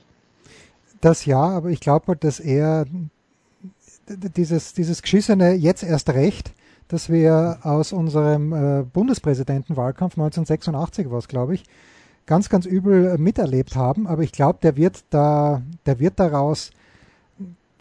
Das 1.01 1.25
ja, 1.25 1.41
aber 1.41 1.71
ich 1.71 1.81
glaube 1.81 2.07
halt, 2.09 2.25
dass 2.25 2.39
er 2.39 2.87
dieses, 4.09 4.75
dieses 4.75 5.03
geschissene 5.03 5.55
jetzt 5.55 5.83
erst 5.83 6.11
recht, 6.11 6.53
dass 6.89 7.09
wir 7.09 7.61
aus 7.63 7.93
unserem 7.93 8.53
äh, 8.53 8.83
Bundespräsidentenwahlkampf 8.83 10.15
1986 10.19 11.11
war 11.11 11.19
es, 11.19 11.29
glaube 11.29 11.55
ich, 11.55 11.65
ganz, 12.27 12.49
ganz 12.49 12.67
übel 12.67 13.17
miterlebt 13.19 13.77
haben. 13.77 14.07
Aber 14.07 14.23
ich 14.23 14.33
glaube, 14.33 14.59
der 14.63 14.77
wird 14.77 15.05
da, 15.11 15.63
der 15.87 15.99
wird 15.99 16.19
daraus, 16.21 16.71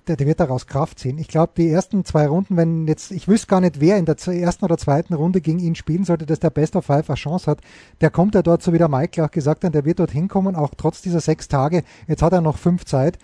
der, 0.07 0.15
der 0.15 0.27
wird 0.27 0.39
daraus 0.39 0.67
Kraft 0.67 0.99
ziehen. 0.99 1.17
Ich 1.17 1.27
glaube, 1.27 1.53
die 1.55 1.69
ersten 1.69 2.05
zwei 2.05 2.27
Runden, 2.27 2.57
wenn 2.57 2.87
jetzt, 2.87 3.11
ich 3.11 3.27
wüsste 3.27 3.47
gar 3.47 3.61
nicht, 3.61 3.79
wer 3.79 3.97
in 3.97 4.05
der 4.05 4.17
ersten 4.27 4.65
oder 4.65 4.77
zweiten 4.77 5.13
Runde 5.13 5.41
gegen 5.41 5.59
ihn 5.59 5.75
spielen 5.75 6.03
sollte, 6.03 6.25
dass 6.25 6.39
der 6.39 6.49
Best 6.49 6.75
of 6.75 6.85
Five 6.85 7.09
eine 7.09 7.15
Chance 7.15 7.49
hat, 7.49 7.61
der 8.01 8.09
kommt 8.09 8.35
ja 8.35 8.41
dort, 8.41 8.63
so 8.63 8.73
wie 8.73 8.77
der 8.77 8.89
Michael 8.89 9.25
auch 9.25 9.31
gesagt 9.31 9.63
hat, 9.63 9.75
der 9.75 9.85
wird 9.85 9.99
dort 9.99 10.11
hinkommen, 10.11 10.55
auch 10.55 10.71
trotz 10.75 11.01
dieser 11.01 11.21
sechs 11.21 11.47
Tage. 11.47 11.83
Jetzt 12.07 12.21
hat 12.21 12.33
er 12.33 12.41
noch 12.41 12.57
fünf 12.57 12.85
Zeit. 12.85 13.17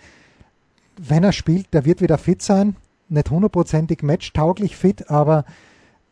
Wenn 0.96 1.24
er 1.24 1.32
spielt, 1.32 1.72
der 1.74 1.84
wird 1.84 2.00
wieder 2.00 2.18
fit 2.18 2.42
sein. 2.42 2.76
Nicht 3.08 3.30
hundertprozentig 3.30 4.02
matchtauglich 4.02 4.76
fit, 4.76 5.10
aber 5.10 5.44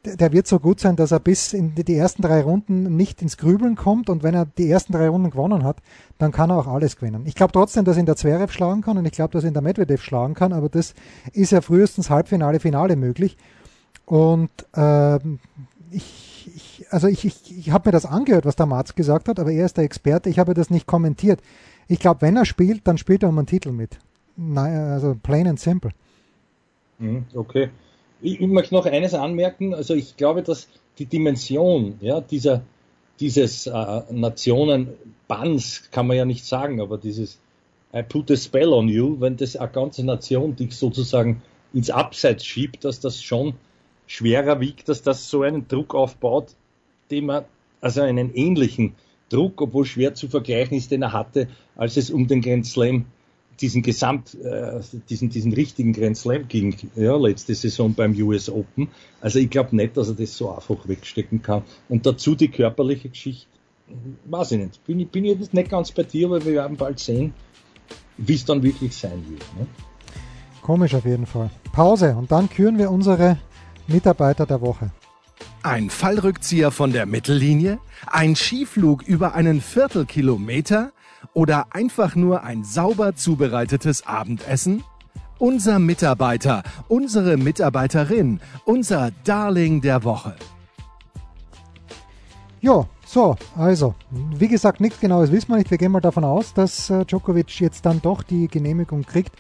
der 0.07 0.32
wird 0.32 0.46
so 0.46 0.59
gut 0.59 0.80
sein, 0.80 0.96
dass 0.96 1.11
er 1.11 1.20
bis 1.20 1.52
in 1.52 1.74
die 1.74 1.96
ersten 1.96 2.22
drei 2.22 2.42
Runden 2.42 2.96
nicht 2.96 3.22
ins 3.22 3.36
Grübeln 3.36 3.76
kommt 3.76 4.09
und 4.09 4.22
wenn 4.22 4.34
er 4.34 4.46
die 4.46 4.70
ersten 4.70 4.92
drei 4.92 5.09
Runden 5.09 5.30
gewonnen 5.30 5.64
hat, 5.64 5.78
dann 6.18 6.32
kann 6.32 6.50
er 6.50 6.59
auch 6.59 6.66
alles 6.66 6.96
gewinnen. 6.96 7.22
Ich 7.26 7.34
glaube 7.34 7.52
trotzdem, 7.52 7.84
dass 7.84 7.96
er 7.96 8.00
in 8.00 8.07
der 8.07 8.16
Zverev 8.16 8.52
schlagen 8.52 8.82
kann 8.82 8.96
und 8.98 9.04
ich 9.04 9.12
glaube, 9.12 9.32
dass 9.32 9.44
er 9.44 9.48
in 9.48 9.54
der 9.54 9.62
Medvedev 9.62 10.02
schlagen 10.02 10.34
kann, 10.34 10.52
aber 10.52 10.68
das 10.68 10.94
ist 11.32 11.52
ja 11.52 11.61
frühestens 11.61 12.11
Halbfinale, 12.11 12.61
Finale 12.61 12.96
möglich. 12.96 13.36
Und 14.04 14.50
äh, 14.74 15.16
ich, 15.90 16.50
ich, 16.54 16.86
also 16.90 17.09
ich, 17.09 17.24
ich, 17.24 17.59
ich 17.59 17.70
habe 17.70 17.88
mir 17.88 17.92
das 17.92 18.07
angehört, 18.07 18.46
was 18.46 18.57
der 18.57 18.66
Marz 18.66 18.94
gesagt 18.94 19.28
hat, 19.28 19.40
aber 19.40 19.50
er 19.50 19.66
ist 19.66 19.76
der 19.76 19.84
Experte, 19.84 20.30
ich 20.30 20.38
habe 20.38 20.54
das 20.54 20.70
nicht 20.70 20.86
kommentiert. 20.86 21.40
Ich 21.88 21.98
glaube, 21.98 22.22
wenn 22.22 22.36
er 22.36 22.44
spielt, 22.44 22.86
dann 22.86 22.98
spielt 22.98 23.22
er 23.22 23.28
um 23.28 23.38
einen 23.38 23.46
Titel 23.46 23.72
mit. 23.72 23.98
Nein, 24.36 24.76
also 24.76 25.16
plain 25.20 25.48
and 25.48 25.59
simple. 25.59 25.92
Mhm, 26.98 27.24
okay. 27.34 27.70
Ich, 28.20 28.40
möchte 28.40 28.74
noch 28.74 28.86
eines 28.86 29.14
anmerken. 29.14 29.74
Also 29.74 29.94
ich 29.94 30.16
glaube, 30.16 30.42
dass 30.42 30.68
die 30.98 31.06
Dimension 31.06 31.98
ja, 32.00 32.20
dieser, 32.20 32.62
dieses 33.20 33.66
äh, 33.66 34.02
Nationenbands, 34.10 35.90
kann 35.90 36.06
man 36.06 36.16
ja 36.16 36.24
nicht 36.24 36.44
sagen, 36.44 36.80
aber 36.80 36.98
dieses 36.98 37.38
I 37.94 38.02
put 38.02 38.30
a 38.30 38.36
spell 38.36 38.72
on 38.72 38.88
you, 38.88 39.20
wenn 39.20 39.36
das 39.36 39.56
eine 39.56 39.70
ganze 39.70 40.04
Nation 40.04 40.56
dich 40.56 40.76
sozusagen 40.76 41.42
ins 41.72 41.90
Abseits 41.90 42.44
schiebt, 42.44 42.84
dass 42.84 43.00
das 43.00 43.22
schon 43.22 43.54
schwerer 44.06 44.60
wiegt, 44.60 44.88
dass 44.88 45.02
das 45.02 45.30
so 45.30 45.42
einen 45.42 45.68
Druck 45.68 45.94
aufbaut, 45.94 46.54
den 47.10 47.26
man, 47.26 47.44
also 47.80 48.02
einen 48.02 48.34
ähnlichen 48.34 48.94
Druck, 49.28 49.60
obwohl 49.60 49.84
schwer 49.84 50.14
zu 50.14 50.28
vergleichen 50.28 50.76
ist, 50.76 50.90
den 50.90 51.02
er 51.02 51.12
hatte, 51.12 51.48
als 51.74 51.96
es 51.96 52.10
um 52.10 52.26
den 52.26 52.40
Grand 52.40 52.66
Slam 52.66 53.06
diesen 53.61 53.82
Gesamt, 53.82 54.34
äh, 54.34 54.80
diesen, 55.09 55.30
diesen 55.30 55.52
richtigen 55.52 55.92
Grand 55.92 56.16
Slam 56.16 56.48
ging, 56.48 56.74
ja, 56.94 57.16
letzte 57.16 57.54
Saison 57.54 57.94
beim 57.94 58.12
US 58.20 58.48
Open. 58.48 58.88
Also 59.20 59.38
ich 59.38 59.50
glaube 59.50 59.74
nicht, 59.74 59.96
dass 59.96 60.09
er 60.09 60.14
das 60.14 60.36
so 60.36 60.54
einfach 60.54 60.86
wegstecken 60.86 61.42
kann. 61.42 61.62
Und 61.88 62.07
dazu 62.07 62.34
die 62.34 62.48
körperliche 62.48 63.09
Geschichte, 63.09 63.48
weiß 64.26 64.52
ich 64.52 64.59
nicht. 64.59 64.84
Bin 64.84 65.00
ich, 65.00 65.09
bin 65.09 65.24
ich 65.24 65.38
jetzt 65.38 65.54
nicht 65.54 65.70
ganz 65.70 65.92
bei 65.92 66.02
dir, 66.02 66.26
aber 66.26 66.44
wir 66.44 66.54
werden 66.54 66.76
bald 66.76 66.98
sehen, 66.98 67.32
wie 68.16 68.34
es 68.34 68.44
dann 68.44 68.62
wirklich 68.62 68.96
sein 68.96 69.24
wird. 69.28 69.42
Ne? 69.59 69.66
Komisch 70.62 70.94
auf 70.94 71.04
jeden 71.04 71.26
Fall. 71.26 71.50
Pause 71.72 72.16
und 72.16 72.32
dann 72.32 72.48
küren 72.50 72.78
wir 72.78 72.90
unsere 72.90 73.38
Mitarbeiter 73.86 74.46
der 74.46 74.61
Woche. 74.61 74.90
Ein 75.62 75.90
Fallrückzieher 75.90 76.70
von 76.70 76.92
der 76.92 77.07
Mittellinie? 77.07 77.78
Ein 78.07 78.36
Skiflug 78.36 79.02
über 79.02 79.34
einen 79.34 79.61
Viertelkilometer? 79.61 80.92
Oder 81.34 81.66
einfach 81.70 82.16
nur 82.16 82.42
ein 82.42 82.64
sauber 82.64 83.14
zubereitetes 83.14 84.06
Abendessen? 84.06 84.84
Unser 85.38 85.78
Mitarbeiter, 85.78 86.62
unsere 86.88 87.36
Mitarbeiterin, 87.36 88.40
unser 88.64 89.10
Darling 89.24 89.82
der 89.82 90.02
Woche. 90.02 90.34
Ja, 92.60 92.86
so, 93.04 93.36
also, 93.56 93.94
wie 94.10 94.48
gesagt, 94.48 94.80
nichts 94.80 94.98
Genaues 94.98 95.30
wissen 95.30 95.50
wir 95.50 95.58
nicht. 95.58 95.70
Wir 95.70 95.78
gehen 95.78 95.92
mal 95.92 96.00
davon 96.00 96.24
aus, 96.24 96.54
dass 96.54 96.90
äh, 96.90 97.04
Djokovic 97.04 97.60
jetzt 97.60 97.86
dann 97.86 98.02
doch 98.02 98.22
die 98.22 98.48
Genehmigung 98.48 99.02
kriegt 99.02 99.36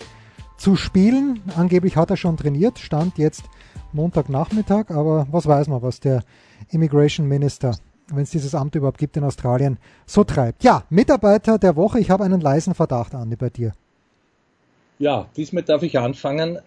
zu 0.56 0.76
spielen. 0.76 1.42
Angeblich 1.56 1.96
hat 1.96 2.10
er 2.10 2.16
schon 2.16 2.36
trainiert, 2.36 2.78
stand 2.78 3.18
jetzt 3.18 3.44
Montagnachmittag, 3.92 4.90
aber 4.90 5.26
was 5.30 5.46
weiß 5.46 5.68
man, 5.68 5.82
was 5.82 6.00
der 6.00 6.22
Immigration 6.70 7.26
Minister 7.26 7.76
wenn 8.08 8.22
es 8.22 8.30
dieses 8.30 8.54
Amt 8.54 8.74
überhaupt 8.74 8.98
gibt 8.98 9.16
in 9.16 9.24
Australien, 9.24 9.78
so 10.06 10.24
treibt. 10.24 10.64
Ja, 10.64 10.84
Mitarbeiter 10.90 11.58
der 11.58 11.76
Woche, 11.76 11.98
ich 12.00 12.10
habe 12.10 12.24
einen 12.24 12.40
leisen 12.40 12.74
Verdacht, 12.74 13.14
Andi, 13.14 13.36
bei 13.36 13.50
dir. 13.50 13.72
Ja, 14.98 15.28
diesmal 15.36 15.62
darf 15.62 15.82
ich 15.82 15.98
anfangen. 15.98 16.58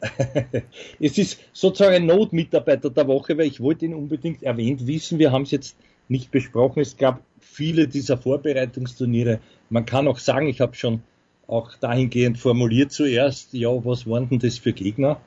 es 1.00 1.18
ist 1.18 1.40
sozusagen 1.52 1.96
ein 1.96 2.06
Notmitarbeiter 2.06 2.92
der 2.92 3.08
Woche, 3.08 3.38
weil 3.38 3.48
ich 3.48 3.60
wollte 3.60 3.86
ihn 3.86 3.96
unbedingt 3.96 4.44
erwähnt 4.44 4.86
wissen. 4.86 5.18
Wir 5.18 5.32
haben 5.32 5.44
es 5.44 5.52
jetzt 5.52 5.76
nicht 6.10 6.30
besprochen. 6.30 6.82
Es 6.82 6.96
gab 6.96 7.22
viele 7.40 7.88
dieser 7.88 8.18
Vorbereitungsturniere. 8.18 9.40
Man 9.70 9.86
kann 9.86 10.08
auch 10.08 10.20
sagen, 10.20 10.48
ich 10.48 10.62
habe 10.62 10.76
schon 10.76 11.02
auch 11.48 11.76
dahingehend 11.78 12.38
formuliert 12.38 12.92
zuerst, 12.92 13.54
ja, 13.54 13.70
was 13.84 14.08
waren 14.08 14.30
denn 14.30 14.40
das 14.40 14.60
für 14.60 14.74
Gegner? 14.74 15.20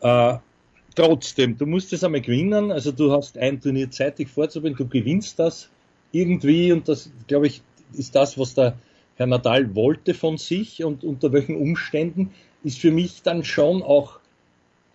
Äh, 0.00 0.34
trotzdem, 0.94 1.56
du 1.56 1.66
musst 1.66 1.92
es 1.92 2.04
einmal 2.04 2.20
gewinnen. 2.20 2.70
Also 2.70 2.92
du 2.92 3.12
hast 3.12 3.38
ein 3.38 3.60
Turnier 3.60 3.90
zeitig 3.90 4.28
vorzubereiten, 4.28 4.76
du 4.76 4.88
gewinnst 4.88 5.38
das 5.38 5.68
irgendwie 6.12 6.72
und 6.72 6.88
das, 6.88 7.10
glaube 7.26 7.46
ich, 7.46 7.62
ist 7.92 8.14
das, 8.14 8.38
was 8.38 8.54
der 8.54 8.76
Herr 9.16 9.26
Nadal 9.26 9.74
wollte 9.74 10.14
von 10.14 10.38
sich 10.38 10.82
und 10.84 11.04
unter 11.04 11.32
welchen 11.32 11.56
Umständen, 11.56 12.30
ist 12.64 12.78
für 12.78 12.90
mich 12.90 13.22
dann 13.22 13.44
schon 13.44 13.82
auch 13.82 14.18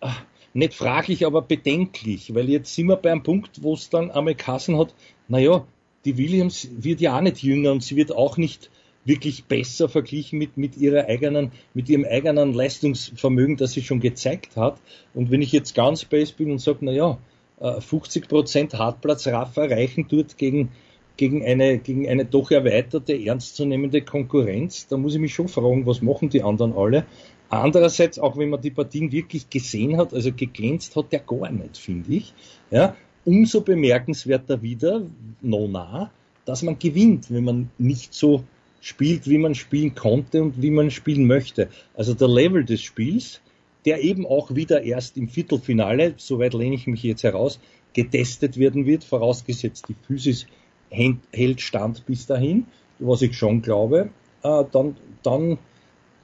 ach, 0.00 0.22
nicht 0.54 0.74
fraglich, 0.74 1.26
aber 1.26 1.42
bedenklich, 1.42 2.34
weil 2.34 2.48
jetzt 2.48 2.74
sind 2.74 2.88
wir 2.88 2.96
bei 2.96 3.12
einem 3.12 3.22
Punkt, 3.22 3.62
wo 3.62 3.74
es 3.74 3.90
dann 3.90 4.10
einmal 4.10 4.34
Kassen 4.34 4.78
hat, 4.78 4.94
naja, 5.28 5.66
die 6.04 6.16
Williams 6.16 6.68
wird 6.76 7.00
ja 7.00 7.16
auch 7.16 7.20
nicht 7.20 7.42
jünger 7.42 7.72
und 7.72 7.82
sie 7.82 7.96
wird 7.96 8.12
auch 8.12 8.36
nicht 8.36 8.70
wirklich 9.06 9.44
besser 9.44 9.88
verglichen 9.88 10.38
mit, 10.38 10.56
mit 10.56 10.76
ihrer 10.76 11.06
eigenen, 11.06 11.52
mit 11.74 11.88
ihrem 11.88 12.04
eigenen 12.04 12.52
Leistungsvermögen, 12.52 13.56
das 13.56 13.72
sie 13.72 13.82
schon 13.82 14.00
gezeigt 14.00 14.56
hat. 14.56 14.78
Und 15.14 15.30
wenn 15.30 15.42
ich 15.42 15.52
jetzt 15.52 15.74
ganz 15.74 16.04
base 16.04 16.34
bin 16.36 16.50
und 16.50 16.60
sage, 16.60 16.78
na 16.82 16.92
ja, 16.92 17.18
50 17.58 18.28
Prozent 18.28 18.74
Hartplatzraffer 18.74 19.70
reichen 19.70 20.06
dort 20.08 20.36
gegen, 20.36 20.70
gegen 21.16 21.42
eine, 21.44 21.78
gegen 21.78 22.06
eine 22.06 22.26
doch 22.26 22.50
erweiterte, 22.50 23.14
ernstzunehmende 23.14 24.02
Konkurrenz, 24.02 24.88
da 24.88 24.98
muss 24.98 25.14
ich 25.14 25.20
mich 25.20 25.34
schon 25.34 25.48
fragen, 25.48 25.86
was 25.86 26.02
machen 26.02 26.28
die 26.28 26.42
anderen 26.42 26.74
alle? 26.74 27.06
Andererseits, 27.48 28.18
auch 28.18 28.36
wenn 28.36 28.50
man 28.50 28.60
die 28.60 28.72
Partien 28.72 29.12
wirklich 29.12 29.48
gesehen 29.48 29.96
hat, 29.96 30.12
also 30.12 30.32
geglänzt 30.32 30.96
hat 30.96 31.12
der 31.12 31.20
gar 31.20 31.50
nicht, 31.50 31.78
finde 31.78 32.12
ich. 32.12 32.34
Ja, 32.70 32.96
umso 33.24 33.60
bemerkenswerter 33.60 34.60
wieder, 34.62 35.02
nona, 35.40 36.10
dass 36.44 36.62
man 36.62 36.78
gewinnt, 36.78 37.30
wenn 37.30 37.44
man 37.44 37.70
nicht 37.78 38.12
so 38.12 38.42
spielt, 38.86 39.28
wie 39.28 39.38
man 39.38 39.56
spielen 39.56 39.96
konnte 39.96 40.40
und 40.40 40.62
wie 40.62 40.70
man 40.70 40.92
spielen 40.92 41.26
möchte. 41.26 41.68
Also 41.94 42.14
der 42.14 42.28
Level 42.28 42.64
des 42.64 42.82
Spiels, 42.82 43.40
der 43.84 44.00
eben 44.00 44.24
auch 44.24 44.54
wieder 44.54 44.82
erst 44.82 45.16
im 45.16 45.28
Viertelfinale, 45.28 46.14
soweit 46.18 46.54
lehne 46.54 46.76
ich 46.76 46.86
mich 46.86 47.02
jetzt 47.02 47.24
heraus, 47.24 47.58
getestet 47.94 48.58
werden 48.58 48.86
wird, 48.86 49.02
vorausgesetzt 49.02 49.86
die 49.88 49.96
Physis 50.06 50.46
hält 50.88 51.60
stand 51.60 52.06
bis 52.06 52.26
dahin, 52.26 52.66
was 53.00 53.22
ich 53.22 53.36
schon 53.36 53.60
glaube, 53.60 54.10
äh, 54.44 54.64
dann, 54.70 54.96
dann, 55.24 55.58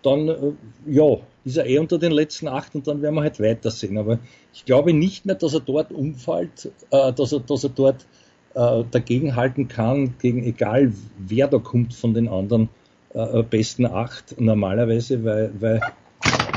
dann, 0.02 0.28
äh, 0.28 0.52
ja, 0.86 1.18
ist 1.44 1.56
er 1.56 1.66
eh 1.66 1.80
unter 1.80 1.98
den 1.98 2.12
letzten 2.12 2.46
acht 2.46 2.76
und 2.76 2.86
dann 2.86 3.02
werden 3.02 3.16
wir 3.16 3.22
halt 3.22 3.40
weitersehen. 3.40 3.98
Aber 3.98 4.20
ich 4.54 4.64
glaube 4.64 4.92
nicht 4.92 5.26
mehr, 5.26 5.34
dass 5.34 5.54
er 5.54 5.60
dort 5.60 5.90
umfällt, 5.90 6.70
äh, 6.90 7.12
dass 7.12 7.32
er, 7.32 7.40
dass 7.40 7.64
er 7.64 7.70
dort 7.70 8.06
äh, 8.54 8.84
dagegenhalten 8.90 9.68
kann, 9.68 10.14
gegen 10.20 10.42
egal 10.42 10.92
wer 11.18 11.48
da 11.48 11.58
kommt 11.58 11.94
von 11.94 12.14
den 12.14 12.28
anderen 12.28 12.68
äh, 13.14 13.42
besten 13.42 13.86
acht 13.86 14.40
normalerweise, 14.40 15.24
weil, 15.24 15.52
weil 15.60 15.80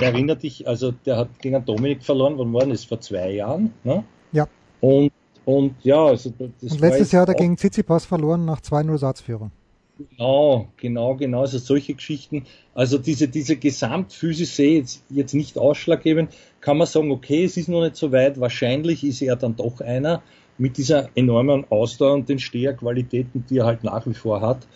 erinnert 0.02 0.44
dich, 0.44 0.68
also 0.68 0.92
der 0.92 1.18
hat 1.18 1.40
gegen 1.40 1.64
Dominik 1.66 2.04
verloren, 2.04 2.38
wann 2.38 2.54
war 2.54 2.66
das? 2.66 2.86
Vor 2.86 3.00
zwei 3.02 3.32
Jahren, 3.32 3.74
ne? 3.84 4.04
Ja. 4.32 4.48
Und, 4.82 5.12
und 5.46 5.76
ja, 5.84 6.06
also 6.06 6.32
das 6.62 6.72
Und 6.72 6.82
letztes 6.82 7.12
Jahr 7.12 7.24
hat 7.24 7.30
er 7.30 7.36
gegen 7.36 7.58
Tsitsipas 7.58 8.06
verloren 8.06 8.46
nach 8.46 8.62
2-0 8.62 8.98
Satzführung. 8.98 9.52
Genau, 9.98 10.68
genau, 10.76 11.16
genau, 11.16 11.42
also 11.42 11.58
solche 11.58 11.94
Geschichten. 11.94 12.46
Also 12.74 12.98
diese, 12.98 13.30
diese 13.30 13.56
Gesamtphysis 13.56 14.58
jetzt, 14.58 15.04
jetzt 15.10 15.34
nicht 15.34 15.58
ausschlaggebend, 15.58 16.34
kann 16.60 16.78
man 16.78 16.88
sagen, 16.88 17.12
okay, 17.12 17.46
es 17.46 17.56
ist 17.56 17.70
noch 17.70 17.82
nicht 17.82 17.96
so 17.96 18.12
weit, 18.12 18.40
wahrscheinlich 18.40 19.06
ist 19.06 19.22
er 19.22 19.38
dann 19.38 19.56
doch 19.56 19.80
einer, 19.80 20.22
mit 20.58 20.78
dieser 20.78 21.10
enormen 21.16 21.66
Ausdauer 21.70 22.14
und 22.14 22.30
den 22.30 22.40
Steherqualitäten, 22.40 23.46
die 23.50 23.58
er 23.60 23.66
halt 23.66 23.84
nach 23.84 24.06
wie 24.08 24.14
vor 24.14 24.42
hat, 24.42 24.68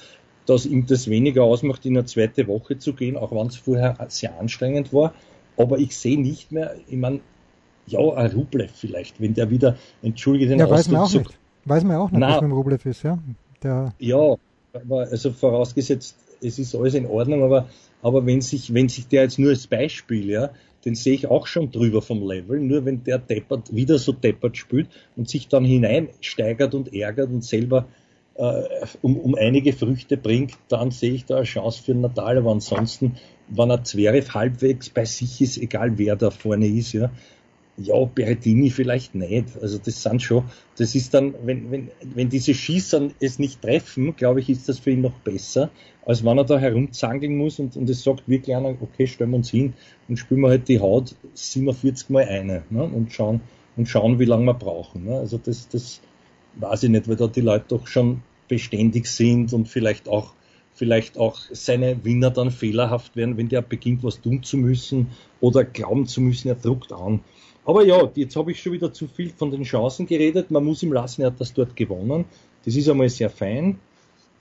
dass 0.46 0.66
ihm 0.66 0.86
das 0.86 1.10
weniger 1.10 1.44
ausmacht, 1.44 1.86
in 1.86 1.96
eine 1.96 2.06
zweite 2.06 2.48
Woche 2.48 2.78
zu 2.78 2.94
gehen, 2.94 3.18
auch 3.18 3.32
wenn 3.32 3.48
es 3.48 3.56
vorher 3.56 3.96
sehr 4.10 4.40
anstrengend 4.40 4.94
war. 4.94 5.14
Aber 5.58 5.78
ich 5.78 5.96
sehe 5.96 6.20
nicht 6.20 6.52
mehr, 6.52 6.76
ich 6.88 6.98
meine, 6.98 7.20
ja, 7.88 8.00
ein 8.00 8.32
Rublev 8.32 8.72
vielleicht, 8.74 9.20
wenn 9.22 9.34
der 9.34 9.50
wieder, 9.50 9.78
entschuldige 10.02 10.50
den 10.50 10.60
ja, 10.60 10.66
Ausdruck, 10.66 10.80
weiß 10.80 10.90
man 10.90 11.02
auch 11.02 11.14
nicht. 11.14 11.40
Weiß 11.66 11.84
man 11.84 11.96
auch 11.98 12.12
nicht, 12.12 12.20
na, 12.20 12.28
was 12.30 12.42
mit 12.42 12.50
dem 12.50 12.54
Rublev 12.54 12.86
ist, 12.86 13.04
ja. 13.04 13.18
Der 13.62 13.94
ja, 14.00 14.36
aber 14.74 15.00
also 15.02 15.32
vorausgesetzt, 15.32 16.16
es 16.42 16.60
ist 16.60 16.76
alles 16.76 16.94
in 16.94 17.06
Ordnung, 17.06 17.44
aber, 17.44 17.70
aber 18.02 18.26
wenn 18.26 18.42
sich, 18.42 18.74
wenn 18.74 18.90
sich 18.90 19.08
der 19.08 19.24
jetzt 19.24 19.40
nur 19.40 19.50
als 19.50 19.68
Beispiel, 19.68 20.30
ja, 20.30 20.52
den 20.86 20.96
sehe 20.96 21.14
ich 21.14 21.28
auch 21.28 21.48
schon 21.48 21.72
drüber 21.72 22.02
vom 22.02 22.26
Level. 22.26 22.60
Nur 22.60 22.86
wenn 22.86 23.04
der 23.04 23.18
deppert, 23.18 23.74
wieder 23.76 23.98
so 23.98 24.12
deppert 24.12 24.58
spielt 24.58 24.88
und 25.16 25.30
sich 25.30 25.48
dann 25.48 25.66
hineinsteigert 25.66 26.74
und 26.74 26.94
ärgert 26.94 27.30
und 27.30 27.44
selber 27.44 27.88
äh, 28.36 28.64
um, 29.02 29.18
um 29.18 29.36
einige 29.36 29.74
Früchte 29.74 30.16
bringt, 30.16 30.54
dann 30.70 30.92
sehe 30.92 31.12
ich 31.12 31.26
da 31.26 31.38
eine 31.38 31.44
Chance 31.44 31.84
für 31.84 31.94
Natal. 31.94 32.38
Aber 32.38 32.52
ansonsten, 32.52 33.18
wenn 33.50 33.70
er 33.70 33.84
Zverev 33.84 34.34
halbwegs 34.34 34.90
bei 34.90 35.06
sich 35.06 35.42
ist, 35.42 35.58
egal 35.58 35.98
wer 35.98 36.16
da 36.16 36.32
vorne 36.32 36.68
ist, 36.68 36.94
ja, 36.94 37.12
ja, 37.82 38.04
Berrettini 38.06 38.70
vielleicht 38.70 39.16
nicht. 39.16 39.58
Also 39.62 39.78
das 39.78 40.02
sind 40.02 40.22
schon, 40.22 40.44
das 40.78 40.96
ist 40.96 41.14
dann, 41.14 41.34
wenn, 41.44 41.72
wenn, 41.72 41.92
wenn 42.02 42.30
diese 42.30 42.54
Schießer 42.54 43.10
es 43.20 43.40
nicht 43.40 43.62
treffen, 43.62 44.16
glaube 44.16 44.40
ich, 44.40 44.50
ist 44.50 44.68
das 44.70 44.80
für 44.80 44.92
ihn 44.92 45.02
noch 45.02 45.18
besser, 45.20 45.70
als 46.06 46.24
wenn 46.24 46.38
er 46.38 46.44
da 46.44 46.58
herumzangeln 46.58 47.38
muss 47.38 47.60
und, 47.60 47.76
und 47.78 47.90
es 47.90 48.04
sagt 48.04 48.28
wirklich 48.28 48.56
einer, 48.56 48.76
okay, 48.82 49.08
stellen 49.08 49.32
wir 49.32 49.38
uns 49.38 49.50
hin 49.50 49.74
und 50.08 50.18
spielen 50.18 50.42
wir 50.42 50.50
halt 50.50 50.68
die 50.68 50.80
Haut 50.80 51.16
47 51.34 52.10
mal 52.10 52.26
eine 52.26 52.64
ne, 52.70 52.84
und 52.84 53.14
schauen, 53.14 53.42
und 53.78 53.88
schauen, 53.88 54.20
wie 54.20 54.26
lange 54.26 54.46
wir 54.46 54.54
brauchen. 54.54 55.06
Ne. 55.06 55.18
Also 55.18 55.38
das, 55.38 55.70
das 55.70 56.02
weiß 56.56 56.84
ich 56.84 56.90
nicht, 56.90 57.08
weil 57.08 57.16
da 57.16 57.28
die 57.28 57.42
Leute 57.42 57.66
doch 57.70 57.88
schon 57.88 58.22
beständig 58.48 59.08
sind 59.08 59.54
und 59.54 59.68
vielleicht 59.68 60.10
auch 60.10 60.34
vielleicht 60.80 61.18
auch 61.18 61.38
seine 61.52 62.06
Winner 62.06 62.32
dann 62.32 62.52
fehlerhaft 62.52 63.18
werden, 63.18 63.36
wenn 63.36 63.50
der 63.50 63.62
beginnt, 63.62 64.02
was 64.02 64.22
tun 64.22 64.44
zu 64.44 64.56
müssen 64.56 65.08
oder 65.42 65.66
glauben 65.66 66.08
zu 66.08 66.22
müssen, 66.22 66.48
er 66.48 66.56
druckt 66.56 66.94
an. 66.94 67.20
Aber 67.70 67.86
ja, 67.86 68.10
jetzt 68.16 68.36
habe 68.36 68.52
ich 68.52 68.60
schon 68.60 68.72
wieder 68.72 68.92
zu 68.92 69.06
viel 69.08 69.30
von 69.30 69.52
den 69.52 69.62
Chancen 69.62 70.08
geredet. 70.08 70.50
Man 70.50 70.66
muss 70.66 70.82
ihm 70.82 70.92
lassen, 70.92 71.22
er 71.22 71.28
hat 71.28 71.40
das 71.40 71.54
dort 71.54 71.76
gewonnen. 71.76 72.26
Das 72.66 72.76
ist 72.76 72.90
einmal 72.90 73.10
sehr 73.10 73.30
fein. 73.30 73.78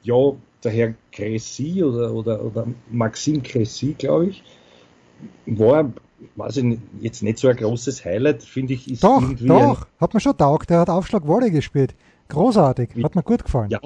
Ja, 0.02 0.32
der 0.64 0.72
Herr 0.72 0.94
Cressy 1.12 1.84
oder, 1.84 2.14
oder, 2.14 2.42
oder 2.42 2.66
Maxim 2.90 3.42
Cressy, 3.42 3.94
glaube 3.98 4.28
ich, 4.28 4.42
war, 5.44 5.92
weiß 6.36 6.56
ich 6.56 6.64
nicht, 6.64 6.82
jetzt 7.02 7.22
nicht 7.22 7.36
so 7.36 7.48
ein 7.48 7.56
großes 7.56 8.02
Highlight, 8.02 8.44
finde 8.44 8.72
ich. 8.72 8.90
Ist 8.90 9.04
doch, 9.04 9.20
irgendwie 9.20 9.46
doch, 9.46 9.86
hat 10.00 10.14
man 10.14 10.22
schon 10.22 10.38
taugt. 10.38 10.70
Der 10.70 10.78
hat 10.80 10.88
Aufschlag 10.88 11.26
Volley 11.26 11.50
gespielt. 11.50 11.94
Großartig, 12.28 12.92
hat 13.02 13.14
mir 13.14 13.22
gut 13.22 13.44
gefallen. 13.44 13.68
Ja, 13.68 13.80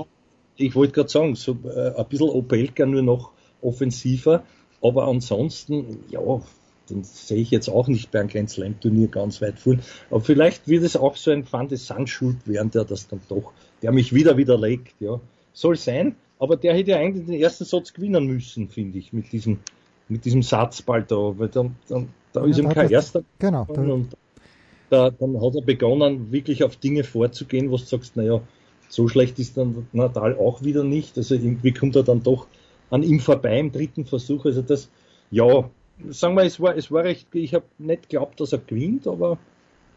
ich 0.55 0.77
wollte 0.77 0.93
gerade 0.93 1.09
sagen, 1.09 1.35
so 1.35 1.59
äh, 1.65 1.97
ein 1.97 2.07
bisschen 2.09 2.29
Opelka 2.29 2.87
nur 2.87 3.03
noch 3.03 3.33
offensiver, 3.61 4.45
aber 4.81 5.09
ansonsten, 5.09 6.05
ja, 6.11 6.21
den 6.93 7.05
sehe 7.05 7.39
ich 7.39 7.51
jetzt 7.51 7.69
auch 7.69 7.89
nicht 7.89 8.11
bei 8.11 8.21
einem 8.21 8.29
Grand 8.29 8.51
Slam 8.51 8.79
Turnier 8.81 9.09
ganz 9.09 9.41
weit 9.41 9.59
vorn. 9.59 9.81
Aber 10.11 10.21
vielleicht 10.21 10.69
wird 10.69 10.85
es 10.85 10.97
auch 10.97 11.17
so 11.17 11.31
ein 11.31 11.51
Van 11.51 11.69
de 11.69 11.79
Sand-Schuld 11.79 12.47
werden, 12.47 12.71
der 12.71 12.85
das 12.85 13.09
dann 13.09 13.21
doch, 13.29 13.53
der 13.83 13.93
mich 13.93 14.13
wieder 14.13 14.37
widerlegt, 14.37 14.95
ja. 15.01 15.21
Soll 15.55 15.77
sein, 15.77 16.17
aber 16.39 16.57
der 16.57 16.75
hätte 16.75 16.93
ja 16.93 16.97
eigentlich 16.97 17.27
den 17.27 17.41
ersten 17.41 17.65
Satz 17.65 17.93
gewinnen 17.93 18.27
müssen, 18.27 18.69
finde 18.69 18.99
ich, 18.99 19.13
mit 19.13 19.33
diesem, 19.33 19.59
mit 20.09 20.25
diesem 20.25 20.43
Satzball 20.43 21.03
da, 21.03 21.39
weil 21.39 21.49
dann, 21.49 21.77
dann, 21.89 22.09
da 22.33 22.45
ist 22.45 22.59
ihm 22.59 22.69
kein 22.69 22.91
erster. 22.91 23.23
Genau. 23.39 23.67
Und 23.69 24.17
da, 24.91 25.11
dann 25.11 25.41
hat 25.41 25.55
er 25.55 25.63
begonnen, 25.63 26.33
wirklich 26.33 26.65
auf 26.65 26.77
Dinge 26.77 27.05
vorzugehen, 27.05 27.71
wo 27.71 27.77
du 27.77 27.85
sagst, 27.85 28.17
naja, 28.17 28.41
so 28.89 29.09
schlecht 29.09 29.39
ist 29.39 29.57
dann 29.57 29.87
Natal 29.93 30.37
auch 30.37 30.63
wieder 30.63 30.85
nicht. 30.85 31.17
Also 31.17 31.35
irgendwie 31.35 31.73
kommt 31.73 31.97
er 31.97 32.03
dann 32.03 32.23
doch 32.23 32.47
an 32.91 33.03
ihm 33.03 33.21
vorbei 33.21 33.59
im 33.59 33.73
dritten 33.73 34.05
Versuch. 34.05 34.45
Also 34.45 34.61
das, 34.61 34.91
ja, 35.31 35.71
sagen 36.11 36.35
wir, 36.35 36.45
es 36.45 36.61
war, 36.61 36.77
es 36.77 36.91
war 36.91 37.05
recht, 37.05 37.27
ich 37.33 37.55
habe 37.55 37.65
nicht 37.79 38.09
geglaubt, 38.09 38.41
dass 38.41 38.53
er 38.53 38.59
gewinnt, 38.59 39.07
aber 39.07 39.39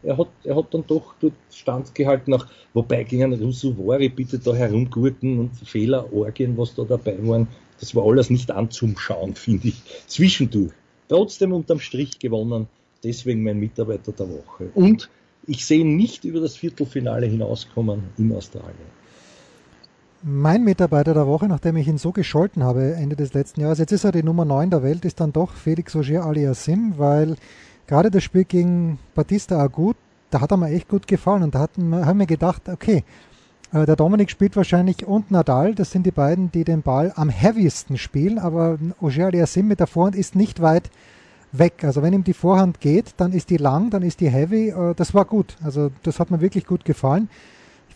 er 0.02 0.16
hat, 0.18 0.28
er 0.44 0.56
hat 0.56 0.72
dann 0.72 0.84
doch 0.86 1.14
dort 1.20 1.34
Stand 1.50 1.94
gehalten, 1.94 2.34
auch, 2.34 2.46
wobei 2.74 3.04
gegen 3.04 3.32
Rusuvori 3.34 4.08
bitte 4.08 4.38
da 4.38 4.54
herumgurten 4.54 5.38
und 5.38 5.56
Fehler, 5.64 6.12
Orgien, 6.12 6.56
was 6.56 6.74
da 6.74 6.84
dabei 6.84 7.16
waren, 7.26 7.48
das 7.80 7.94
war 7.94 8.06
alles 8.06 8.30
nicht 8.30 8.50
anzuschauen, 8.50 9.34
finde 9.34 9.68
ich, 9.68 9.82
zwischendurch. 10.06 10.72
Trotzdem 11.08 11.52
unterm 11.52 11.80
Strich 11.80 12.18
gewonnen, 12.18 12.68
deswegen 13.02 13.42
mein 13.42 13.58
Mitarbeiter 13.58 14.12
der 14.12 14.28
Woche. 14.28 14.70
Und 14.74 15.08
ich 15.46 15.64
sehe 15.64 15.86
nicht 15.86 16.24
über 16.24 16.40
das 16.40 16.56
Viertelfinale 16.56 17.26
hinauskommen 17.26 18.02
in 18.18 18.32
Australien. 18.32 18.96
Mein 20.28 20.64
Mitarbeiter 20.64 21.14
der 21.14 21.28
Woche, 21.28 21.46
nachdem 21.46 21.76
ich 21.76 21.86
ihn 21.86 21.98
so 21.98 22.10
gescholten 22.10 22.64
habe 22.64 22.94
Ende 22.94 23.14
des 23.14 23.32
letzten 23.32 23.60
Jahres, 23.60 23.78
jetzt 23.78 23.92
ist 23.92 24.02
er 24.02 24.10
die 24.10 24.24
Nummer 24.24 24.44
9 24.44 24.70
der 24.70 24.82
Welt, 24.82 25.04
ist 25.04 25.20
dann 25.20 25.32
doch 25.32 25.52
Felix 25.52 25.94
Auger 25.94 26.24
aliasim, 26.24 26.94
weil 26.96 27.36
gerade 27.86 28.10
das 28.10 28.24
Spiel 28.24 28.42
gegen 28.42 28.98
Batista 29.14 29.56
Agut, 29.56 29.94
da 30.30 30.40
hat 30.40 30.50
er 30.50 30.56
mir 30.56 30.70
echt 30.70 30.88
gut 30.88 31.06
gefallen 31.06 31.44
und 31.44 31.54
da 31.54 31.60
haben 31.60 32.18
wir 32.18 32.26
gedacht, 32.26 32.68
okay, 32.68 33.04
äh, 33.72 33.86
der 33.86 33.94
Dominik 33.94 34.28
spielt 34.28 34.56
wahrscheinlich 34.56 35.06
und 35.06 35.30
Nadal, 35.30 35.76
das 35.76 35.92
sind 35.92 36.04
die 36.04 36.10
beiden, 36.10 36.50
die 36.50 36.64
den 36.64 36.82
Ball 36.82 37.12
am 37.14 37.28
heaviesten 37.28 37.96
spielen, 37.96 38.40
aber 38.40 38.78
Auger 39.00 39.26
aliasim 39.26 39.68
mit 39.68 39.78
der 39.78 39.86
Vorhand 39.86 40.16
ist 40.16 40.34
nicht 40.34 40.60
weit 40.60 40.90
weg. 41.52 41.84
Also 41.84 42.02
wenn 42.02 42.12
ihm 42.12 42.24
die 42.24 42.34
Vorhand 42.34 42.80
geht, 42.80 43.14
dann 43.18 43.32
ist 43.32 43.48
die 43.48 43.58
lang, 43.58 43.90
dann 43.90 44.02
ist 44.02 44.18
die 44.18 44.28
heavy. 44.28 44.70
Äh, 44.70 44.94
das 44.96 45.14
war 45.14 45.24
gut. 45.24 45.56
Also 45.62 45.92
das 46.02 46.18
hat 46.18 46.32
mir 46.32 46.40
wirklich 46.40 46.66
gut 46.66 46.84
gefallen 46.84 47.28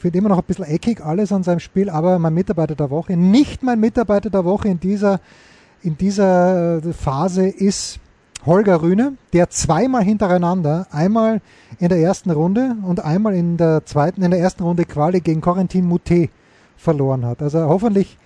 finde 0.01 0.19
immer 0.19 0.31
noch 0.31 0.39
ein 0.39 0.45
bisschen 0.45 0.65
eckig 0.65 1.05
alles 1.05 1.31
an 1.31 1.43
seinem 1.43 1.61
Spiel, 1.61 1.91
aber 1.91 2.19
mein 2.19 2.33
Mitarbeiter 2.33 2.75
der 2.75 2.91
Woche, 2.91 3.17
nicht 3.17 3.63
mein 3.63 3.81
Mitarbeiter 3.81 4.31
der 4.31 4.45
Woche 4.45 4.69
in 4.69 4.81
dieser, 4.81 5.21
in 5.83 5.99
dieser 5.99 6.79
äh, 6.79 6.93
Phase 6.93 7.47
ist 7.47 8.01
Holger 8.47 8.81
Rühne, 8.81 9.19
der 9.35 9.51
zweimal 9.51 10.03
hintereinander, 10.03 10.87
einmal 10.91 11.43
in 11.79 11.91
der 11.91 11.99
ersten 11.99 12.31
Runde 12.31 12.77
und 12.83 13.05
einmal 13.05 13.35
in 13.35 13.59
der 13.59 13.85
zweiten, 13.85 14.23
in 14.23 14.31
der 14.31 14.41
ersten 14.41 14.63
Runde 14.63 14.87
Quali 14.87 15.21
gegen 15.21 15.43
Corentin 15.43 15.85
Moutet 15.85 16.31
verloren 16.79 17.27
hat. 17.27 17.43
Also 17.43 17.61
hoffentlich 17.61 18.17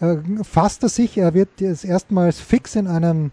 äh, 0.00 0.16
fasst 0.42 0.82
er 0.82 0.90
sich, 0.90 1.16
er 1.16 1.32
wird 1.32 1.60
jetzt 1.60 1.86
erstmals 1.86 2.38
fix 2.40 2.76
in 2.76 2.86
einem 2.86 3.30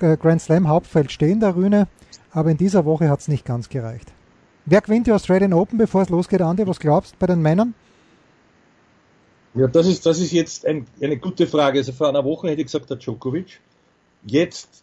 äh, 0.00 0.16
Grand 0.16 0.40
Slam 0.40 0.68
Hauptfeld 0.68 1.10
stehen, 1.10 1.40
der 1.40 1.56
Rühne, 1.56 1.88
aber 2.30 2.52
in 2.52 2.56
dieser 2.56 2.84
Woche 2.84 3.10
hat 3.10 3.18
es 3.18 3.26
nicht 3.26 3.44
ganz 3.44 3.68
gereicht. 3.68 4.12
Wer 4.64 4.80
gewinnt 4.80 5.06
die 5.06 5.12
Australian 5.12 5.52
Open, 5.52 5.78
bevor 5.78 6.02
es 6.02 6.08
losgeht, 6.08 6.40
Andi? 6.40 6.66
Was 6.66 6.78
glaubst 6.78 7.14
du 7.14 7.16
bei 7.18 7.26
den 7.26 7.42
Männern? 7.42 7.74
Ja, 9.54 9.66
das 9.66 9.86
ist, 9.86 10.06
das 10.06 10.18
ist 10.18 10.32
jetzt 10.32 10.64
ein, 10.64 10.86
eine 11.00 11.18
gute 11.18 11.46
Frage. 11.46 11.80
Also 11.80 11.92
vor 11.92 12.08
einer 12.08 12.24
Woche 12.24 12.48
hätte 12.48 12.60
ich 12.60 12.66
gesagt, 12.66 12.88
der 12.88 12.96
Djokovic. 12.96 13.60
Jetzt, 14.24 14.82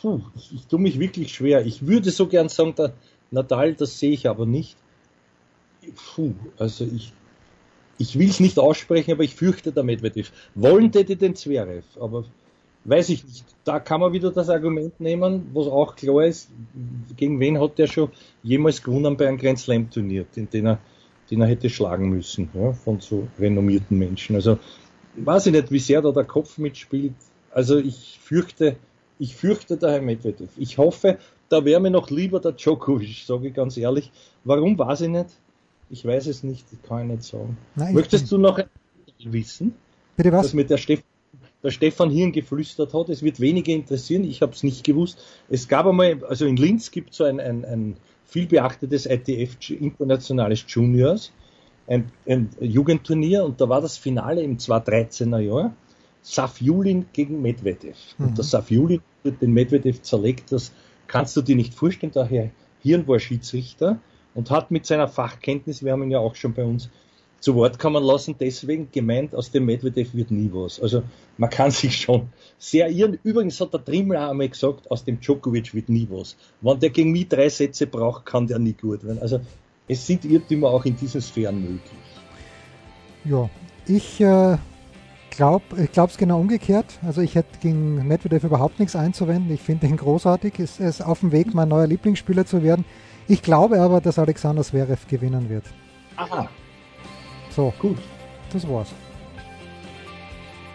puh, 0.00 0.20
ich, 0.34 0.66
tue 0.66 0.80
mich 0.80 0.98
wirklich 0.98 1.32
schwer. 1.32 1.64
Ich 1.64 1.86
würde 1.86 2.10
so 2.10 2.26
gern 2.26 2.48
sagen, 2.48 2.74
der 2.74 2.92
Nadal, 3.30 3.74
das 3.74 3.98
sehe 3.98 4.10
ich 4.10 4.28
aber 4.28 4.44
nicht. 4.44 4.76
Puh, 6.14 6.34
also 6.58 6.84
ich, 6.84 7.12
ich 7.98 8.18
will 8.18 8.28
es 8.28 8.40
nicht 8.40 8.58
aussprechen, 8.58 9.12
aber 9.12 9.22
ich 9.22 9.34
fürchte 9.34 9.72
der 9.72 9.84
Medvedev. 9.84 10.32
Wollen 10.54 10.92
hätte 10.92 11.16
den 11.16 11.36
Zverev, 11.36 11.84
aber 12.00 12.24
weiß 12.88 13.08
ich 13.10 13.24
nicht. 13.24 13.44
Da 13.64 13.80
kann 13.80 14.00
man 14.00 14.12
wieder 14.12 14.30
das 14.30 14.48
Argument 14.48 14.98
nehmen, 15.00 15.50
was 15.52 15.66
auch 15.66 15.96
klar 15.96 16.24
ist, 16.24 16.50
gegen 17.16 17.40
wen 17.40 17.60
hat 17.60 17.78
der 17.78 17.86
schon 17.86 18.10
jemals 18.42 18.82
gewonnen 18.82 19.16
bei 19.16 19.28
einem 19.28 19.38
Grand 19.38 19.58
Slam 19.58 19.90
Turnier, 19.90 20.24
den, 20.36 20.48
den, 20.48 20.66
er, 20.66 20.78
den 21.30 21.40
er 21.40 21.48
hätte 21.48 21.68
schlagen 21.68 22.08
müssen, 22.10 22.48
ja, 22.54 22.72
von 22.72 23.00
so 23.00 23.26
renommierten 23.38 23.98
Menschen. 23.98 24.36
Also 24.36 24.58
weiß 25.16 25.46
ich 25.46 25.52
nicht, 25.52 25.70
wie 25.70 25.78
sehr 25.78 26.00
da 26.02 26.12
der 26.12 26.24
Kopf 26.24 26.58
mitspielt. 26.58 27.14
Also 27.50 27.78
ich 27.78 28.20
fürchte, 28.22 28.76
ich 29.18 29.34
fürchte 29.34 29.76
der 29.76 29.92
Herr 29.92 30.02
Medvedev. 30.02 30.50
Ich 30.56 30.78
hoffe, 30.78 31.18
da 31.48 31.64
wäre 31.64 31.80
mir 31.80 31.90
noch 31.90 32.10
lieber 32.10 32.38
der 32.38 32.52
Djokovic, 32.52 33.24
sage 33.26 33.48
ich 33.48 33.54
ganz 33.54 33.76
ehrlich. 33.76 34.12
Warum 34.44 34.78
weiß 34.78 35.02
ich 35.02 35.08
nicht? 35.08 35.30
Ich 35.88 36.04
weiß 36.04 36.26
es 36.26 36.42
nicht, 36.42 36.66
ich 36.72 36.82
kann 36.82 37.02
ich 37.02 37.16
nicht 37.16 37.22
sagen. 37.24 37.56
Nein, 37.74 37.94
Möchtest 37.94 38.30
du 38.30 38.38
noch 38.38 38.60
wissen? 39.24 39.74
Bitte 40.16 40.32
was? 40.32 40.46
Das 40.46 40.54
mit 40.54 40.70
der 40.70 40.78
Steff 40.78 41.02
der 41.66 41.72
Stefan 41.72 42.10
Hirn 42.10 42.30
geflüstert 42.30 42.94
hat. 42.94 43.08
Es 43.08 43.24
wird 43.24 43.40
wenige 43.40 43.72
interessieren, 43.72 44.22
ich 44.22 44.40
habe 44.40 44.52
es 44.52 44.62
nicht 44.62 44.84
gewusst. 44.84 45.18
Es 45.48 45.66
gab 45.66 45.84
einmal, 45.84 46.22
also 46.24 46.46
in 46.46 46.56
Linz 46.56 46.92
gibt 46.92 47.10
es 47.10 47.16
so 47.16 47.24
ein, 47.24 47.40
ein, 47.40 47.64
ein 47.64 47.96
viel 48.24 48.46
beachtetes 48.46 49.04
ITF 49.04 49.56
Internationales 49.70 50.64
Juniors, 50.68 51.32
ein, 51.88 52.12
ein, 52.28 52.50
Jugendturnier 52.60 53.44
und 53.44 53.60
da 53.60 53.68
war 53.68 53.80
das 53.80 53.98
Finale 53.98 54.42
im 54.42 54.58
2013er 54.58 55.40
Jahr. 55.40 55.74
Safjulin 56.22 57.06
gegen 57.12 57.42
Medvedev. 57.42 57.96
Mhm. 58.18 58.26
Und 58.26 58.38
der 58.38 58.44
Safjulin 58.44 59.00
wird 59.24 59.42
den 59.42 59.52
Medvedev 59.52 60.02
zerlegt, 60.02 60.52
das 60.52 60.72
kannst 61.08 61.36
du 61.36 61.42
dir 61.42 61.56
nicht 61.56 61.74
vorstellen. 61.74 62.12
Daher 62.14 62.50
Hirn 62.80 63.08
war 63.08 63.18
Schiedsrichter 63.18 63.98
und 64.34 64.52
hat 64.52 64.70
mit 64.70 64.86
seiner 64.86 65.08
Fachkenntnis, 65.08 65.84
wir 65.84 65.90
haben 65.90 66.04
ihn 66.04 66.12
ja 66.12 66.20
auch 66.20 66.36
schon 66.36 66.54
bei 66.54 66.62
uns 66.62 66.90
zu 67.40 67.54
Wort 67.54 67.78
kommen 67.78 68.02
lassen. 68.02 68.34
Deswegen 68.38 68.88
gemeint, 68.90 69.34
aus 69.34 69.50
dem 69.50 69.66
Medvedev 69.66 70.14
wird 70.14 70.30
nie 70.30 70.50
was. 70.52 70.80
Also 70.80 71.02
man 71.38 71.50
kann 71.50 71.70
sich 71.82 71.96
schon 71.96 72.28
sehr 72.58 72.90
irren. 72.90 73.18
Übrigens 73.22 73.60
hat 73.60 73.72
der 73.72 73.84
Trimmel 73.84 74.16
auch 74.16 74.30
einmal 74.30 74.48
gesagt, 74.48 74.90
aus 74.90 75.04
dem 75.04 75.20
Djokovic 75.20 75.74
wird 75.74 75.88
nie 75.88 76.08
was. 76.10 76.36
Wenn 76.60 76.80
der 76.80 76.90
gegen 76.90 77.12
mich 77.12 77.28
drei 77.28 77.48
Sätze 77.48 77.86
braucht, 77.86 78.26
kann 78.26 78.46
der 78.46 78.58
nie 78.58 78.74
gut 78.74 79.04
werden. 79.04 79.20
Also 79.20 79.40
es 79.88 80.06
sind 80.06 80.24
Irrtümer 80.24 80.68
auch 80.68 80.84
in 80.84 80.96
diesen 80.96 81.20
Sphären 81.20 81.60
möglich. 81.60 81.80
Ja, 83.24 83.48
ich 83.86 84.20
äh, 84.20 84.56
glaube 85.30 85.64
es 85.94 86.16
genau 86.16 86.40
umgekehrt. 86.40 86.98
Also 87.04 87.20
ich 87.20 87.34
hätte 87.34 87.58
gegen 87.60 88.06
Medvedev 88.06 88.44
überhaupt 88.44 88.80
nichts 88.80 88.96
einzuwenden. 88.96 89.52
Ich 89.52 89.60
finde 89.60 89.86
ihn 89.86 89.96
großartig. 89.96 90.58
Es 90.58 90.80
ist 90.80 91.04
auf 91.04 91.20
dem 91.20 91.32
Weg, 91.32 91.54
mein 91.54 91.68
neuer 91.68 91.86
Lieblingsspieler 91.86 92.46
zu 92.46 92.62
werden. 92.62 92.84
Ich 93.28 93.42
glaube 93.42 93.80
aber, 93.80 94.00
dass 94.00 94.18
Alexander 94.18 94.62
Zverev 94.62 95.06
gewinnen 95.08 95.48
wird. 95.50 95.64
Aha, 96.16 96.48
so, 97.56 97.74
gut. 97.78 97.96
Das 98.52 98.68
war's. 98.68 98.88